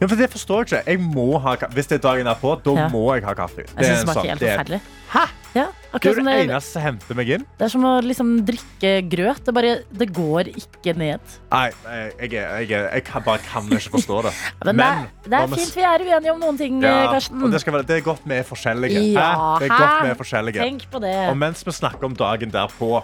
Ja, 0.00 0.08
for 0.08 0.16
det 0.18 0.28
forstår 0.32 0.64
jeg 0.66 0.82
ikke. 0.82 0.90
Jeg 0.90 1.00
må 1.02 1.38
ha 1.42 1.54
Hvis 1.70 1.86
det 1.90 2.00
er 2.00 2.08
dagen 2.08 2.26
derpå, 2.26 2.56
da 2.64 2.74
Ja. 2.74 2.88
må 2.90 3.06
jeg 3.14 3.24
ha 3.24 3.34
kaffe. 3.38 3.62
Jeg 3.62 3.84
synes 3.86 4.02
det 4.02 4.08
smaker 4.08 4.28
helt 4.28 4.42
er- 4.42 4.58
forferdelig. 4.58 4.80
Hæ? 5.12 5.24
Ja, 5.52 5.66
Det 5.92 6.08
er 6.08 6.14
det 6.24 6.48
eneste 6.48 6.72
som 6.72 6.82
henter 6.82 7.14
meg 7.14 7.28
inn. 7.28 7.42
det 7.58 7.64
er 7.66 7.68
som 7.68 7.82
å 7.84 8.00
liksom 8.00 8.28
drikke 8.48 8.92
grøt. 9.12 9.44
Det, 9.44 9.52
bare, 9.52 9.72
det 9.92 10.08
går 10.10 10.48
ikke 10.48 10.94
ned. 10.96 11.20
Nei, 11.52 11.66
jeg, 11.68 12.30
jeg, 12.32 12.68
jeg, 12.70 12.70
jeg 12.70 13.04
kan, 13.04 13.22
bare 13.22 13.38
kan 13.44 13.68
ikke 13.68 13.92
forstå 13.98 14.22
det. 14.24 14.32
Men, 14.64 14.76
det, 14.80 14.86
er, 14.86 15.10
det 15.28 15.40
er 15.42 15.52
fint 15.52 15.74
vi 15.76 15.82
er 15.84 16.06
uenige 16.08 16.32
om 16.32 16.40
noen 16.40 16.56
ting, 16.56 16.80
Ja, 16.80 17.04
eh, 17.04 17.12
Karsten. 17.12 17.42
og 17.44 17.52
det, 17.52 17.60
være, 17.66 17.84
det 17.84 17.98
er 17.98 18.06
godt 18.06 18.24
vi 18.24 18.34
er 18.40 18.46
forskjellige. 18.48 19.02
Ja, 19.12 19.28
Hæ? 19.28 19.58
Det 19.60 19.68
er 19.68 19.76
godt 19.76 19.98
vi 20.06 20.14
er 20.14 20.20
forskjellige. 20.24 20.62
Tenk 20.64 20.88
på 20.90 21.02
det. 21.04 21.16
Og 21.28 21.36
mens 21.36 21.66
vi 21.66 21.76
snakker 21.76 22.08
om 22.08 22.16
dagen 22.16 22.50
derpå, 22.50 23.02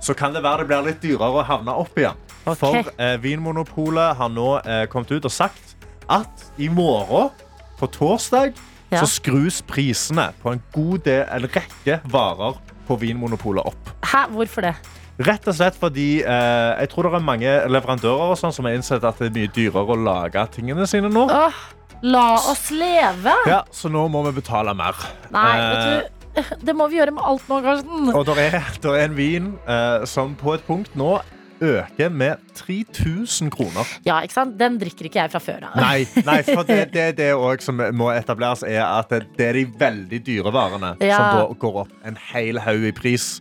så 0.00 0.14
kan 0.16 0.32
det 0.36 0.42
være 0.44 0.62
det 0.64 0.68
blir 0.70 0.86
litt 0.88 1.00
dyrere 1.02 1.42
å 1.42 1.44
havne 1.46 1.74
opp 1.82 1.98
igjen. 1.98 2.16
Okay. 2.48 2.56
For 2.60 2.90
eh, 3.02 3.16
Vinmonopolet 3.20 4.16
har 4.16 4.30
nå 4.32 4.48
eh, 4.62 4.84
kommet 4.92 5.10
ut 5.12 5.26
og 5.28 5.32
sagt 5.34 5.74
at 6.08 6.46
i 6.58 6.68
morgen, 6.72 7.30
på 7.78 7.86
torsdag, 7.92 8.54
Ja. 8.90 9.02
så 9.02 9.06
skrus 9.18 9.58
prisene 9.68 10.30
på 10.40 10.54
en 10.54 10.62
god 10.72 11.02
del, 11.04 11.26
en 11.28 11.44
rekke 11.52 11.98
varer 12.08 12.56
på 12.88 12.96
Vinmonopolet 13.02 13.66
opp. 13.68 13.90
Hæ, 14.08 14.22
hvorfor 14.32 14.64
det? 14.64 14.74
Rett 15.18 15.48
og 15.50 15.54
slett 15.58 15.76
fordi 15.76 16.22
eh, 16.22 16.70
jeg 16.80 16.88
tror 16.94 17.08
det 17.10 17.18
er 17.18 17.24
mange 17.26 17.52
leverandører 17.68 18.32
og 18.32 18.38
sånn 18.40 18.54
som 18.54 18.64
har 18.64 18.76
innsett 18.78 19.04
at 19.04 19.18
det 19.20 19.28
er 19.28 19.34
mye 19.34 19.50
dyrere 19.52 19.92
å 19.92 19.98
lage 19.98 20.46
tingene 20.54 20.86
sine 20.88 21.10
nå. 21.12 21.26
Åh, 21.28 21.58
la 22.06 22.26
oss 22.38 22.68
leve! 22.72 23.34
Ja, 23.50 23.64
så 23.74 23.90
nå 23.92 24.06
må 24.08 24.22
vi 24.30 24.36
betale 24.40 24.72
mer. 24.78 24.96
Nei, 25.34 25.50
Eh, 25.58 25.68
vet 25.68 25.84
du 25.84 26.17
Det 26.66 26.74
må 26.76 26.86
vi 26.90 27.00
gjøre 27.00 27.14
med 27.16 27.24
alt 27.24 27.48
nå, 27.50 27.58
Karsten. 27.64 28.12
Og 28.14 28.28
det 28.28 28.38
er, 28.50 28.60
er 28.92 29.02
en 29.06 29.16
vin 29.18 29.50
eh, 29.68 30.06
som 30.08 30.36
på 30.38 30.54
et 30.56 30.64
punkt 30.68 30.94
nå 30.98 31.18
øker 31.58 32.08
med 32.14 32.38
3000 32.54 33.50
kroner. 33.50 33.88
Ja, 34.06 34.20
ikke 34.22 34.36
sant? 34.36 34.54
Den 34.60 34.78
drikker 34.78 35.08
ikke 35.08 35.20
jeg 35.24 35.32
fra 35.32 35.40
før 35.42 35.66
av. 35.70 35.78
Nei, 35.80 36.04
nei 36.26 36.38
for 36.46 36.62
det, 36.68 36.80
det, 36.96 37.08
det 37.18 37.32
som 37.64 37.80
må 37.98 38.12
etableres, 38.14 38.62
er 38.62 38.84
at 38.86 39.10
det, 39.10 39.48
er 39.48 39.58
de 39.58 39.66
veldig 39.80 40.22
dyre 40.26 40.54
varene 40.54 40.94
Ja. 41.02 41.18
som 41.18 41.58
går 41.58 41.82
opp 41.84 41.92
en 42.06 42.18
hel 42.30 42.60
haug 42.62 42.86
i 42.88 42.94
pris. 42.94 43.38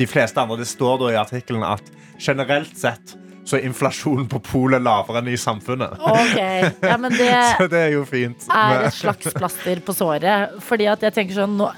De 0.00 0.08
fleste 0.08 0.40
andre, 0.40 0.58
Det 0.62 0.68
står 0.70 0.98
da 1.04 1.12
i 1.14 1.20
artikkelen 1.20 1.62
at 1.66 1.84
generelt 2.20 2.76
sett 2.76 3.16
så 3.48 3.56
er 3.58 3.64
inflasjonen 3.66 4.26
på 4.30 4.38
polet 4.44 4.82
lavere 4.84 5.20
enn 5.22 5.30
i 5.32 5.36
samfunnet. 5.40 5.96
Okay. 5.98 6.68
ja, 6.84 6.96
men 7.00 7.14
det 7.16 7.28
Så 7.60 7.66
det 7.72 7.80
er 7.86 7.94
jo 7.94 8.04
fint. 8.08 8.46
er 8.52 8.86
et 8.86 8.94
slags 8.94 9.32
plaster 9.34 9.80
på 9.86 9.94
såret. 9.96 10.54
Fordi 10.66 10.86
at 10.92 11.02
jeg 11.08 11.16
tenker 11.16 11.40
sånn 11.40 11.56
nå, 11.58 11.70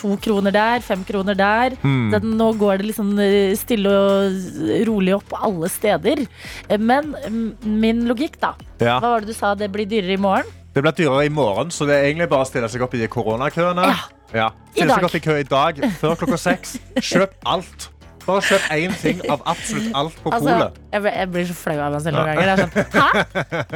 To 0.00 0.16
kroner 0.24 0.54
der, 0.54 0.82
fem 0.84 1.04
kroner 1.06 1.38
der. 1.38 1.76
Mm. 1.84 2.08
Den, 2.14 2.34
nå 2.40 2.50
går 2.60 2.80
det 2.82 2.90
liksom 2.90 3.12
eh, 3.22 3.52
stille 3.58 3.92
og 3.92 4.82
rolig 4.88 5.14
opp 5.18 5.36
alle 5.38 5.70
steder. 5.72 6.24
Eh, 6.68 6.80
Men 6.80 7.14
mm, 7.28 7.46
min 7.84 8.04
logikk, 8.10 8.40
da. 8.42 8.54
Ja. 8.80 8.98
Hva 8.98 9.14
var 9.14 9.24
det 9.24 9.32
du 9.34 9.38
sa? 9.38 9.54
Det 9.58 9.70
blir 9.72 9.88
dyrere 9.88 10.18
i 10.18 10.20
morgen? 10.20 10.50
Det 10.74 10.82
blir 10.82 10.96
dyrere 10.98 11.28
i 11.28 11.30
morgen, 11.30 11.70
så 11.70 11.86
det 11.86 11.94
er 12.00 12.08
egentlig 12.08 12.26
bare 12.32 12.42
å 12.42 12.50
stille 12.50 12.68
seg 12.72 12.82
opp 12.82 12.96
i 12.98 13.04
de 13.04 13.06
koronakøene. 13.12 13.86
Ja. 13.92 14.02
Ja. 14.34 14.48
Stille 14.74 14.96
seg 14.96 15.06
opp 15.06 15.14
i 15.14 15.22
kø 15.22 15.36
i 15.38 15.46
dag, 15.46 15.78
før 16.00 16.16
klokka 16.18 16.38
seks. 16.40 16.74
Kjøp 17.12 17.36
alt. 17.46 17.88
Bare 18.26 18.40
kjøp 18.40 18.68
én 18.72 18.94
ting 19.00 19.20
av 19.30 19.42
absolutt 19.52 19.90
alt 19.94 20.16
på 20.24 20.30
Altså, 20.32 20.48
polet. 20.48 20.78
jeg, 20.92 21.02
blir- 21.04 21.16
jeg 21.20 21.30
blir 21.34 21.44
så 21.50 21.54
flau 21.58 21.78
av 21.84 21.92
meg 21.92 22.00
selv 22.00 22.16
noen 22.16 22.28
ganger. 22.30 22.44
Det 22.44 22.52
er 22.52 22.62
sånn, 22.64 22.72
Hæ? 22.94 23.24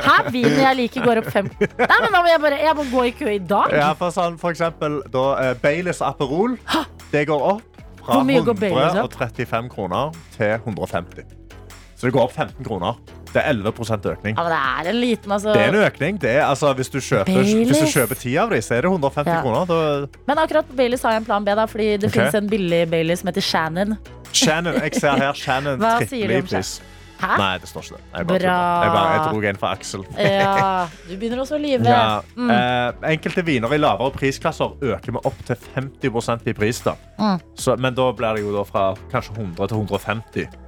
Hæ? 0.09 0.17
Vinen 0.33 0.61
jeg 0.63 0.77
liker, 0.77 1.05
går 1.05 1.21
opp 1.23 1.31
fem 1.35 1.51
Nei, 1.61 1.99
men 2.01 2.13
da 2.17 2.23
må 2.23 2.27
jeg 2.33 2.41
bare 2.41 2.59
Jeg 2.65 2.77
må 2.79 2.85
gå 2.91 3.05
i 3.07 3.13
kø 3.19 3.29
i 3.35 3.39
dag? 3.39 3.75
Ja, 3.77 3.93
for, 3.99 4.11
sånn, 4.15 4.39
for 4.41 4.51
eksempel 4.57 5.03
da, 5.13 5.25
eh, 5.43 5.55
Baileys 5.63 6.01
Aperol. 6.03 6.57
Det 7.13 7.27
går 7.29 7.45
opp 7.53 7.83
fra 8.05 8.15
Hvor 8.19 8.25
mye 8.25 8.41
går 8.45 8.57
Baileys 8.63 8.97
opp? 9.03 9.13
135 9.21 9.69
kroner 9.75 10.17
til 10.37 10.55
150. 10.65 11.25
Så 11.99 12.07
det 12.07 12.15
går 12.15 12.29
opp 12.29 12.33
15 12.33 12.65
kroner. 12.65 12.99
Det 13.33 13.43
er 13.43 13.49
11 13.51 13.73
økning. 14.13 14.37
Ja, 14.37 14.43
men 14.45 14.53
det 14.53 14.59
er 14.59 14.91
en 14.91 15.01
liten, 15.01 15.33
altså. 15.33 15.53
Det 15.53 15.63
er 15.63 15.73
en 15.73 15.81
økning. 15.83 16.21
Det 16.23 16.31
er, 16.31 16.45
altså, 16.47 16.73
hvis, 16.73 16.89
du 16.89 17.01
kjøper, 17.01 17.41
hvis 17.43 17.81
du 17.83 17.91
kjøper 17.91 18.15
ti 18.15 18.37
av 18.39 18.51
dem, 18.51 18.63
så 18.63 18.77
er 18.77 18.87
det 18.87 18.93
150 18.93 19.33
Ja. 19.33 19.41
kroner. 19.43 19.67
Da, 19.67 20.21
Men 20.27 20.39
akkurat 20.39 20.69
på 20.69 20.77
Baileys 20.77 21.03
har 21.03 21.17
jeg 21.17 21.25
en 21.25 21.25
plan 21.25 21.45
B, 21.45 21.55
da, 21.55 21.65
fordi 21.67 21.97
det 21.97 22.05
okay. 22.05 22.21
finnes 22.21 22.35
en 22.35 22.49
billig 22.49 22.91
Bailey 22.91 23.17
som 23.17 23.27
heter 23.29 23.41
Shannon. 23.41 23.97
Shannon, 24.33 24.75
jeg 24.75 24.95
ser 24.95 25.19
her 25.19 25.33
Shannon 25.33 25.79
du 25.83 25.85
om 25.85 26.47
pris. 26.47 26.81
Hæ? 27.19 27.35
Nei, 27.35 27.59
det 27.59 27.67
står 27.69 27.83
ikke 27.83 27.97
det. 27.97 28.05
Jeg 28.15 28.27
bare, 28.27 28.51
jeg 28.83 28.91
bare 28.95 29.13
jeg 29.13 29.23
dro 29.27 29.41
en 29.51 29.57
for 29.59 29.67
Aksel. 29.67 30.05
Ja, 30.23 30.87
du 31.09 31.17
begynner 31.17 31.43
også 31.43 31.57
å 31.57 31.59
lyve. 31.59 31.91
Ja. 31.91 32.21
Mm. 32.37 32.53
Eh, 32.55 33.09
enkelte 33.11 33.43
viner 33.43 33.75
i 33.75 33.81
lavere 33.81 34.15
prisklasser 34.15 34.77
øker 34.93 35.17
med 35.17 35.27
opp 35.27 35.41
til 35.49 35.59
50% 35.75 36.47
i 36.47 36.55
pris. 36.55 36.79
Da. 36.87 36.95
Mm. 37.19 37.43
Så, 37.59 37.75
men 37.75 37.99
da 37.99 38.07
blir 38.15 38.39
det 38.39 38.47
jo 38.47 38.55
da 38.55 38.63
fra 38.69 38.93
kanskje 39.11 39.35
100 39.35 39.67
til 39.67 39.83
150. 39.83 40.68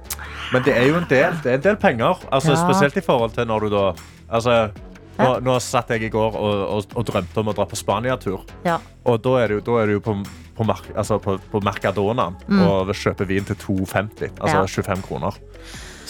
Men 0.51 0.63
det 0.67 0.73
er 0.77 0.87
jo 0.89 0.97
en 0.99 1.07
del, 1.09 1.35
det 1.43 1.51
er 1.51 1.59
en 1.59 1.65
del 1.67 1.77
penger. 1.79 2.23
Altså, 2.31 2.53
Ja. 2.55 2.61
Spesielt 2.65 2.97
i 2.97 3.03
forhold 3.05 3.35
til 3.37 3.47
når 3.47 3.65
du 3.67 3.69
da 3.75 3.83
altså, 4.29 4.55
nå, 5.19 5.29
nå 5.45 5.57
satt 5.63 5.89
jeg 5.93 6.03
i 6.07 6.09
går 6.11 6.35
og, 6.35 6.61
og, 6.77 6.95
og 6.97 7.05
drømte 7.07 7.39
om 7.43 7.51
å 7.51 7.55
dra 7.55 7.65
på 7.69 7.79
Spania-tur. 7.79 8.43
Ja. 8.67 8.79
Og 9.05 9.21
da 9.23 9.37
er 9.43 9.55
du, 9.55 9.61
da 9.65 9.77
er 9.83 9.93
på, 10.03 10.17
på, 10.57 10.65
mark, 10.67 10.89
altså 10.95 11.19
på, 11.23 11.37
på 11.51 11.61
Mercadona 11.63 12.31
og 12.49 12.91
kjøper 12.95 13.29
vin 13.29 13.47
til 13.47 13.55
2,50. 13.55 14.35
Altså 14.41 14.51
Mm. 14.51 14.59
Ja. 14.59 14.65
25 14.67 15.07
kroner. 15.07 15.39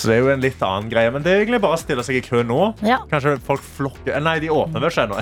Så 0.01 0.07
det 0.07 0.15
er 0.15 0.21
jo 0.23 0.29
en 0.33 0.41
litt 0.41 0.61
annen 0.65 0.87
greie. 0.89 1.11
Men 1.13 1.21
det 1.21 1.29
er 1.33 1.41
egentlig 1.43 1.59
bare 1.61 1.75
å 1.77 1.79
stille 1.81 2.01
seg 2.07 2.15
i 2.17 2.21
kø 2.25 2.39
nå. 2.47 2.59
Ja. 2.87 3.01
Kanskje 3.11 3.35
folk 3.45 3.61
flokker 3.61 4.15
Nei, 4.23 4.37
de 4.41 4.49
åpner 4.49 4.81
vel 4.81 4.89
ikke 4.89 5.03
ennå. 5.03 5.19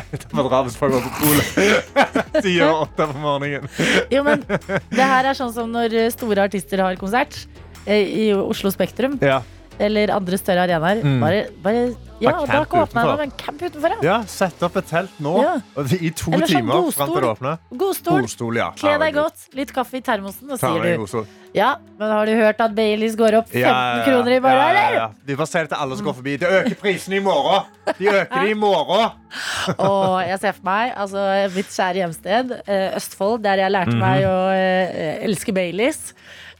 De 2.39 2.53
gjør 2.53 2.85
åtte 2.85 3.07
på 3.09 3.19
morgenen. 3.19 3.67
Jo, 4.13 4.21
men 4.23 4.45
det 4.47 5.07
her 5.09 5.27
er 5.31 5.35
sånn 5.37 5.51
som 5.55 5.71
når 5.73 5.97
store 6.15 6.45
artister 6.47 6.79
har 6.85 6.95
konsert 7.01 7.41
i 7.87 8.33
Oslo 8.33 8.71
Spektrum. 8.71 9.19
Ja. 9.21 9.41
Eller 9.79 10.11
andre 10.11 10.35
større 10.35 10.65
arenaer. 10.67 10.99
Mm. 11.05 11.19
Bare, 11.23 11.43
bare 11.63 11.81
Ja, 12.19 12.33
da 12.43 12.65
kan 12.67 12.81
utenfor. 12.83 13.21
ennå, 13.23 13.31
camp 13.39 13.61
utenfor, 13.63 13.93
ja. 13.93 13.99
ja, 14.03 14.15
sett 14.27 14.59
opp 14.67 14.75
et 14.75 14.87
telt 14.89 15.21
nå 15.23 15.37
Ja. 15.39 15.53
i 16.01 16.09
to 16.11 16.33
Eller 16.33 16.47
sånn 16.47 16.57
timer 16.59 16.73
godstol. 16.81 16.91
Frem 16.97 17.13
til 17.13 17.21
det 17.23 17.29
åpner. 17.29 17.59
God. 17.79 18.01
Godstol, 18.03 18.57
ja. 18.59 18.65
Kle 18.75 18.97
deg 18.99 19.13
godt. 19.15 19.45
Litt 19.55 19.71
kaffe 19.71 19.95
i 19.95 20.01
termosen, 20.03 20.51
og 20.51 20.59
sier 20.59 20.83
du 20.83 20.97
godstol. 20.99 21.25
Ja, 21.55 21.77
men 21.97 22.11
har 22.11 22.25
du 22.27 22.33
hørt 22.35 22.59
at 22.59 22.75
Baileys 22.75 23.15
går 23.15 23.37
opp 23.39 23.47
15 23.47 23.61
Ja, 23.61 24.03
kroner 24.03 24.35
i 24.35 24.39
morgen, 24.43 24.57
Ja, 24.59 24.65
ja, 24.67 24.83
eller? 24.83 24.97
ja. 24.99 25.07
De 25.25 25.35
får 25.39 25.47
si 25.47 25.57
det 25.63 25.69
til 25.71 25.77
alle 25.79 25.95
som 25.95 26.05
går 26.05 26.13
forbi. 26.19 26.35
Det 26.43 26.49
øker 26.59 26.75
prisene 26.81 27.15
i 27.15 27.19
morgen! 27.23 27.63
De 27.97 28.05
øker 28.11 28.43
de 28.43 28.49
i 28.51 28.53
morgen! 28.53 29.11
Og 29.79 30.27
jeg 30.27 30.39
ser 30.43 30.51
for 30.59 30.65
meg 30.67 30.91
altså, 30.97 31.23
mitt 31.55 31.71
kjære 31.71 32.01
hjemsted, 32.03 32.51
eh, 32.67 32.95
Østfold, 32.99 33.41
der 33.47 33.63
jeg 33.63 33.71
lærte 33.71 33.95
Mhm. 33.95 34.03
meg 34.03 34.27
å 34.27 34.37
eh, 34.51 35.23
elske 35.23 35.53
Baileys. 35.55 36.13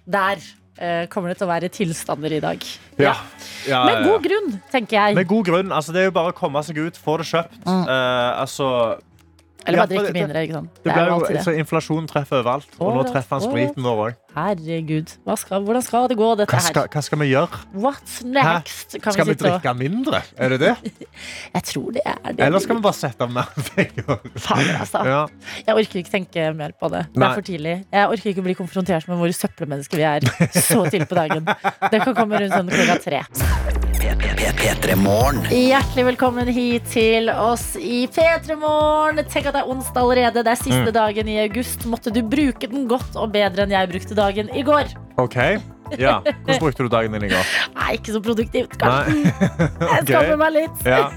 Der 0.07 0.39
eh, 0.39 0.55
kommer 1.11 1.33
det 1.33 1.39
til 1.41 1.47
å 1.47 1.51
være 1.51 1.69
tilstander 1.75 2.37
i 2.37 2.41
dag. 2.43 2.63
Ja. 3.01 3.15
Ja, 3.67 3.81
Med 3.89 4.05
god 4.07 4.23
grunn, 4.23 4.49
tenker 4.71 4.95
jeg. 4.97 5.17
Med 5.19 5.27
god 5.27 5.45
grunn. 5.49 5.71
Altså, 5.75 5.91
det 5.95 6.03
er 6.03 6.09
jo 6.09 6.15
bare 6.15 6.31
å 6.31 6.37
komme 6.37 6.61
seg 6.63 6.79
ut, 6.79 6.97
få 6.99 7.17
det 7.19 7.27
kjøpt. 7.31 7.59
Eh, 7.67 8.29
altså, 8.39 8.69
Eller 9.67 9.81
bare 9.83 9.91
ja, 9.91 10.01
drikke 10.01 10.13
mindre. 10.15 10.41
ikke 10.45 10.53
sant? 10.55 10.69
det 10.83 10.93
Det 10.95 11.03
jo 11.09 11.19
det. 11.27 11.41
så 11.43 11.51
inflasjon 11.59 12.07
treffer 12.07 12.39
overalt. 12.39 12.67
Og 12.79 12.95
nå 12.95 13.03
treffer 13.09 13.35
han 13.35 13.41
spriten 13.43 13.83
vår 13.83 13.99
òg. 14.05 14.15
Herregud. 14.35 15.09
Skal, 15.41 15.63
hvordan 15.65 15.83
skal 15.83 16.07
det 16.07 16.17
gå, 16.17 16.29
dette 16.39 16.53
Hva, 16.53 16.61
skal- 16.63 16.81
her? 16.85 16.87
hva 16.93 17.01
skal 17.03 17.19
vi 17.19 17.27
gjøre? 17.33 17.59
What's 17.75 18.15
next? 18.23 18.95
Kan 19.03 19.13
Skal 19.13 19.25
vi 19.25 19.31
og- 19.35 19.37
drikke 19.43 19.73
mindre? 19.77 20.21
Er 20.37 20.49
det 20.55 20.59
det? 20.61 20.75
Jeg 21.55 21.63
tror 21.63 21.91
det 21.91 22.01
er 22.05 22.31
det. 22.31 22.39
Eller 22.47 22.59
skal 22.59 22.75
vi 22.75 22.81
bare 22.87 22.93
sette 22.93 23.21
av 23.27 23.31
mer 23.35 23.49
penger? 23.75 24.19
Fader, 24.37 24.77
altså. 24.79 25.03
Ja. 25.05 25.27
Jeg 25.67 25.75
orker 25.75 25.99
ikke 26.03 26.11
tenke 26.15 26.53
mer 26.55 26.71
på 26.79 26.89
det. 26.89 27.05
Det 27.13 27.17
Nei. 27.19 27.29
er 27.31 27.35
for 27.35 27.41
tidlig. 27.51 27.75
Jeg 27.91 28.07
orker 28.15 28.29
ikke 28.33 28.43
bli 28.47 28.53
konfrontert 28.55 29.07
med 29.11 29.17
hvor 29.17 29.27
søppelmennesker 29.33 29.97
vi 29.97 30.03
er 30.03 30.19
så 30.55 30.85
tidlig 30.89 31.09
på 31.09 31.15
dagen. 31.19 31.45
Det 31.91 32.01
kan 32.05 32.15
komme 32.15 32.39
rundt 32.39 32.53
sånn 32.55 32.69
klokka 32.69 32.99
tre. 33.03 33.88
P3 34.57 34.95
Morgen. 34.97 35.41
Hjertelig 35.51 36.03
velkommen 36.13 36.47
hit 36.53 36.85
til 36.93 37.29
oss 37.29 37.75
i 37.77 38.07
P3 38.11 38.55
Morgen. 38.59 39.19
Tenk 39.29 39.49
at 39.49 39.55
det 39.55 39.61
er 39.61 39.69
onsdag 39.69 40.01
allerede. 40.01 40.43
Det 40.43 40.51
er 40.53 40.59
siste 40.59 40.87
Mm. 40.89 40.93
dagen 40.95 41.27
i 41.27 41.37
august. 41.43 41.85
Måtte 41.85 42.11
du 42.13 42.21
bruke 42.23 42.67
den 42.69 42.87
godt 42.87 43.15
og 43.15 43.31
bedre 43.33 43.63
enn 43.63 43.71
jeg 43.71 43.89
brukte 43.91 44.15
dagen 44.15 44.49
i 44.55 44.63
går. 44.63 44.89
OK. 45.17 45.35
Ja. 45.97 46.19
Hvordan 46.21 46.59
brukte 46.59 46.83
du 46.83 46.87
dagen 46.89 47.11
din 47.13 47.23
i 47.23 47.29
går? 47.29 47.45
Nei, 47.75 47.93
ikke 47.97 48.13
så 48.13 48.21
produktivt. 48.21 48.73
Nei. 48.81 48.89
Karsten. 48.89 49.23
Jeg 49.81 50.05
skammer 50.09 50.37
meg 50.37 50.53
litt. 50.53 50.85
Ja, 50.85 51.11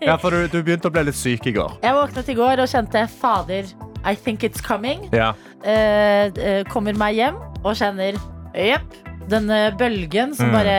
ja 0.00 0.16
for 0.16 0.30
du, 0.30 0.46
du 0.48 0.62
begynte 0.62 0.88
å 0.88 0.92
bli 0.92 1.04
litt 1.04 1.16
syk 1.18 1.46
i 1.46 1.52
går. 1.52 1.78
Jeg 1.82 1.94
våknet 1.94 2.28
i 2.28 2.34
går 2.34 2.60
og 2.64 2.68
kjente 2.68 3.08
fader, 3.20 3.64
I 4.04 4.14
think 4.14 4.42
it's 4.44 4.60
coming. 4.62 5.08
Ja. 5.12 5.32
Uh, 5.64 6.28
uh, 6.36 6.62
kommer 6.68 6.92
meg 6.96 7.16
hjem 7.16 7.36
og 7.64 7.74
kjenner 7.76 8.18
Jepp. 8.54 8.92
Denne 9.30 9.72
bølgen 9.78 10.34
som 10.36 10.50
Mm. 10.50 10.52
bare 10.52 10.76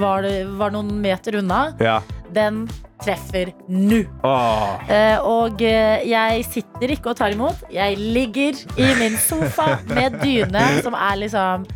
var, 0.00 0.26
var 0.58 0.70
noen 0.74 1.00
meter 1.02 1.36
unna, 1.38 1.74
ja. 1.80 2.00
den 2.34 2.64
treffer 3.00 3.52
nå. 3.70 4.00
Eh, 4.90 5.18
og 5.22 5.62
eh, 5.62 6.02
jeg 6.08 6.44
sitter 6.50 6.90
ikke 6.96 7.12
og 7.12 7.16
tar 7.20 7.30
imot. 7.36 7.60
Jeg 7.70 7.96
ligger 7.98 8.58
i 8.76 8.88
min 8.98 9.14
sofa 9.16 9.78
med 9.86 10.18
dyne 10.22 10.64
som 10.84 10.94
er 10.98 11.16
liksom 11.22 11.66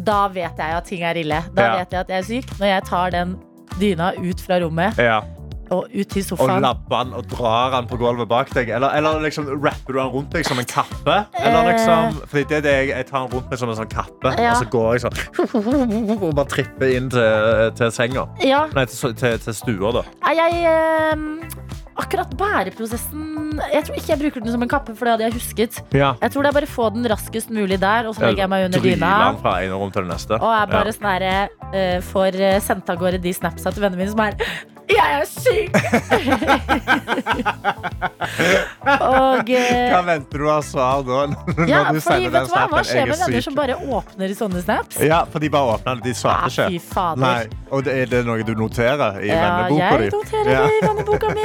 Da 0.00 0.28
vet 0.32 0.56
jeg 0.56 0.72
at 0.78 0.86
ting 0.88 1.02
er 1.04 1.14
ille. 1.20 1.42
Da 1.54 1.62
Ja. 1.66 1.76
vet 1.82 1.92
jeg 1.92 2.00
at 2.00 2.08
jeg 2.08 2.18
er 2.18 2.28
syk. 2.30 2.54
Når 2.58 2.66
jeg 2.70 2.84
tar 2.88 3.10
den 3.10 3.36
dyna 3.78 4.12
ut 4.16 4.40
fra 4.40 4.58
rommet 4.62 4.96
Ja. 4.98 5.20
Og 5.70 5.86
ut 5.94 6.16
i 6.16 6.22
sofaen. 6.24 6.56
Og 6.56 6.64
labber 6.64 7.02
han 7.02 7.14
og 7.16 7.26
drar 7.30 7.76
han 7.76 7.88
på 7.90 7.98
gulvet 8.00 8.28
bak 8.30 8.52
deg. 8.56 8.72
Eller, 8.76 8.94
eller 8.98 9.22
liksom 9.24 9.48
rapper 9.52 9.96
du 9.96 10.00
han 10.02 10.12
rundt 10.14 10.34
deg 10.34 10.46
som 10.48 10.60
en 10.60 10.68
kappe. 10.68 11.18
Eller 11.40 11.72
liksom, 11.72 12.20
fordi 12.26 12.44
det 12.50 12.60
er 12.60 12.66
det 12.66 12.76
jeg, 12.76 12.92
jeg 12.94 13.08
tar 13.10 13.18
han 13.24 13.32
rundt 13.34 13.50
meg 13.50 13.62
som 13.62 13.72
en 13.72 13.80
sånn 13.80 13.92
kappe. 13.92 14.34
Ja. 14.40 14.54
Og 14.54 14.64
så 14.64 14.70
går 14.72 14.98
jeg 14.98 15.06
sånn 15.06 15.18
og 16.26 16.30
bare 16.36 16.48
tripper 16.50 16.94
inn 16.96 17.10
til, 17.12 17.70
til 17.78 17.94
senga. 17.94 18.26
Ja, 18.44 18.64
Nei, 18.76 18.86
til, 18.90 19.14
til, 19.18 19.38
til 19.44 19.56
stua, 19.56 19.94
da. 20.00 20.06
Jeg 20.30 20.64
eh, 20.70 21.60
Akkurat 22.00 22.30
bæreprosessen 22.38 23.60
Jeg 23.72 23.84
tror 23.86 23.98
ikke 23.98 24.12
jeg 24.12 24.20
bruker 24.20 24.44
den 24.44 24.54
som 24.54 24.64
en 24.64 24.70
kappe, 24.70 24.94
for 24.96 25.06
det 25.06 25.14
hadde 25.14 25.26
jeg 25.26 25.36
husket. 25.36 25.80
Ja. 25.96 26.12
Jeg 26.22 26.32
tror 26.32 26.46
det 26.46 26.52
er 26.52 26.56
bare 26.60 26.70
få 26.70 26.88
den 26.94 27.08
raskest 27.10 27.50
mulig 27.52 27.80
der, 27.82 28.08
og 28.08 28.16
så 28.16 28.28
legger 28.28 28.44
jeg 28.44 28.52
meg 28.52 28.66
under 28.68 28.84
dyna. 28.84 29.12
fra 29.42 29.56
ene 29.64 29.78
rom 29.80 29.92
til 29.92 30.06
det 30.06 30.14
neste. 30.14 30.38
Og 30.38 30.54
jeg 30.54 30.70
bare 30.70 30.94
sånn 30.96 31.08
herre 31.10 31.34
uh, 31.74 31.98
Får 32.10 32.38
eh, 32.40 32.58
sendt 32.64 32.90
av 32.90 33.00
gårde 33.00 33.20
de 33.22 33.32
snapsa 33.36 33.72
til 33.74 33.84
vennene 33.84 34.00
mine 34.00 34.14
som 34.14 34.22
er 34.24 34.38
Jeg 34.90 35.20
er 35.20 35.26
syk! 35.30 35.70
og 39.00 39.48
eh, 39.50 39.90
Hva 39.92 40.00
venter 40.06 40.38
du 40.42 40.46
av 40.50 40.62
svar 40.66 41.02
nå? 41.06 41.18
Når 41.58 41.68
Ja, 41.70 41.80
du 41.92 42.00
fordi 42.00 42.02
sender 42.06 42.30
vet 42.30 42.34
den 42.34 42.44
du 42.46 42.50
hva? 42.54 42.60
Hva 42.60 42.66
snappen? 42.66 42.84
skjer 42.88 42.98
Jeg 43.00 43.06
med 43.06 43.14
er 43.14 43.18
venner 43.24 43.40
syk. 43.40 43.44
som 43.46 43.54
bare 43.58 43.74
åpner 43.98 44.28
sånne 44.40 44.60
snaps? 44.64 44.96
Ja, 45.06 45.20
for 45.30 45.38
de 45.44 45.48
bare 45.52 45.66
åpner 45.76 45.92
det. 46.00 46.04
De 46.08 46.12
Ja, 46.14 46.18
svarte 46.20 46.50
fy 46.70 46.74
ikke. 46.78 46.88
fader. 46.94 47.22
Nei. 47.24 47.42
Og 47.70 47.78
det, 47.86 47.92
er 48.02 48.06
det 48.10 48.20
noe 48.26 48.42
du 48.46 48.54
noterer 48.58 49.10
i 49.22 49.24
Ja, 49.30 49.34
venneboka 49.44 49.80
jeg 49.80 49.90
di? 50.00 50.06
noterer 50.16 50.50
Ja. 50.50 50.54
det 50.66 50.70
i 50.70 50.72
venneboka 50.86 51.26
mi. 51.36 51.44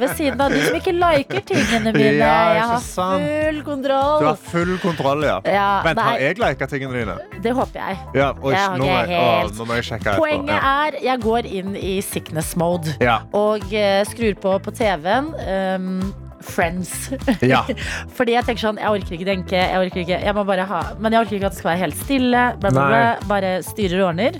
Ved 0.00 0.10
siden 0.16 0.40
av 0.40 0.48
de 0.54 0.60
som 0.64 0.74
ikke 0.80 0.94
liker 0.96 1.40
tingene 1.50 1.90
mine. 1.92 2.14
Ja, 2.20 2.52
jeg 2.56 2.64
har 2.72 2.80
sant. 2.84 3.22
full 3.26 3.58
kontroll. 3.66 4.18
Du 4.20 4.24
har 4.30 4.36
full 4.50 4.74
kontroll, 4.82 5.20
ja. 5.28 5.36
Ja, 5.44 5.68
Vent, 5.84 5.98
har 6.00 6.10
nei, 6.16 6.20
jeg 6.24 6.38
lika 6.40 6.64
tingene 6.70 6.94
dine? 7.02 7.16
det 7.44 7.52
håper 7.56 7.78
jeg. 7.80 7.94
Ja, 8.16 8.28
oi, 8.40 8.52
Jeg 8.54 8.60
har 8.64 8.78
nå, 8.78 8.84
må 8.84 8.90
ikke 8.90 9.08
jeg, 9.10 9.20
å, 9.20 9.22
helt- 9.40 9.56
nå 9.60 9.64
må 9.68 9.72
jeg 9.80 9.84
sjekke 9.90 10.08
etterpå. 10.10 10.24
Poenget 10.24 10.56
Ja. 10.56 10.60
er, 10.86 10.92
jeg 11.04 11.16
går 11.20 11.42
inn 11.60 11.70
i 11.76 12.00
sickness 12.30 12.54
mode 12.56 12.94
Ja. 13.02 13.18
og 13.34 13.64
eh, 13.74 14.04
skrur 14.06 14.34
på 14.40 14.56
på 14.62 14.70
TV-en. 14.72 15.32
Um, 15.34 16.14
Friends. 16.40 17.10
Ja. 17.44 17.64
Fordi 18.16 18.32
jeg 18.32 18.44
tenker 18.46 18.62
sånn, 18.62 18.78
jeg 18.80 18.88
orker 18.88 19.12
ikke 19.18 19.26
tenke, 19.28 19.56
jeg 19.60 19.76
orker 19.76 20.00
ikke, 20.00 20.20
jeg 20.24 20.34
må 20.34 20.44
bare 20.48 20.64
ha, 20.64 20.78
men 20.98 21.12
jeg 21.12 21.20
orker 21.26 21.36
ikke 21.36 21.50
at 21.50 21.52
det 21.52 21.58
skal 21.60 21.70
være 21.74 21.82
helt 21.82 21.98
stille. 22.00 22.44
Bla, 22.62 22.70
bla, 22.72 22.86
bla, 22.88 23.02
bare 23.28 23.50
styrer 23.66 24.00
og 24.00 24.06
ordner. 24.14 24.38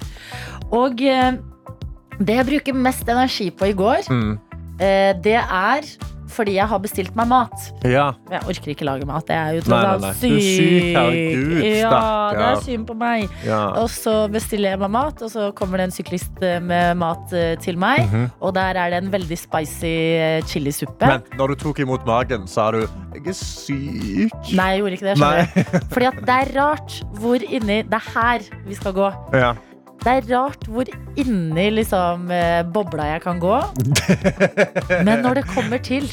Og 0.72 1.02
eh, 1.04 1.36
det 2.20 2.38
jeg 2.38 2.46
bruker 2.48 2.78
mest 2.86 3.08
energi 3.12 3.50
på 3.52 3.68
i 3.68 3.74
går, 3.76 4.08
Mm. 4.08 4.32
eh, 4.80 5.12
det 5.20 5.36
er 5.42 5.84
fordi 6.30 6.54
jeg 6.56 6.66
har 6.70 6.78
bestilt 6.82 7.16
meg 7.18 7.28
mat. 7.30 7.68
ja. 7.84 8.12
Jeg 8.30 8.40
orker 8.46 8.70
ikke 8.72 8.86
lage 8.86 9.06
mat. 9.08 9.28
Jeg 9.28 9.36
er 9.36 9.56
jo 9.58 9.62
tross 9.66 9.86
alt 9.90 10.16
syk. 10.16 10.30
Du 10.30 10.36
er 10.36 10.40
syk, 10.40 10.84
herregud, 10.96 11.62
Ja, 11.80 12.00
det 12.36 12.44
er 12.46 12.60
synd 12.64 12.86
på 12.86 12.94
meg. 13.00 13.28
ja. 13.46 13.60
Og 13.80 13.88
så 13.90 14.14
bestiller 14.32 14.70
jeg 14.74 14.78
meg 14.82 14.90
mat, 14.94 15.22
og 15.22 15.30
så 15.32 15.50
kommer 15.56 15.80
det 15.82 15.88
en 15.90 15.94
syklist 15.96 16.42
eh, 16.42 16.60
med 16.62 16.96
mat 17.00 17.32
eh, 17.36 17.56
til 17.62 17.78
meg. 17.78 18.04
Mhm. 18.06 18.28
Og 18.40 18.54
der 18.54 18.78
er 18.78 18.90
det 18.94 19.02
en 19.04 19.10
veldig 19.12 19.38
spicy 19.38 19.94
eh, 20.20 20.42
chilisuppe. 20.46 21.06
Men 21.06 21.22
når 21.38 21.54
du 21.54 21.54
tok 21.64 21.80
imot 21.80 22.06
magen, 22.06 22.46
sa 22.46 22.70
du 22.70 22.80
'jeg 23.14 23.26
er 23.26 23.36
syk'? 23.36 24.54
Nei, 24.54 24.68
jeg 24.70 24.78
gjorde 24.80 24.92
ikke 24.92 25.08
det. 25.10 25.18
Fordi 25.92 26.06
det 26.26 26.36
er 26.36 26.48
rart 26.60 27.02
hvor 27.20 27.36
inni 27.42 27.82
Det 27.82 27.98
er 27.98 28.06
her 28.14 28.40
vi 28.66 28.74
skal 28.74 28.92
gå. 28.92 29.10
Ja. 29.34 29.54
Det 30.00 30.12
er 30.16 30.28
rart 30.30 30.62
hvor 30.70 30.88
inni 31.20 31.66
liksom, 31.76 32.30
eh, 32.32 32.62
bobla 32.64 33.10
jeg 33.14 33.24
kan 33.26 33.40
gå. 33.42 33.56
Men 35.06 35.20
når 35.20 35.42
det 35.42 35.48
kommer 35.50 35.82
til 35.84 36.08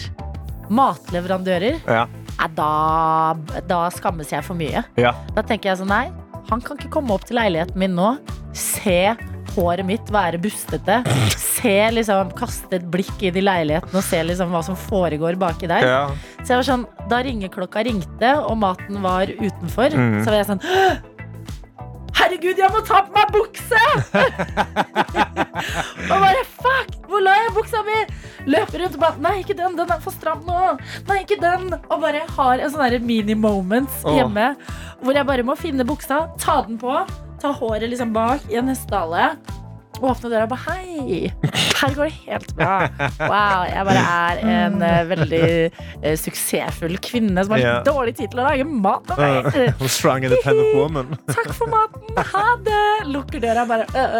matleverandører, 0.68 1.80
Ja. 1.88 2.04
da, 2.52 3.36
da 3.70 3.80
skammes 3.96 4.34
jeg 4.34 4.44
for 4.44 4.60
mye. 4.60 4.84
Ja. 5.00 5.14
Da 5.36 5.46
tenker 5.48 5.72
jeg 5.72 5.80
sånn, 5.80 5.92
nei, 5.92 6.12
han 6.50 6.62
kan 6.62 6.78
ikke 6.80 6.92
komme 7.00 7.16
opp 7.16 7.26
til 7.28 7.40
leiligheten 7.40 7.80
min 7.80 7.96
nå, 7.96 8.18
se 8.58 9.16
håret 9.56 9.88
mitt 9.88 10.12
være 10.14 10.38
bustete, 10.42 11.00
se 11.40 11.76
liksom, 11.96 12.36
kaste 12.38 12.78
et 12.78 12.86
blikk 12.94 13.24
inn 13.26 13.40
i 13.40 13.46
leiligheten 13.48 13.96
og 13.96 14.06
se 14.06 14.20
liksom 14.28 14.52
hva 14.54 14.62
som 14.68 14.78
foregår 14.78 15.40
baki 15.40 15.72
der. 15.72 15.88
Ja. 15.88 16.02
Så 16.44 16.54
jeg 16.54 16.60
var 16.60 16.68
sånn, 16.68 16.88
da 17.10 17.24
ringeklokka 17.26 17.88
ringte, 17.88 18.36
og 18.44 18.60
maten 18.62 19.00
var 19.02 19.32
utenfor, 19.32 19.96
mm. 19.96 20.20
så 20.22 20.34
var 20.34 20.44
jeg 20.44 20.52
sånn 20.52 20.68
«Åh! 20.68 21.17
Herregud, 22.18 22.58
jeg 22.58 22.74
må 22.74 22.82
ta 22.88 23.04
på 23.06 23.14
meg 23.14 23.34
bukse! 23.36 23.82
og 26.12 26.16
bare 26.24 26.46
fuck! 26.58 26.96
Hvor 27.08 27.24
la 27.24 27.36
jeg 27.40 27.54
buksa 27.56 27.84
mi? 27.88 28.00
Løper 28.48 28.84
rundt 28.84 28.98
og 28.98 29.02
bare 29.04 29.22
Nei, 29.24 29.36
ikke 29.44 29.56
den, 29.58 29.76
den 29.78 29.92
er 29.92 30.02
for 30.04 30.16
stram 30.16 30.42
nå. 30.48 30.74
Nei, 31.08 31.22
ikke 31.24 31.38
den. 31.42 31.70
Og 31.78 32.02
bare 32.04 32.26
har 32.38 32.64
en 32.64 32.74
sånn 32.74 32.98
mini-moments 33.06 34.04
hjemme 34.08 34.18
hjemme 34.18 34.52
hvor 35.04 35.14
jeg 35.14 35.28
bare 35.30 35.46
må 35.46 35.54
finne 35.58 35.86
buksa, 35.86 36.24
ta 36.42 36.62
den 36.66 36.80
på, 36.82 36.94
ta 37.42 37.52
håret 37.54 37.90
liksom 37.92 38.14
bak 38.16 38.48
i 38.50 38.58
en 38.58 38.72
hestehale. 38.72 39.36
Åpne 40.02 40.30
døra 40.32 40.46
og 40.46 40.52
bare 40.52 40.64
Hei, 40.68 41.32
her 41.78 41.94
går 41.96 42.10
det 42.10 42.16
helt 42.28 42.52
bra. 42.58 42.74
Wow, 43.22 43.64
jeg 43.70 43.86
bare 43.88 44.04
er 44.04 44.42
en 44.54 44.78
uh, 44.82 45.02
veldig 45.10 45.42
uh, 45.72 46.16
suksessfull 46.20 46.98
kvinne 47.04 47.44
som 47.46 47.56
har 47.56 47.64
Ja. 47.64 47.76
dårlig 47.86 48.16
tid 48.18 48.32
til 48.34 48.42
å 48.42 48.48
lage 48.48 48.66
mat. 48.68 49.12
Uh, 49.18 49.86
strong 49.98 50.26
independent 50.28 50.74
woman. 50.78 51.14
Takk 51.36 51.52
for 51.58 51.72
maten, 51.72 52.22
ha 52.34 52.46
det! 52.66 52.84
Lukker 53.14 53.42
døra 53.44 53.66
bare 53.70 53.86
øh, 53.94 54.18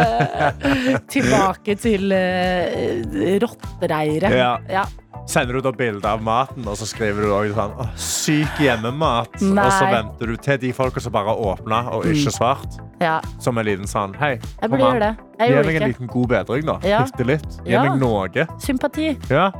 øh. 0.00 0.98
Tilbake 1.14 1.76
til 1.80 2.12
uh, 2.12 3.38
rottereiret. 3.44 4.32
Yeah. 4.32 4.60
Ja. 4.72 4.84
Sender 5.26 5.54
du 5.54 5.60
da 5.64 5.70
bilde 5.72 6.04
av 6.08 6.20
maten, 6.24 6.64
og 6.68 6.74
så 6.76 6.86
skriver 6.88 7.22
du 7.24 7.30
også 7.32 7.54
sånn 7.56 7.90
Syk 7.96 8.58
hjemmemat. 8.60 9.36
Nei. 9.40 9.64
Og 9.64 9.72
så 9.78 9.86
venter 9.92 10.32
du 10.32 10.36
til 10.42 10.58
de 10.64 10.72
folka 10.76 11.00
som 11.00 11.14
bare 11.14 11.32
åpna 11.32 11.84
og 11.94 12.04
ikke 12.10 12.32
svart. 12.34 12.78
ja. 13.00 13.20
Som 13.42 13.58
en 13.58 13.66
liten 13.66 13.86
sånn 13.88 14.14
Hei, 14.18 14.34
Jeg 14.60 14.70
kom 14.70 14.82
an. 14.82 15.16
Gi 15.42 15.50
meg 15.54 15.76
en 15.80 15.88
liten 15.88 16.06
god 16.10 16.28
bedring, 16.28 16.64
da. 16.66 16.76
Ja. 16.86 17.04
Bitte 17.06 17.24
litt. 17.26 17.46
Gi 17.64 17.72
Ja. 17.72 17.82
meg 17.84 18.00
noe. 18.00 18.46
Sympati. 18.60 19.16
Ja, 19.30 19.50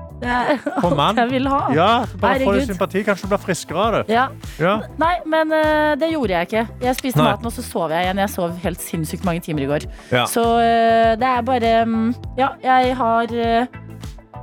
Kom 0.81 1.01
an. 1.07 1.17
jeg 1.17 1.31
vil 1.31 1.49
ha. 1.51 1.61
ja 1.75 1.87
bare 2.21 2.39
få 2.39 2.53
Herregud. 2.53 2.55
litt 2.61 2.69
sympati. 2.71 3.03
Kanskje 3.05 3.23
du 3.27 3.29
blir 3.33 3.43
friskere 3.43 3.79
av 3.87 3.93
det. 3.97 4.03
Ja. 4.15 4.29
Ja. 4.61 4.75
Nei, 4.99 5.17
men 5.27 5.51
uh, 5.51 5.95
det 5.99 6.13
gjorde 6.13 6.31
jeg 6.37 6.47
ikke. 6.51 6.67
Jeg 6.85 6.97
spiste 7.01 7.19
Nei. 7.23 7.31
maten, 7.33 7.47
og 7.47 7.53
så 7.57 7.63
sov 7.67 7.91
jeg 7.91 8.05
igjen. 8.07 8.19
Jeg 8.23 8.31
sov 8.31 8.59
helt 8.63 8.81
sinnssykt 8.81 9.25
mange 9.27 9.41
timer 9.43 9.63
i 9.63 9.71
går. 9.73 9.89
Ja. 10.13 10.27
Så 10.31 10.43
uh, 10.43 11.15
det 11.19 11.27
er 11.33 11.43
bare 11.43 11.73
um, 11.87 12.15
Ja, 12.39 12.53
jeg 12.63 12.95
har 12.97 13.35
eh, 13.35 13.67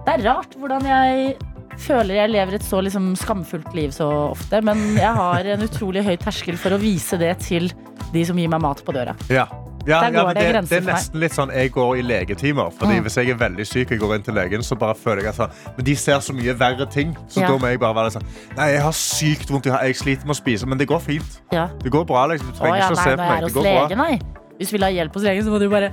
Det 0.06 0.16
er 0.16 0.26
rart 0.26 0.56
hvordan 0.60 0.86
jeg 0.90 1.36
føler 1.80 2.18
jeg 2.18 2.32
lever 2.34 2.58
et 2.58 2.66
så 2.66 2.82
liksom 2.84 3.14
skamfullt 3.20 3.72
liv 3.78 3.94
så 3.96 4.08
ofte, 4.34 4.60
men 4.66 4.82
jeg 4.98 5.14
har 5.16 5.48
en 5.56 5.64
utrolig 5.64 6.04
høy 6.04 6.16
terskel 6.20 6.58
for 6.60 6.76
å 6.76 6.82
vise 6.82 7.20
det 7.22 7.38
til 7.46 7.70
de 8.14 8.24
som 8.28 8.40
gir 8.40 8.50
meg 8.52 8.62
mat 8.64 8.82
på 8.84 8.96
døra. 8.96 9.16
Ja. 9.32 9.48
Ja, 9.88 10.02
ja, 10.12 10.24
det 10.36 10.42
det, 10.44 10.70
det 10.70 10.78
er 10.82 10.84
nesten 10.90 11.22
litt 11.24 11.34
sånn 11.34 11.54
jeg 11.56 11.72
går 11.72 12.02
i 12.02 12.02
legetimer. 12.04 12.68
Fordi 12.76 12.98
Mm. 13.00 13.06
Hvis 13.06 13.16
jeg 13.18 13.30
er 13.32 13.38
veldig 13.40 13.66
syk 13.66 13.94
og 13.96 14.00
går 14.04 14.16
inn 14.18 14.26
til 14.28 14.36
legen, 14.36 14.62
så 14.62 14.76
bare 14.78 14.94
føler 14.94 15.24
jeg 15.24 15.30
at 15.30 15.36
sånn, 15.40 15.52
Men 15.78 15.86
de 15.86 15.96
ser 15.96 16.20
så 16.20 16.34
mye 16.36 16.54
verre 16.60 16.86
ting. 16.92 17.16
Så 17.30 17.40
Ja. 17.42 17.48
da 17.48 17.58
må 17.58 17.70
jeg 17.72 17.80
bare 17.80 17.96
være 17.96 18.12
sånn 18.12 18.26
Nei, 18.58 18.68
jeg 18.74 18.82
har 18.82 18.92
sykt 18.92 19.50
vondt. 19.50 19.66
Jeg 19.66 19.96
sliter 19.96 20.26
med 20.28 20.36
å 20.36 20.38
spise, 20.38 20.68
men 20.68 20.78
det 20.78 20.88
går 20.88 21.00
fint. 21.00 21.40
Ja. 21.52 21.70
Det 21.82 21.92
går 21.92 22.06
bra, 22.06 22.28
liksom. 22.28 22.52
Du 22.52 22.60
trenger 22.60 22.76
ja, 22.78 22.90
ikke 22.90 22.94
å 22.94 22.96
nei, 22.96 23.04
se 23.04 23.16
på 23.16 23.18
meg. 23.18 23.44
Det 23.46 23.54
går 23.54 23.64
bra. 23.64 23.88
legen, 23.88 23.98
nei. 23.98 24.20
Hvis 24.60 24.74
vi 24.74 24.76
vil 24.76 24.84
ha 24.84 24.90
hjelp 24.92 25.14
hos 25.16 25.24
legen, 25.24 25.46
så 25.46 25.52
må 25.54 25.60
du 25.62 25.70
bare 25.72 25.88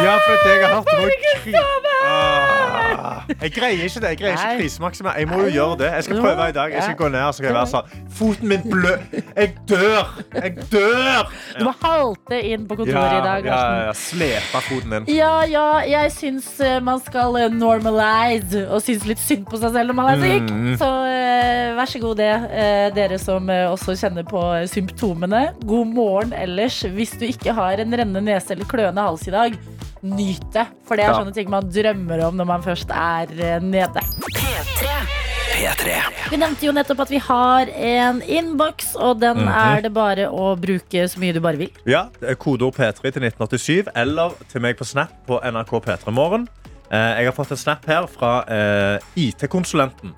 Ja, 0.00 0.14
for 0.24 0.48
jeg 0.48 0.62
har 0.64 0.72
hatt 0.78 0.88
noe 0.96 1.10
krig... 1.44 2.59
Jeg 3.40 3.52
greier 3.54 3.84
ikke 3.86 4.00
det. 4.02 4.08
Jeg 4.14 4.18
greier 4.20 4.36
ikke 4.36 4.62
krisemaksimere. 4.62 5.14
Jeg 5.22 5.28
må 5.30 5.40
jo 5.44 5.50
gjøre 5.54 5.78
det. 5.82 5.90
Jeg 5.96 6.04
skal 6.04 6.20
prøve 6.20 6.48
i 6.48 6.56
dag. 6.56 6.72
Jeg 6.74 6.82
skal 6.82 6.96
gå 6.96 7.08
ned 7.08 7.20
og 7.20 7.34
så 7.34 7.38
skal 7.38 7.50
jeg 7.50 7.58
være 7.58 7.70
sånn 7.74 8.06
Foten 8.20 8.50
min 8.50 8.64
blør. 8.70 9.02
Jeg 9.36 9.54
dør. 9.68 10.10
Jeg 10.34 10.66
dør. 10.72 11.30
Du 11.58 11.64
må 11.68 11.74
halte 11.82 12.40
inn 12.50 12.66
på 12.68 12.78
kontoret 12.80 13.16
i 13.18 13.22
dag. 13.26 13.48
ja, 13.50 13.60
ja, 13.60 13.82
ja. 13.88 13.94
Slepe 13.96 14.62
foten 14.68 14.94
din. 14.96 15.08
Ja, 15.14 15.32
ja, 15.48 15.66
jeg 15.88 16.12
syns 16.14 16.48
eh, 16.64 16.78
man 16.84 17.00
skal 17.04 17.36
eh, 17.40 17.50
normalize 17.52 18.64
og 18.68 18.82
synes 18.84 19.06
litt 19.08 19.22
synd 19.22 19.46
på 19.50 19.60
seg 19.60 19.74
selv 19.76 19.92
når 19.92 19.98
man 20.00 20.12
er 20.12 20.24
syk. 20.24 20.50
Mm. 20.50 20.72
Så 20.80 20.90
eh, 21.10 21.74
vær 21.78 21.90
så 21.90 22.02
god 22.02 22.20
det, 22.20 22.32
dere 22.96 23.18
som 23.20 23.50
også 23.50 23.96
kjenner 24.00 24.26
på 24.28 24.42
symptomene. 24.70 25.42
God 25.66 25.94
morgen 25.94 26.34
ellers. 26.36 26.80
Hvis 26.94 27.16
du 27.20 27.26
ikke 27.28 27.54
har 27.56 27.82
en 27.82 27.94
rennende 28.00 28.24
nese 28.26 28.54
eller 28.54 28.68
kløende 28.70 29.04
hals 29.04 29.26
i 29.28 29.34
dag, 29.34 29.56
nyt 30.02 30.52
det. 30.52 30.66
For 30.86 30.96
det 30.96 31.04
er 31.04 31.12
Ja. 31.12 31.18
sånne 31.20 31.34
ting 31.34 31.50
man 31.50 31.70
drømmer 31.70 32.24
om 32.28 32.36
når 32.36 32.46
man 32.46 32.62
først 32.62 32.90
er 32.90 33.26
eh, 33.38 33.60
nede. 33.60 34.00
P3. 35.60 35.96
Vi 36.30 36.36
nevnte 36.40 36.64
jo 36.66 36.72
nettopp 36.72 37.00
at 37.04 37.10
vi 37.12 37.18
har 37.18 37.68
en 37.68 38.22
innboks, 38.22 38.94
og 38.96 39.18
den 39.20 39.36
Mhm. 39.44 39.48
er 39.48 39.80
det 39.82 39.92
bare 39.92 40.26
å 40.30 40.56
bruke 40.58 41.04
så 41.08 41.18
mye 41.18 41.32
du 41.34 41.40
bare 41.40 41.56
vil. 41.58 41.70
Ja, 41.86 42.06
er 42.22 42.34
kodeord 42.34 42.74
P3 42.76 43.10
til 43.12 43.22
1987 43.22 43.88
eller 43.94 44.30
til 44.48 44.60
meg 44.60 44.78
på 44.78 44.84
Snap 44.86 45.10
på 45.26 45.40
NRK 45.42 45.80
P3 45.84 46.10
Morgen. 46.12 46.48
Eh, 46.90 47.16
Jeg 47.20 47.24
har 47.26 47.32
fått 47.32 47.50
en 47.50 47.56
snap 47.56 47.84
her 47.86 48.06
fra 48.06 48.44
eh, 48.48 48.98
IT-konsulenten 49.16 50.12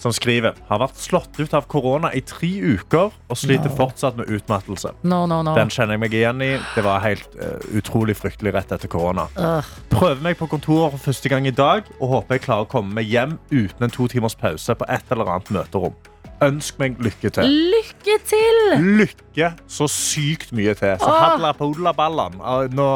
som 0.00 0.14
skriver 0.16 0.56
har 0.68 0.80
vært 0.82 1.00
slått 1.00 1.38
ut 1.40 1.54
av 1.56 1.66
korona 1.70 2.12
i 2.16 2.22
tre 2.24 2.50
uker 2.74 3.10
og 3.12 3.38
sliter 3.38 3.72
fortsatt 3.76 4.18
med 4.18 4.30
utmattelse. 4.32 4.94
No, 5.02 5.24
no, 5.30 5.42
no. 5.46 5.54
Den 5.58 5.72
kjenner 5.72 5.96
jeg 5.96 6.04
meg 6.04 6.16
igjen 6.16 6.44
i. 6.44 6.52
Det 6.74 6.84
var 6.86 7.02
helt 7.04 7.36
uh, 7.40 7.58
utrolig 7.76 8.16
fryktelig 8.18 8.54
rett 8.56 8.72
etter 8.76 8.90
korona. 8.90 9.28
Uh. 9.36 9.66
Prøver 9.92 10.22
meg 10.24 10.38
på 10.40 10.48
kontoret 10.50 10.96
for 10.96 11.10
første 11.10 11.32
gang 11.32 11.48
i 11.48 11.54
dag 11.54 11.88
og 11.98 12.16
håper 12.16 12.38
jeg 12.38 12.46
klarer 12.48 12.68
å 12.68 12.72
komme 12.72 12.96
meg 12.96 13.10
hjem 13.10 13.36
uten 13.52 13.86
en 13.86 13.92
to 13.92 14.08
timers 14.10 14.38
pause 14.38 14.76
på 14.76 14.88
et 14.88 15.12
eller 15.12 15.28
annet 15.28 15.52
møterom. 15.60 15.96
Ønsk 16.40 16.78
meg 16.80 16.96
lykke 17.04 17.28
til. 17.36 17.50
Lykke 17.74 18.14
til! 18.24 18.60
Lykke 18.96 19.50
så 19.68 19.84
sykt 19.92 20.54
mye 20.56 20.72
til. 20.78 20.94
Så 21.02 21.10
hadla 21.12 21.50
på 21.56 21.68
odlaballan. 21.68 22.38
Ah, 22.40 22.64
Nå, 22.72 22.86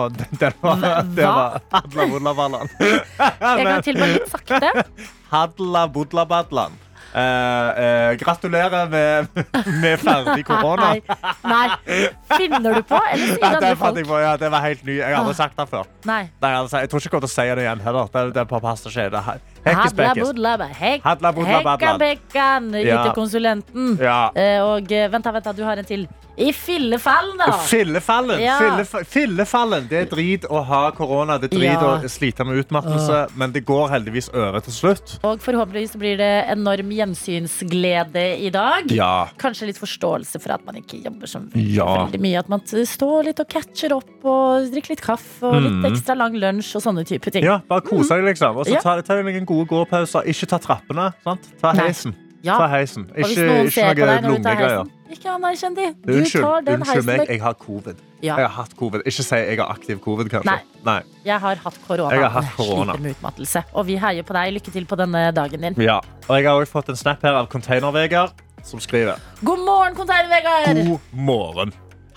den 0.40 0.56
var, 0.62 0.80
det 1.18 1.26
var 1.28 1.58
hadla 1.74 2.06
odlaballan. 2.08 2.72
Jeg 2.80 3.66
kan 3.68 3.84
til, 3.84 4.00
bare 4.00 4.14
litt 4.16 4.32
sakte. 4.32 4.86
Hadla 5.34 5.84
bodlabadlan. 5.90 6.72
Eh, 6.78 6.83
eh, 7.14 8.10
gratulerer 8.20 8.88
med, 8.90 9.42
med 9.82 10.02
ferdig 10.02 10.44
korona. 10.48 10.92
Nei, 10.94 11.18
nei. 11.46 12.04
Finner 12.34 12.80
du 12.80 12.82
på, 12.82 13.00
eller 13.12 13.34
sier 13.34 13.48
andre 13.48 13.60
det, 13.68 13.72
fant 13.78 13.86
folk? 13.86 14.00
jeg 14.02 14.10
på, 14.10 14.20
ja, 14.24 14.36
det 14.40 14.50
var 14.54 14.66
helt 14.66 14.86
ny. 14.86 14.98
Jeg 15.00 15.10
har 15.10 15.20
aldri 15.22 15.36
sagt 15.38 15.58
det 15.60 15.68
før. 15.70 15.90
Nei. 16.10 16.22
Nei, 16.42 16.54
altså, 16.60 16.82
jeg 16.82 16.92
tror 16.92 17.02
ikke 17.02 17.10
jeg 17.10 17.16
kommer 17.16 17.28
til 17.28 17.32
å 17.32 17.36
si 17.36 17.50
det 17.50 17.66
igjen 17.66 17.84
heller. 17.88 18.14
Det, 18.14 18.24
det 18.34 18.44
er 18.44 18.50
på 18.50 18.62
pasta 18.64 18.92
skje. 18.92 19.10
Det 19.14 19.26
Hekkes 19.64 19.92
Hadla 19.92 20.04
bekkes. 20.14 20.28
budla 20.32 20.68
hek- 20.80 21.02
Hadla 21.02 21.32
budla 21.32 21.48
Hekka 21.48 21.64
badlan. 21.64 21.98
bekkan, 22.00 22.72
Ja. 22.84 23.04
IT-konsulenten. 23.06 23.98
Eh, 24.00 24.60
Og 24.60 24.92
eh, 24.92 25.08
vent, 25.08 25.24
vent, 25.24 25.56
du 25.56 25.64
har 25.64 25.76
en 25.78 25.84
til. 25.84 26.06
I 26.36 26.50
fillefallen, 26.50 27.38
da! 27.38 27.52
Fillefallen. 27.62 28.40
Ja. 28.42 28.58
Fillef- 28.58 29.06
Fillefallen. 29.06 29.86
Det 29.88 30.00
er 30.02 30.06
drit 30.16 30.42
å 30.50 30.64
ha 30.66 30.90
korona. 30.90 31.38
Det 31.38 31.52
er 31.52 31.56
drit 31.56 31.62
Ja. 31.70 31.78
å 31.80 32.02
slite 32.10 32.44
med 32.44 32.58
utmattelse. 32.66 33.28
Men 33.36 33.52
det 33.52 33.64
går 33.64 33.88
heldigvis 33.88 34.28
over 34.34 34.58
til 34.60 34.72
slutt. 34.72 35.18
Og 35.22 35.38
forhåpentligvis 35.38 35.94
blir 35.96 36.16
det 36.18 36.46
enorm 36.50 36.90
gjensynsglede 36.90 38.24
i 38.40 38.50
dag. 38.50 38.90
Ja. 38.90 39.28
Kanskje 39.38 39.66
litt 39.68 39.78
forståelse 39.78 40.40
for 40.42 40.52
at 40.56 40.64
man 40.66 40.74
ikke 40.80 41.00
jobber 41.04 41.26
så 41.30 41.40
veldig, 41.52 42.20
mye. 42.20 42.38
At 42.38 42.48
man 42.48 42.60
står 42.66 43.24
litt 43.30 43.40
og 43.40 43.48
catcher 43.48 43.92
opp 43.96 44.24
og 44.24 44.70
drikker 44.72 44.94
litt 44.96 45.02
kaffe 45.04 45.42
og 45.44 45.62
litt 45.62 45.72
Mm. 45.72 45.86
ekstra 45.92 46.16
lang 46.16 46.34
lunsj 46.34 46.74
og 46.76 46.82
sånne 46.82 47.06
type 47.06 47.30
ting. 47.30 47.44
Ja, 47.44 47.58
bare 47.68 47.80
kose 47.82 48.08
deg, 48.08 48.24
liksom. 48.34 48.56
Og 48.56 48.66
så 48.66 48.80
tar 48.82 49.02
ta 49.02 49.14
en 49.14 49.24
noen 49.26 49.46
gode 49.54 49.70
gåpauser. 49.70 50.26
Ikke 50.30 50.48
ta 50.50 50.58
trappene. 50.62 51.10
Sant? 51.24 51.48
Ta 51.62 51.72
heisen. 51.78 52.14
Ja. 52.44 52.58
Ta 52.60 52.66
heisen. 52.74 53.06
Ikke, 53.16 53.44
ikke 53.70 53.92
noe 53.96 54.16
lungegreier. 54.26 54.88
ikke 55.14 55.30
anerkjenn 55.32 55.76
de. 55.78 55.86
Du 56.04 56.10
Unnskyld, 56.18 56.42
tar 56.44 56.64
den 56.66 56.82
unnskyld 56.82 57.06
meg, 57.08 57.22
jeg 57.30 57.40
har 57.40 57.54
covid. 57.60 58.02
Ja. 58.20 58.36
Jeg 58.40 58.48
har 58.48 58.54
hatt 58.58 58.74
covid. 58.76 59.04
Ikke 59.08 59.24
si 59.24 59.38
jeg 59.38 59.58
har 59.60 59.70
aktiv 59.72 60.00
covid, 60.04 60.28
kanskje. 60.32 60.50
Nei. 60.50 60.82
Nei. 60.84 60.98
Jeg 61.24 61.40
har 61.40 61.62
hatt 61.64 61.78
korona. 61.86 62.10
Jeg 62.12 62.24
har 62.24 62.34
hatt 62.36 62.50
korona. 62.56 62.92
Sliter 62.92 63.04
med 63.06 63.16
utmattelse. 63.16 63.62
Og 63.72 63.86
vi 63.88 63.96
heier 64.00 64.26
på 64.28 64.36
deg. 64.36 64.52
Lykke 64.58 64.74
til 64.74 64.88
på 64.90 64.98
denne 65.00 65.22
dagen 65.36 65.64
din. 65.68 65.78
Ja. 65.80 66.00
Og 66.28 66.34
jeg 66.36 66.48
har 66.48 66.60
også 66.60 66.76
fått 66.78 66.92
en 66.92 67.00
snap 67.00 67.24
her 67.24 67.38
av 67.40 67.48
Container-Vegard, 67.52 68.42
som 68.64 68.80
skriver 68.80 69.20
God 69.44 69.64
morgen, 69.64 69.96
Container-Vegard! 69.96 70.82
God 70.88 71.16
morgen. 71.16 71.72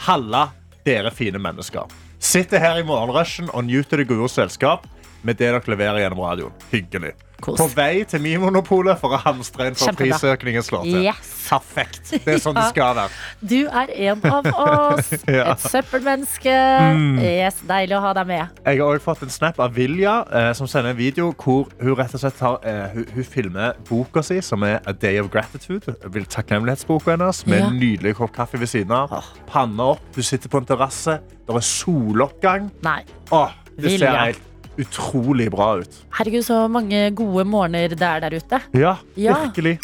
Halla, 0.08 0.50
dere 0.88 1.12
fine 1.12 1.40
mennesker. 1.44 1.88
Sitter 2.20 2.60
her 2.64 2.80
i 2.82 2.84
morgenrushen 2.88 3.48
og 3.54 3.64
nyter 3.68 4.04
det 4.04 4.10
gode 4.12 4.28
selskap 4.32 4.88
med 5.24 5.40
det 5.40 5.52
dere 5.54 5.64
leverer 5.72 6.04
gjennom 6.04 6.24
radioen. 6.24 6.68
Hyggelig. 6.72 7.14
Kos. 7.42 7.60
På 7.60 7.68
vei 7.78 8.02
til 8.10 8.20
Mimonopolet 8.24 8.98
for 9.00 9.14
å 9.14 9.20
hamstre 9.22 9.68
inn 9.70 9.76
for 9.78 9.92
Kjempebra. 9.92 10.18
prisøkningen 10.18 10.64
slår 10.66 10.84
til. 10.88 11.04
Yes. 11.06 11.34
Perfekt. 11.48 12.10
Det 12.26 12.34
er 12.34 12.40
sånn 12.44 12.56
det 12.58 12.64
skal 12.72 12.96
være. 12.98 13.12
Du 13.46 13.60
er 13.70 13.92
en 14.10 14.24
av 14.26 14.48
oss. 14.98 15.12
Ja. 15.30 15.52
Et 15.54 15.62
søppelmenneske. 15.62 16.56
Mm. 16.98 17.20
Yes, 17.22 17.62
deilig 17.70 17.96
å 17.96 18.02
ha 18.04 18.14
deg 18.18 18.28
med. 18.28 18.58
Jeg 18.66 18.82
har 18.82 18.90
også 18.98 19.06
fått 19.06 19.22
en 19.28 19.30
snap 19.32 19.62
av 19.64 19.72
Vilja, 19.78 20.16
eh, 20.34 20.50
som 20.58 20.68
sender 20.68 20.92
en 20.96 20.98
video 21.00 21.30
hvor 21.38 21.70
hun 21.80 21.94
rett 21.96 22.18
og 22.18 22.24
slett 22.26 22.36
tar, 22.42 22.58
eh, 22.68 22.90
hun, 22.96 23.06
hun 23.14 23.24
filmer 23.24 23.78
boka 23.88 24.26
si, 24.26 24.42
som 24.42 24.66
er 24.68 24.82
A 24.90 24.92
Day 24.98 25.22
of 25.22 25.30
Gratitude. 25.32 25.94
Vil- 26.10 26.26
Takknemlighetsboka 26.28 27.14
hennes, 27.16 27.46
med 27.48 27.60
Ja. 27.62 27.68
en 27.70 27.80
nydelig 27.80 28.16
kopp 28.18 28.34
kaffe 28.36 28.58
ved 28.60 28.68
siden 28.68 28.92
av. 28.92 29.14
Panne 29.48 29.80
opp, 29.94 30.02
hun 30.18 30.24
sitter 30.24 30.50
på 30.50 30.58
en 30.58 30.66
terrasse, 30.66 31.20
det 31.48 31.56
er 31.56 31.62
soloppgang. 31.62 32.72
Nei. 32.84 33.04
Åh, 33.32 33.52
det 33.78 33.86
Vilja. 33.94 34.00
ser 34.12 34.18
helt 34.26 34.42
utrolig 34.78 35.50
bra 35.54 35.72
ut. 35.82 36.00
Herregud, 36.20 36.46
så 36.48 36.64
mange 36.72 37.10
gode 37.18 37.46
morgener 37.50 37.90
det 37.96 38.02
er 38.02 38.20
der 38.28 38.38
ute. 38.40 38.62
Ja, 38.78 38.98
Ja. 39.16 39.36
virkelig. 39.48 39.80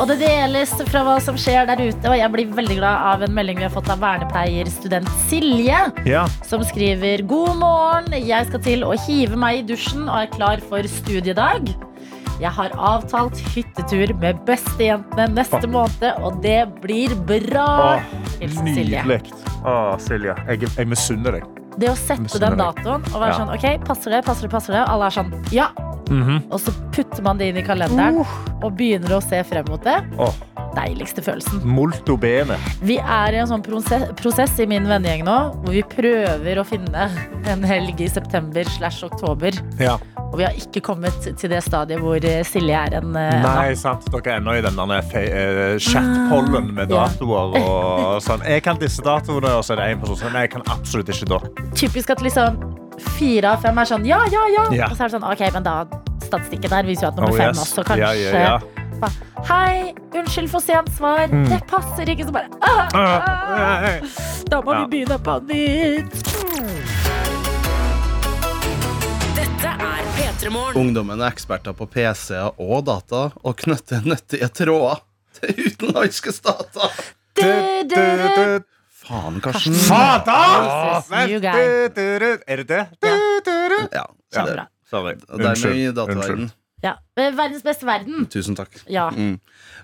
Og 0.00 0.06
det 0.08 0.20
deles 0.22 0.70
fra 0.88 1.02
hva 1.04 1.16
som 1.20 1.36
skjer 1.36 1.66
der 1.68 1.80
ute. 1.82 2.08
Og 2.08 2.14
jeg 2.16 2.32
blir 2.32 2.52
veldig 2.56 2.76
glad 2.78 3.02
av 3.10 3.24
en 3.26 3.34
melding 3.36 3.58
vi 3.58 3.66
har 3.66 3.72
fått 3.74 3.90
av 3.92 4.00
vernepleierstudent 4.00 5.10
Silje. 5.28 5.80
Ja. 6.08 6.22
Som 6.46 6.62
skriver 6.64 7.24
God 7.28 7.58
morgen, 7.60 8.14
jeg 8.16 8.48
skal 8.48 8.62
til 8.64 8.86
å 8.86 8.94
hive 9.06 9.36
meg 9.36 9.58
i 9.60 9.66
dusjen 9.74 10.06
og 10.08 10.22
er 10.22 10.30
klar 10.32 10.62
for 10.70 10.86
studiedag. 10.88 11.74
Jeg 12.40 12.54
har 12.56 12.72
avtalt 12.72 13.36
hyttetur 13.52 14.14
med 14.22 14.38
bestejentene 14.48 15.26
neste 15.36 15.68
måned, 15.68 16.06
og 16.24 16.38
det 16.40 16.62
blir 16.80 17.12
bra. 17.28 17.66
Åh, 17.98 18.20
Hilsen 18.40 18.70
Silje. 18.72 19.02
Nydelig. 19.04 19.20
Åh, 19.60 19.98
Silje. 20.00 20.38
Jeg, 20.48 20.70
jeg 20.78 20.88
misunner 20.88 21.36
deg. 21.36 21.59
Det 21.78 21.88
å 21.90 21.96
sette 21.96 22.38
den 22.42 22.56
datoen 22.58 23.04
og 23.14 23.20
være 23.20 23.30
Ja. 23.30 23.38
sånn 23.38 23.54
OK, 23.54 23.84
passer 23.86 24.10
det, 24.10 24.24
passer 24.24 24.42
det, 24.48 24.50
passer 24.50 24.72
det? 24.74 24.84
Alle 24.88 25.06
er 25.06 25.10
sånn 25.10 25.32
ja. 25.52 25.70
Og 26.50 26.58
så 26.58 26.72
putter 26.90 27.22
man 27.22 27.38
det 27.38 27.50
inn 27.52 27.56
i 27.58 27.62
kalenderen 27.62 28.24
og 28.64 28.72
begynner 28.76 29.12
å 29.14 29.22
se 29.22 29.44
frem 29.46 29.64
mot 29.70 29.82
det. 29.84 30.00
Oh. 30.18 30.32
deiligste 30.74 31.22
følelsen. 31.22 31.62
Molto 31.66 32.16
bene. 32.16 32.54
Vi 32.82 32.96
er 32.98 33.34
i 33.34 33.38
en 33.42 33.46
sånn 33.50 33.62
prosess, 33.62 34.04
prosess 34.14 34.52
i 34.62 34.66
min 34.70 34.84
vennegjeng 34.86 35.24
nå, 35.26 35.36
hvor 35.64 35.72
vi 35.74 35.82
prøver 35.82 36.60
å 36.60 36.64
finne 36.66 37.08
en 37.50 37.62
helg 37.66 37.98
i 38.00 38.06
september 38.08 38.62
slash 38.64 39.02
oktober. 39.04 39.50
Ja. 39.82 39.96
Og 40.30 40.36
vi 40.38 40.44
har 40.46 40.54
ikke 40.54 40.80
kommet 40.86 41.16
til 41.26 41.50
det 41.50 41.58
stadiet 41.66 41.98
hvor 42.02 42.22
eh, 42.22 42.44
Silje 42.46 42.76
er 42.86 42.94
en 43.00 43.16
uh, 43.16 43.40
Nei, 43.42 43.72
sant. 43.78 44.04
Dere 44.14 44.36
er 44.36 44.38
ennå 44.38 44.52
i 44.54 44.62
den 44.62 44.76
der 44.78 44.92
eh, 45.18 45.78
chatpollen 45.82 46.68
med 46.76 46.92
Ja. 46.94 47.08
datoer 47.08 47.56
og 47.58 48.20
sånn. 48.26 48.44
Jeg 48.46 48.62
kan 48.62 48.78
disse 48.78 49.02
datoene, 49.02 49.56
og 49.58 49.64
så 49.66 49.74
er 49.74 49.82
det 49.82 49.88
én 49.96 50.02
person 50.04 50.20
som 50.22 50.36
jeg 50.38 50.52
kan 50.54 50.62
absolutt 50.70 51.10
ikke 51.10 51.26
da. 51.34 51.40
typisk 51.74 52.10
at 52.14 52.22
liksom 52.22 52.60
fire 53.16 53.56
av 53.56 53.62
fem 53.64 53.78
er 53.80 53.88
sånn 53.88 54.04
ja, 54.06 54.20
ja, 54.30 54.44
ja. 54.54 54.64
Ja. 54.84 54.90
Og 54.92 54.96
så 54.98 55.06
er 55.06 55.10
det 55.10 55.16
sånn, 55.18 55.26
ok, 55.32 55.42
men 55.56 55.66
da 55.66 55.74
statistikken 56.26 56.74
her 56.78 56.86
viser 56.86 57.08
jo 57.08 57.10
at 57.10 57.18
nummer 57.18 57.32
Oh, 57.34 57.40
fem 57.40 57.50
yes. 57.54 57.64
også 57.64 57.84
kanskje 57.88 58.04
Ja, 58.04 58.12
ja, 58.14 58.44
ja. 58.60 59.10
Hei, 59.48 59.94
unnskyld 60.12 60.50
for 60.52 60.60
sent 60.60 60.90
svar. 60.92 61.24
Det 61.32 61.62
passer 61.70 62.10
ikke. 62.12 62.26
Så 62.28 62.34
bare 62.36 62.52
ah, 62.60 62.92
ah, 62.92 63.86
Da 64.52 64.60
må 64.60 64.76
vi 64.82 64.86
begynne 64.98 65.16
på 65.24 65.38
nytt. 65.48 66.89
Ungdommen 70.40 71.20
er 71.20 71.34
eksperter 71.34 71.74
på 71.76 71.84
PC-er 71.92 72.54
og 72.64 72.86
data 72.86 73.26
og 73.44 73.58
knytter 73.60 74.06
nyttige 74.08 74.46
tråder 74.56 75.02
til 75.36 75.66
utenlandske 75.66 76.32
stater. 76.32 76.94
Du, 77.36 77.44
du, 77.90 77.98
du. 78.00 78.64
Faen, 79.02 79.36
Karsten. 79.44 79.76
Fader! 79.76 81.02
Jesus. 81.28 81.98
Er 82.48 82.62
det 82.62 82.68
det? 82.70 82.80
Ja, 83.92 84.06
så 84.32 84.40
Ja. 84.40 84.46
det, 84.46 84.64
Sorry. 84.88 85.76
i 85.76 85.92
dataverden. 85.92 86.50
Ja. 86.82 86.94
eh, 87.20 87.34
Verdens 87.36 87.62
beste 87.62 87.84
verden. 87.86 88.24
Tusen 88.32 88.56
takk. 88.56 88.80
Ja. 88.88 89.10
Mm. 89.12 89.36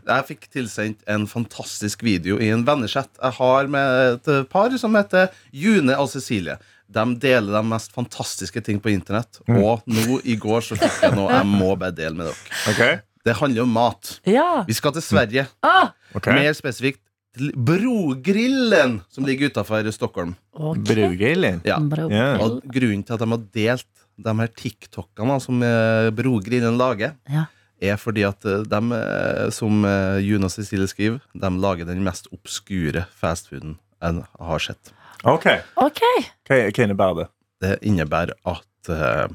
Jeg 0.08 0.24
fikk 0.30 0.48
tilsendt 0.54 1.02
en 1.06 1.26
fantastisk 1.28 2.02
video 2.02 2.38
i 2.40 2.48
en 2.54 2.64
vennechat 2.64 3.10
jeg 3.20 3.32
har 3.36 3.66
med 3.68 4.24
et 4.30 4.48
par 4.48 4.72
som 4.78 4.94
heter 4.96 5.28
June 5.52 5.92
og 6.00 6.08
Cecilie. 6.08 6.56
De 6.88 7.04
deler 7.18 7.52
de 7.56 7.62
mest 7.66 7.92
fantastiske 7.92 8.60
ting 8.62 8.78
på 8.80 8.92
internett. 8.92 9.40
Og 9.48 9.82
nå 9.90 10.20
i 10.24 10.36
går 10.38 10.60
så 10.62 10.76
fikk 10.78 11.02
jeg 11.02 11.16
noe 11.18 11.32
jeg 11.34 11.46
må 11.50 11.72
bare 11.76 11.92
dele 11.96 12.14
med 12.14 12.26
dere. 12.30 12.60
Okay. 12.72 12.98
Det 13.26 13.34
handler 13.40 13.62
om 13.66 13.72
mat. 13.74 14.20
ja. 14.24 14.62
Vi 14.68 14.72
skal 14.78 14.92
til 14.94 15.02
Sverige. 15.02 15.48
Ah, 15.66 15.90
Okay. 16.14 16.32
Mer 16.38 16.54
spesifikt 16.54 17.00
til 17.36 17.50
Brogrillen, 17.52 19.00
som 19.12 19.26
ligger 19.26 19.50
utafor 19.50 19.84
Stockholm. 19.92 20.34
Okay. 20.54 20.82
Brogrillen? 20.86 21.60
Ja. 21.66 21.78
Bro. 21.80 22.06
Og 22.40 22.62
grunnen 22.72 23.02
til 23.04 23.16
at 23.16 23.20
de 23.20 23.28
har 23.32 23.42
delt 23.52 24.04
de 24.16 24.32
her 24.38 24.48
TikTokene 24.56 25.36
som 25.44 25.60
eh, 25.66 26.08
Brogrillen 26.16 26.78
lager, 26.80 27.16
Ja. 27.28 27.46
er 27.82 27.96
fordi 28.00 28.22
at 28.24 28.44
eh, 28.48 28.62
de, 28.64 28.80
eh, 28.96 29.50
som 29.52 29.84
June 30.24 30.44
og 30.48 30.50
Cecilie 30.54 30.88
skriver, 30.88 31.20
de 31.34 31.50
lager 31.60 31.84
den 31.90 32.00
mest 32.06 32.28
obskure 32.32 33.04
fastfooden 33.20 33.76
jeg 34.00 34.24
har 34.40 34.58
sett. 34.62 34.92
Ok. 35.24 35.46
okay. 35.80 36.26
Hva, 36.46 36.60
hva 36.68 36.84
innebærer 36.84 37.18
det? 37.20 37.26
Det 37.64 37.72
innebærer 37.88 38.34
at 38.44 38.90
uh, 38.92 39.26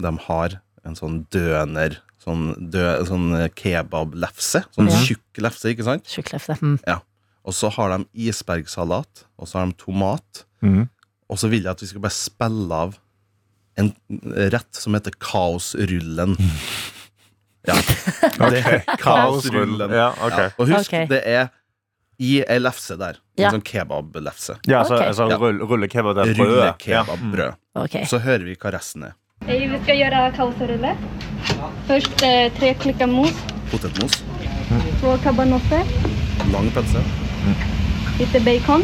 de 0.00 0.12
har 0.24 0.58
en 0.88 0.96
sånn 0.96 1.20
døner, 1.34 1.98
sånn, 2.22 2.52
dø, 2.72 2.84
sånn 3.08 3.32
eh, 3.36 3.50
kebablefse. 3.56 4.62
Sånn 4.74 4.88
Ja. 4.88 5.00
tjukk 5.04 5.42
lefse, 5.44 5.72
ikke 5.72 5.86
sant? 5.86 6.08
Tjukklefse. 6.08 6.56
Mm. 6.62 6.78
Og 7.44 7.56
så 7.56 7.70
har 7.74 7.92
de 7.92 8.06
isbergsalat, 8.28 9.26
og 9.38 9.48
så 9.48 9.60
har 9.60 9.68
de 9.68 9.76
tomat. 9.80 10.44
Mm. 10.64 10.88
Og 11.28 11.40
så 11.40 11.50
vil 11.52 11.66
jeg 11.66 11.72
at 11.74 11.84
vi 11.84 11.90
skal 11.90 12.04
bare 12.04 12.16
spille 12.16 12.80
av 12.86 12.96
en 13.78 13.92
rett 14.54 14.74
som 14.74 14.96
heter 14.96 15.14
Kaosrullen. 15.22 16.34
Ja. 17.68 17.76
Det 18.50 18.62
er 18.64 18.80
Kaosrullen. 18.98 19.92
Ja, 19.92 20.10
okay. 20.24 20.48
Ja. 20.48 20.56
Og 20.56 20.70
husk, 20.70 20.88
okay. 20.88 21.06
det 21.10 21.20
er 21.26 21.50
i 22.18 22.40
ei 22.42 22.58
lefse 22.58 22.96
der. 22.98 23.18
Ja. 23.38 23.48
En 23.48 23.58
sånn 23.58 23.64
kebablefse. 23.66 24.58
Ja, 24.66 24.82
så, 24.84 24.96
okay. 24.96 25.12
altså, 25.12 25.28
rull, 25.38 25.60
rullekebab, 25.62 26.16
det 26.18 26.24
er 26.26 26.34
brødet. 26.38 26.86
Ja. 26.90 27.04
Rullekebabrød. 27.06 27.58
Ok. 27.78 27.96
Så 28.10 28.18
hører 28.24 28.44
vi 28.48 28.56
hva 28.58 28.72
resten 28.74 29.06
er. 29.06 29.14
Hey, 29.46 29.68
vi 29.70 29.78
skal 29.84 30.00
gjøre 30.00 30.24
kaoserulle. 30.34 30.96
Først 31.86 32.24
eh, 32.26 32.48
tre 32.58 32.72
klikker 32.82 33.06
mos, 33.08 33.36
Potetmos, 33.70 34.16
Så 35.00 35.12
kabanosse 35.22 35.78
lang 36.52 36.68
pølse, 36.74 37.02
lite 38.18 38.40
bacon, 38.44 38.82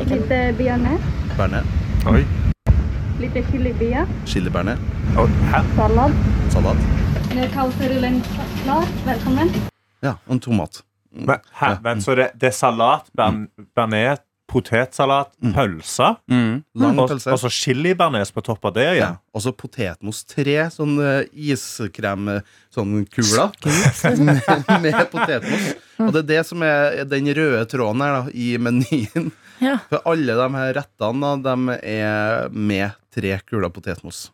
Litt 0.00 0.26
bearnés. 0.58 1.06
bearnés, 1.36 1.66
Oi. 2.10 2.24
Litt 3.20 3.36
chilibea, 3.50 4.06
chilibearnés, 4.26 4.78
Oh, 5.16 5.28
Salat. 5.50 5.66
sallad. 5.76 6.12
salat. 6.50 6.76
Kaoserullen 7.54 8.20
klar. 8.62 8.86
Velkommen. 9.06 9.50
Ja, 10.02 10.16
og 10.26 10.32
en 10.34 10.40
tomat. 10.40 10.82
Men, 11.10 11.38
hæ? 11.58 11.76
Men, 11.82 12.02
så 12.02 12.14
det, 12.18 12.30
det 12.40 12.52
er 12.52 12.56
salat, 12.56 13.08
bearnés, 13.16 14.22
potetsalat, 14.50 15.30
pølse, 15.54 16.08
Lang 16.26 16.98
og, 16.98 17.12
og 17.14 17.38
så 17.38 17.50
chili-bearnés 17.54 18.32
på 18.34 18.42
topp 18.42 18.64
av 18.70 18.74
det 18.74 18.86
Ja. 18.98 19.10
Og 19.34 19.44
så 19.44 19.52
potetmos. 19.54 20.24
Tre 20.26 20.56
sånn 20.74 20.96
iskrem 21.30 22.32
sånn 22.74 23.04
kuler 23.14 23.52
med, 24.26 24.42
med 24.82 24.98
potetmos. 25.12 25.68
Og 26.02 26.10
det 26.16 26.24
er 26.24 26.28
det 26.32 26.42
som 26.48 26.64
er 26.66 27.04
den 27.10 27.30
røde 27.36 27.62
tråden 27.70 28.02
her 28.02 28.16
da, 28.18 28.24
i 28.34 28.50
menyen. 28.58 29.30
Ja. 29.62 29.76
For 29.90 30.02
alle 30.08 30.34
de 30.38 30.50
her 30.56 30.74
rettene 30.80 31.32
da, 31.44 31.54
de 31.54 31.78
er 31.94 32.50
med 32.50 32.98
tre 33.14 33.36
kuler 33.46 33.70
potetmos. 33.74 34.30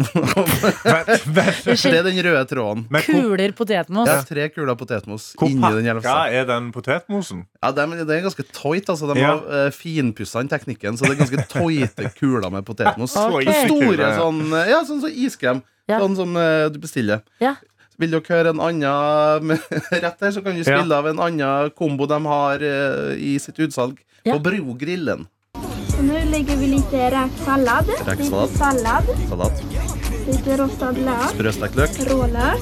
Det 0.00 1.90
er 1.92 2.04
den 2.06 2.18
røde 2.24 2.44
tråden. 2.50 2.84
Men 2.90 3.02
hvor, 3.04 3.22
Kuler 3.30 3.52
potetmos. 3.56 4.08
Ja, 4.10 4.18
tre 4.26 4.48
kuler 4.52 4.76
potetmos 4.78 5.30
hvor 5.38 5.48
inni 5.50 5.60
den 5.60 6.00
pakka 6.00 6.14
jævla 6.14 6.16
er 6.40 6.46
den 6.48 6.68
potetmosen? 6.74 7.42
Ja, 7.62 7.70
de, 7.76 7.86
det 8.04 8.16
er 8.18 8.24
ganske 8.26 8.46
tøyt. 8.52 8.88
Altså. 8.92 9.10
De 9.12 9.20
Ja. 9.20 9.32
har 9.34 9.66
uh, 9.66 9.70
finpussa 9.74 10.42
den 10.42 10.48
teknikken, 10.52 10.96
så 10.98 11.06
det 11.08 11.16
er 11.16 11.20
ganske 11.24 11.46
tøyte 11.54 12.12
kuler 12.18 12.50
med 12.52 12.64
potetmos. 12.68 13.16
Ok. 13.16 13.42
Store 13.66 13.96
Ja. 13.98 14.12
sånn, 14.18 14.40
eh, 14.52 14.70
ja, 14.72 14.82
sånn 14.88 15.00
som 15.04 15.10
iskrem. 15.10 15.62
Ja. 15.90 15.98
Sånn 16.00 16.16
som 16.16 16.36
eh, 16.38 16.68
du 16.70 16.78
bestiller. 16.82 17.22
Ja. 17.42 17.56
Vil 18.00 18.10
dere 18.14 18.24
høre 18.32 18.54
en 18.54 18.60
annen 18.64 19.44
med- 19.50 19.66
rett 19.92 20.20
her, 20.22 20.30
så 20.32 20.40
kan 20.44 20.54
vi 20.56 20.62
Ja. 20.64 20.78
spille 20.78 20.94
av 20.96 21.06
en 21.10 21.18
annen 21.20 21.70
kombo 21.76 22.06
de 22.08 22.20
har 22.24 22.62
eh, 22.62 23.16
i 23.18 23.36
sitt 23.38 23.58
utsalg 23.58 23.98
Ja. 24.24 24.34
på 24.36 24.42
Brogrillen. 24.44 25.26
Nu 26.30 26.36
vi 26.56 26.66
litt 26.66 26.92
räksallad, 26.92 27.90
Räksallad. 28.06 28.48
Litt 28.50 28.58
sallad, 28.58 29.04
Salat, 29.28 29.62
lite 30.26 30.56
rostad 30.56 30.92
løk. 30.98 31.30
sprøstekt 31.34 31.74
løk, 31.76 31.90
rålök, 32.10 32.60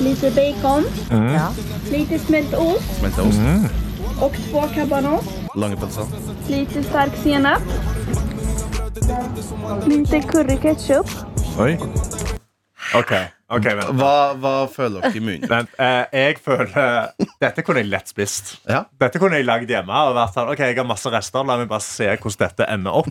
lite 0.00 0.30
bacon, 0.30 0.84
Ja. 1.10 1.48
lite 1.90 2.18
smelt 2.18 2.54
ost. 2.54 2.98
Smelt 2.98 3.18
ost, 3.18 3.38
och 4.20 4.32
två 4.50 4.62
cabanos, 4.74 5.24
lange 5.54 5.76
pølser, 5.76 6.06
lite 6.48 6.82
sterk 6.82 7.12
senap, 7.22 7.62
lite 9.86 10.20
curryketchup, 10.20 11.06
Oi. 11.58 11.78
OK. 12.94 13.12
ok, 13.56 13.64
vent. 13.66 13.90
hva, 13.98 14.12
hva 14.38 14.52
føler 14.70 15.02
dere 15.02 15.18
i 15.18 15.22
munnen? 15.24 15.48
Vent, 15.50 15.72
eh, 15.82 16.04
jeg 16.12 16.38
føler 16.44 17.10
Dette 17.42 17.64
kunne 17.66 17.82
jeg 17.82 17.90
lett 17.90 18.12
spist. 18.12 18.56
Ja. 18.70 18.84
Dette 19.00 19.18
kunne 19.22 19.40
jeg 19.40 19.46
lagd 19.48 19.70
hjemme. 19.70 20.02
Og 20.10 20.14
vært 20.18 20.34
sånn, 20.36 20.50
ok, 20.52 20.62
jeg 20.70 20.78
har 20.78 20.86
masse 20.88 21.10
rester, 21.12 21.46
La 21.46 21.56
meg 21.58 21.68
bare 21.70 21.84
se 21.84 22.06
hvordan 22.14 22.42
dette 22.46 22.68
ender 22.70 23.00
opp. 23.02 23.10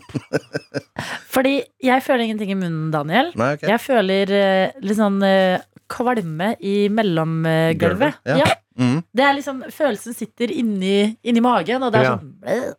Fordi 1.36 1.57
jeg 1.84 2.03
føler 2.05 2.26
ingenting 2.30 2.53
i 2.55 2.59
munnen, 2.59 2.91
Daniel. 2.93 3.32
Nei, 3.36 3.51
okay. 3.57 3.69
Jeg 3.73 3.84
føler 3.84 4.32
eh, 4.39 4.78
litt 4.86 4.99
sånn 4.99 5.19
eh, 5.28 5.59
kvalme 5.91 6.53
i 6.65 6.78
mellomgulvet. 6.93 8.21
Ja. 8.26 8.39
ja. 8.45 8.53
Mm. 8.80 8.97
Det 9.15 9.23
er 9.23 9.36
liksom, 9.38 9.61
Følelsen 9.71 10.15
sitter 10.17 10.51
inni, 10.51 11.13
inni 11.23 11.43
magen, 11.43 11.84
og 11.86 11.93
det 11.93 12.01
er 12.01 12.09
Ja. 12.09 12.15
sånn 12.17 12.34
bleh. 12.41 12.73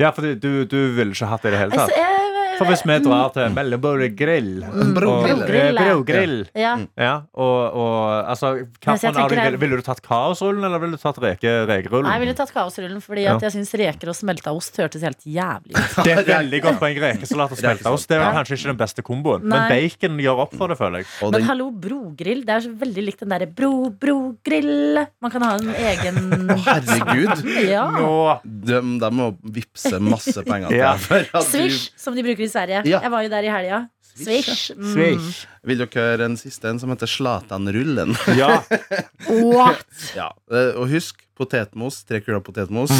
Ja, 0.00 0.08
for 0.10 0.24
du, 0.24 0.34
du, 0.40 0.64
du 0.66 0.78
ville 0.96 1.12
ikke 1.14 1.28
hatt 1.30 1.42
det 1.44 1.50
i 1.50 1.54
det 1.54 1.58
hele 1.60 1.74
tatt? 1.76 1.90
altså, 1.90 1.98
jeg, 2.00 2.21
For 2.58 2.68
hvis 2.68 2.82
vi 2.86 2.96
drar 3.04 3.30
til 3.34 3.52
Mellomborg 3.56 4.14
grill 4.18 4.62
Brogrill. 4.96 5.42
eh, 5.48 5.72
Brogrill 5.78 6.34
ja. 6.58 6.72
Ja, 6.98 7.14
og, 7.32 7.76
og 7.78 8.28
altså 8.32 8.52
en 8.62 8.98
ville, 9.30 9.58
ville 9.62 9.78
du 9.80 9.82
tatt 9.86 10.02
kaosrullen, 10.04 10.64
eller 10.66 10.78
ville 10.82 10.98
du 10.98 11.02
tatt 11.02 11.18
reke, 11.22 11.52
rekerullen? 11.68 12.06
Nei, 12.08 12.16
jeg 12.18 12.24
ville 12.26 12.36
tatt 12.38 12.52
kaosrullen 12.54 13.00
fordi 13.04 13.24
Ja. 13.26 13.36
at 13.36 13.42
jeg 13.46 13.54
syns 13.56 13.72
reker 13.78 14.10
og 14.12 14.16
smelta 14.18 14.52
ost 14.56 14.76
hørtes 14.80 15.02
helt 15.06 15.22
jævlig 15.24 15.76
ut. 15.78 15.96
Det 16.04 16.12
er 16.18 16.24
veldig 16.28 16.62
godt 16.66 16.78
poeng. 16.82 16.98
Rekesalat 17.02 17.52
og 17.54 17.58
smelteost. 17.62 18.08
Det 18.10 18.18
er 18.18 18.32
kanskje 18.36 18.58
ikke 18.58 18.70
den 18.72 18.80
beste 18.82 19.02
komboen, 19.06 19.44
men 19.48 19.68
bacon 19.70 20.18
gjør 20.22 20.42
opp 20.46 20.56
for 20.58 20.72
det, 20.72 20.78
føler 20.80 21.02
jeg. 21.02 21.10
Og 21.22 21.32
Men 21.36 21.46
hallo, 21.48 21.70
brogrill. 21.70 22.42
Det 22.46 22.56
er 22.56 22.64
så 22.66 22.72
veldig 22.82 23.04
likt 23.08 23.22
den 23.24 23.32
derre 23.32 23.48
bro-bro-grill. 23.48 25.02
Man 25.22 25.30
kan 25.34 25.42
ha 25.46 25.54
en 25.56 25.70
egen 25.72 26.20
herregud, 26.66 27.44
Ja. 27.72 27.86
Nå 27.94 28.12
de, 28.44 28.80
de 29.02 29.10
må 29.14 29.30
vippse 29.54 29.98
masse 30.02 30.42
penger 30.46 30.68
til 30.72 30.80
Ja. 30.82 30.94
for 31.00 31.22
at 31.22 31.32
du 31.46 31.50
Swish, 31.52 31.90
som 32.00 32.16
de 32.16 32.24
bruker 32.26 32.41
i 32.44 32.48
Sverige. 32.52 32.82
Ja. 32.88 33.00
Jeg 33.02 33.10
var 33.10 33.22
jo 33.22 33.28
der 33.32 33.42
i 33.48 33.50
helga. 33.52 33.82
Swish. 34.12 34.70
Mm. 34.76 34.92
Swish. 34.92 35.46
Vil 35.64 35.78
dere 35.80 36.02
høre 36.02 36.24
en 36.28 36.34
siste 36.36 36.68
en 36.68 36.78
som 36.78 36.90
heter 36.92 37.08
Slatanrullen 37.08 38.12
Ja. 38.36 38.58
What? 39.30 39.86
Ja, 40.16 40.26
eh, 40.52 40.74
og 40.76 40.90
husk 40.92 41.22
potetmos, 41.38 42.02
tre 42.06 42.20
kuler 42.20 42.42
potetmos, 42.44 42.92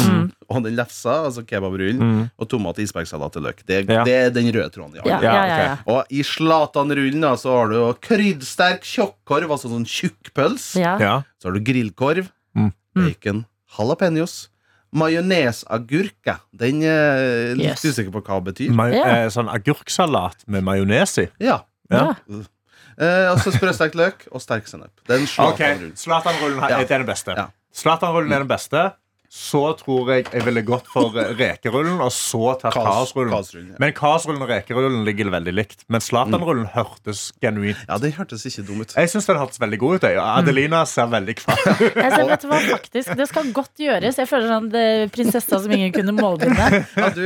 og 0.49 0.63
den 0.65 0.73
lefsa, 0.75 1.19
altså 1.27 1.43
kebabrullen, 1.47 1.99
Mm. 2.01 2.23
og 2.41 2.49
tomat, 2.49 2.79
isbergsalat 2.81 3.37
og 3.39 3.43
løk. 3.45 3.61
Det, 3.65 3.83
Ja. 3.89 4.03
det 4.03 4.13
er 4.13 4.29
den 4.33 4.49
røde 4.51 4.69
tråden. 4.73 4.95
Ja, 4.97 5.03
Ja. 5.05 5.19
ja, 5.21 5.33
Ja, 5.33 5.45
ja, 5.45 5.57
ja. 5.63 5.77
Og 5.87 6.05
i 6.09 6.23
slatanrullen 6.23 7.21
så 7.37 7.53
har 7.55 7.67
du 7.69 7.93
kryddsterk 8.01 8.81
tjukkorv, 8.83 9.49
altså 9.53 9.69
sånn 9.69 9.85
tjukkpøls. 9.85 10.75
ja. 10.81 10.97
ja. 10.99 11.21
Så 11.39 11.49
har 11.49 11.53
du 11.53 11.61
grillkorv, 11.61 12.27
Mm. 12.55 12.71
bacon, 12.95 13.45
jalapeños, 13.77 14.47
majonesagurke. 14.93 16.37
Den 16.55 16.81
er 16.83 17.55
litt 17.55 17.65
Yes. 17.73 17.83
usikker 17.85 18.11
på 18.13 18.21
hva 18.23 18.39
det 18.43 18.53
betyr. 18.53 18.73
Ma 18.75 18.87
Ja. 18.89 19.03
eh, 19.05 19.27
sånn 19.33 19.49
agurksalat 19.49 20.45
med 20.47 20.63
majones 20.63 21.17
i. 21.17 21.27
Ja. 21.39 21.61
Ja. 21.91 22.15
Eh, 22.97 23.35
så 23.41 23.51
sprøstekt 23.51 23.95
løk 23.95 24.27
og 24.31 24.41
sterk 24.41 24.67
sennep. 24.69 24.91
Den 25.07 25.25
Zlatan-rullen. 25.25 26.59
Ja. 26.69 26.79
er 26.79 26.85
den 26.87 27.05
beste. 27.07 27.33
Ja. 27.35 27.47
Zlatan-rullen 27.73 28.31
er 28.31 28.39
den 28.45 28.47
beste. 28.47 28.93
Så 29.33 29.63
tror 29.79 30.11
jeg 30.13 30.27
jeg 30.29 30.43
ville 30.45 30.61
gått 30.61 30.85
for 30.93 31.15
eh, 31.17 31.31
rekerullen, 31.33 31.97
og 32.05 32.11
så 32.13 32.53
tatt 32.61 32.75
ja. 32.77 33.71
Men 33.81 33.93
kaosrullen 33.97 34.43
og 34.45 34.51
rekerullen 34.51 35.01
ligger 35.07 35.31
veldig 35.33 35.53
likt. 35.55 35.85
Men 35.89 36.03
Zlatan-rullen 36.05 36.67
hørtes 36.75 37.31
genuint 37.41 37.81
Ja, 37.87 37.97
det 38.01 38.13
hørtes 38.19 38.45
ikke 38.45 38.65
dum 38.67 38.83
ut. 38.85 38.93
Jeg 38.93 39.09
syns 39.09 39.25
den 39.29 39.39
hørtes 39.41 39.57
veldig 39.63 39.79
god 39.81 39.95
ut. 39.97 40.05
jeg. 40.05 40.21
Adelina 40.21 40.83
ser 40.89 41.09
veldig 41.09 41.37
kvalm 41.41 41.65
ut. 41.65 41.81
Jeg 42.03 42.11
ser, 42.13 42.27
vet 42.29 42.45
hva, 42.49 42.59
faktisk, 42.67 43.13
Det 43.17 43.27
skal 43.31 43.51
godt 43.55 43.81
gjøres. 43.81 44.21
Jeg 44.21 44.29
føler 44.29 44.51
sånn 44.53 44.69
det, 44.73 44.85
prinsessa 45.15 45.59
som 45.63 45.73
ingen 45.73 45.93
kunne 45.95 46.13
målbinde. 46.17 46.83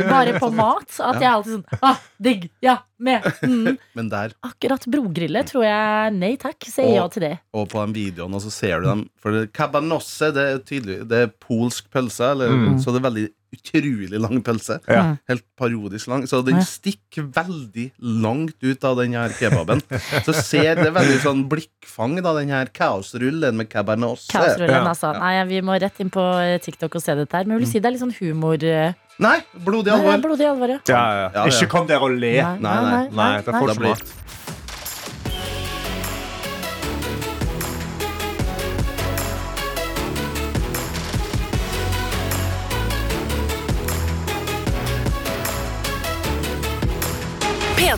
Bare 0.08 0.40
på 0.40 0.52
mat. 0.56 0.88
At 1.04 1.20
jeg 1.20 1.28
er 1.28 1.34
alltid 1.34 1.58
sånn 1.58 1.82
ah, 1.84 2.00
digg, 2.24 2.48
ja, 2.64 2.78
med. 2.98 3.26
Mm. 3.44 3.78
Men 3.98 4.10
der, 4.10 4.34
Akkurat 4.48 4.86
brogrille 4.90 5.44
tror 5.48 5.66
jeg 5.68 6.14
nei 6.18 6.34
takk. 6.42 6.66
Sier 6.68 6.96
ja 6.98 7.06
til 7.12 7.28
det. 7.28 7.34
og 7.58 7.68
på 7.72 7.82
den 7.84 7.94
videoen, 7.96 8.34
og 8.38 8.42
så 8.44 8.52
ser 8.54 8.82
du 8.82 8.90
dem 8.90 9.04
For 9.22 9.32
det- 9.36 9.52
cabanosse, 9.54 10.32
det 10.34 10.44
er 10.54 10.60
tydelig 10.66 10.98
Det 11.10 11.18
er 11.26 11.28
polsk 11.28 11.90
pølse, 11.92 11.97
eller, 11.98 12.48
Mm. 12.48 12.78
så 12.80 12.94
det 12.94 13.00
er 13.02 13.10
veldig 13.10 13.26
utrolig 13.58 14.20
lang 14.22 14.42
pølse. 14.44 14.80
Ja. 14.88 15.16
Helt 15.30 15.44
parodisk 15.58 16.08
lang. 16.12 16.24
Så 16.28 16.44
den 16.46 16.60
stikker 16.62 17.28
veldig 17.34 17.92
langt 18.02 18.56
ut 18.62 18.84
av 18.84 18.98
den 18.98 19.14
her 19.14 19.30
kebaben. 19.30 19.82
Så 20.26 20.34
ser 20.36 20.76
det 20.76 20.92
veldig 20.94 21.20
sånn 21.24 21.46
blikkfang, 21.50 22.22
da, 22.22 22.34
den 22.38 22.50
her 22.50 22.66
kaosrullen 22.68 23.56
med 23.56 23.70
cabanosse. 23.70 24.30
Kaosrullen, 24.34 24.70
Ja. 24.70 24.84
altså. 24.92 25.14
Nei, 25.18 25.44
vi 25.46 25.62
må 25.62 25.80
rett 25.80 26.00
inn 26.04 26.10
på 26.14 26.22
eh, 26.44 26.58
TikTok 26.60 26.96
og 26.96 27.02
se 27.02 27.16
dette 27.16 27.34
her. 27.34 27.46
Men 27.46 27.58
jeg 27.58 27.66
vil 27.66 27.72
si 27.72 27.80
det 27.80 27.86
er 27.86 27.92
litt 27.98 28.02
sånn 28.06 28.18
humor. 28.20 28.62
eh, 28.64 28.94
Nei, 29.20 29.40
blodig 29.66 29.88
Nei, 29.90 29.98
alvor. 29.98 30.22
blodig 30.30 30.46
alvor, 30.46 30.70
ja. 30.70 30.80
Ja, 30.88 30.94
ja. 30.94 31.30
Ja, 31.34 31.46
ja. 31.46 31.46
Ikke 31.50 31.68
kom 31.72 31.88
der 31.88 32.04
og 32.06 32.12
le. 32.12 32.36
Nei, 32.38 32.58
Nei, 32.62 32.82
nei. 32.84 33.10
Nei, 33.10 33.32
det 33.42 33.48
er 33.48 33.60
for 33.60 33.68
Da 33.68 33.74
blir- 33.74 33.96
smart. 33.98 34.14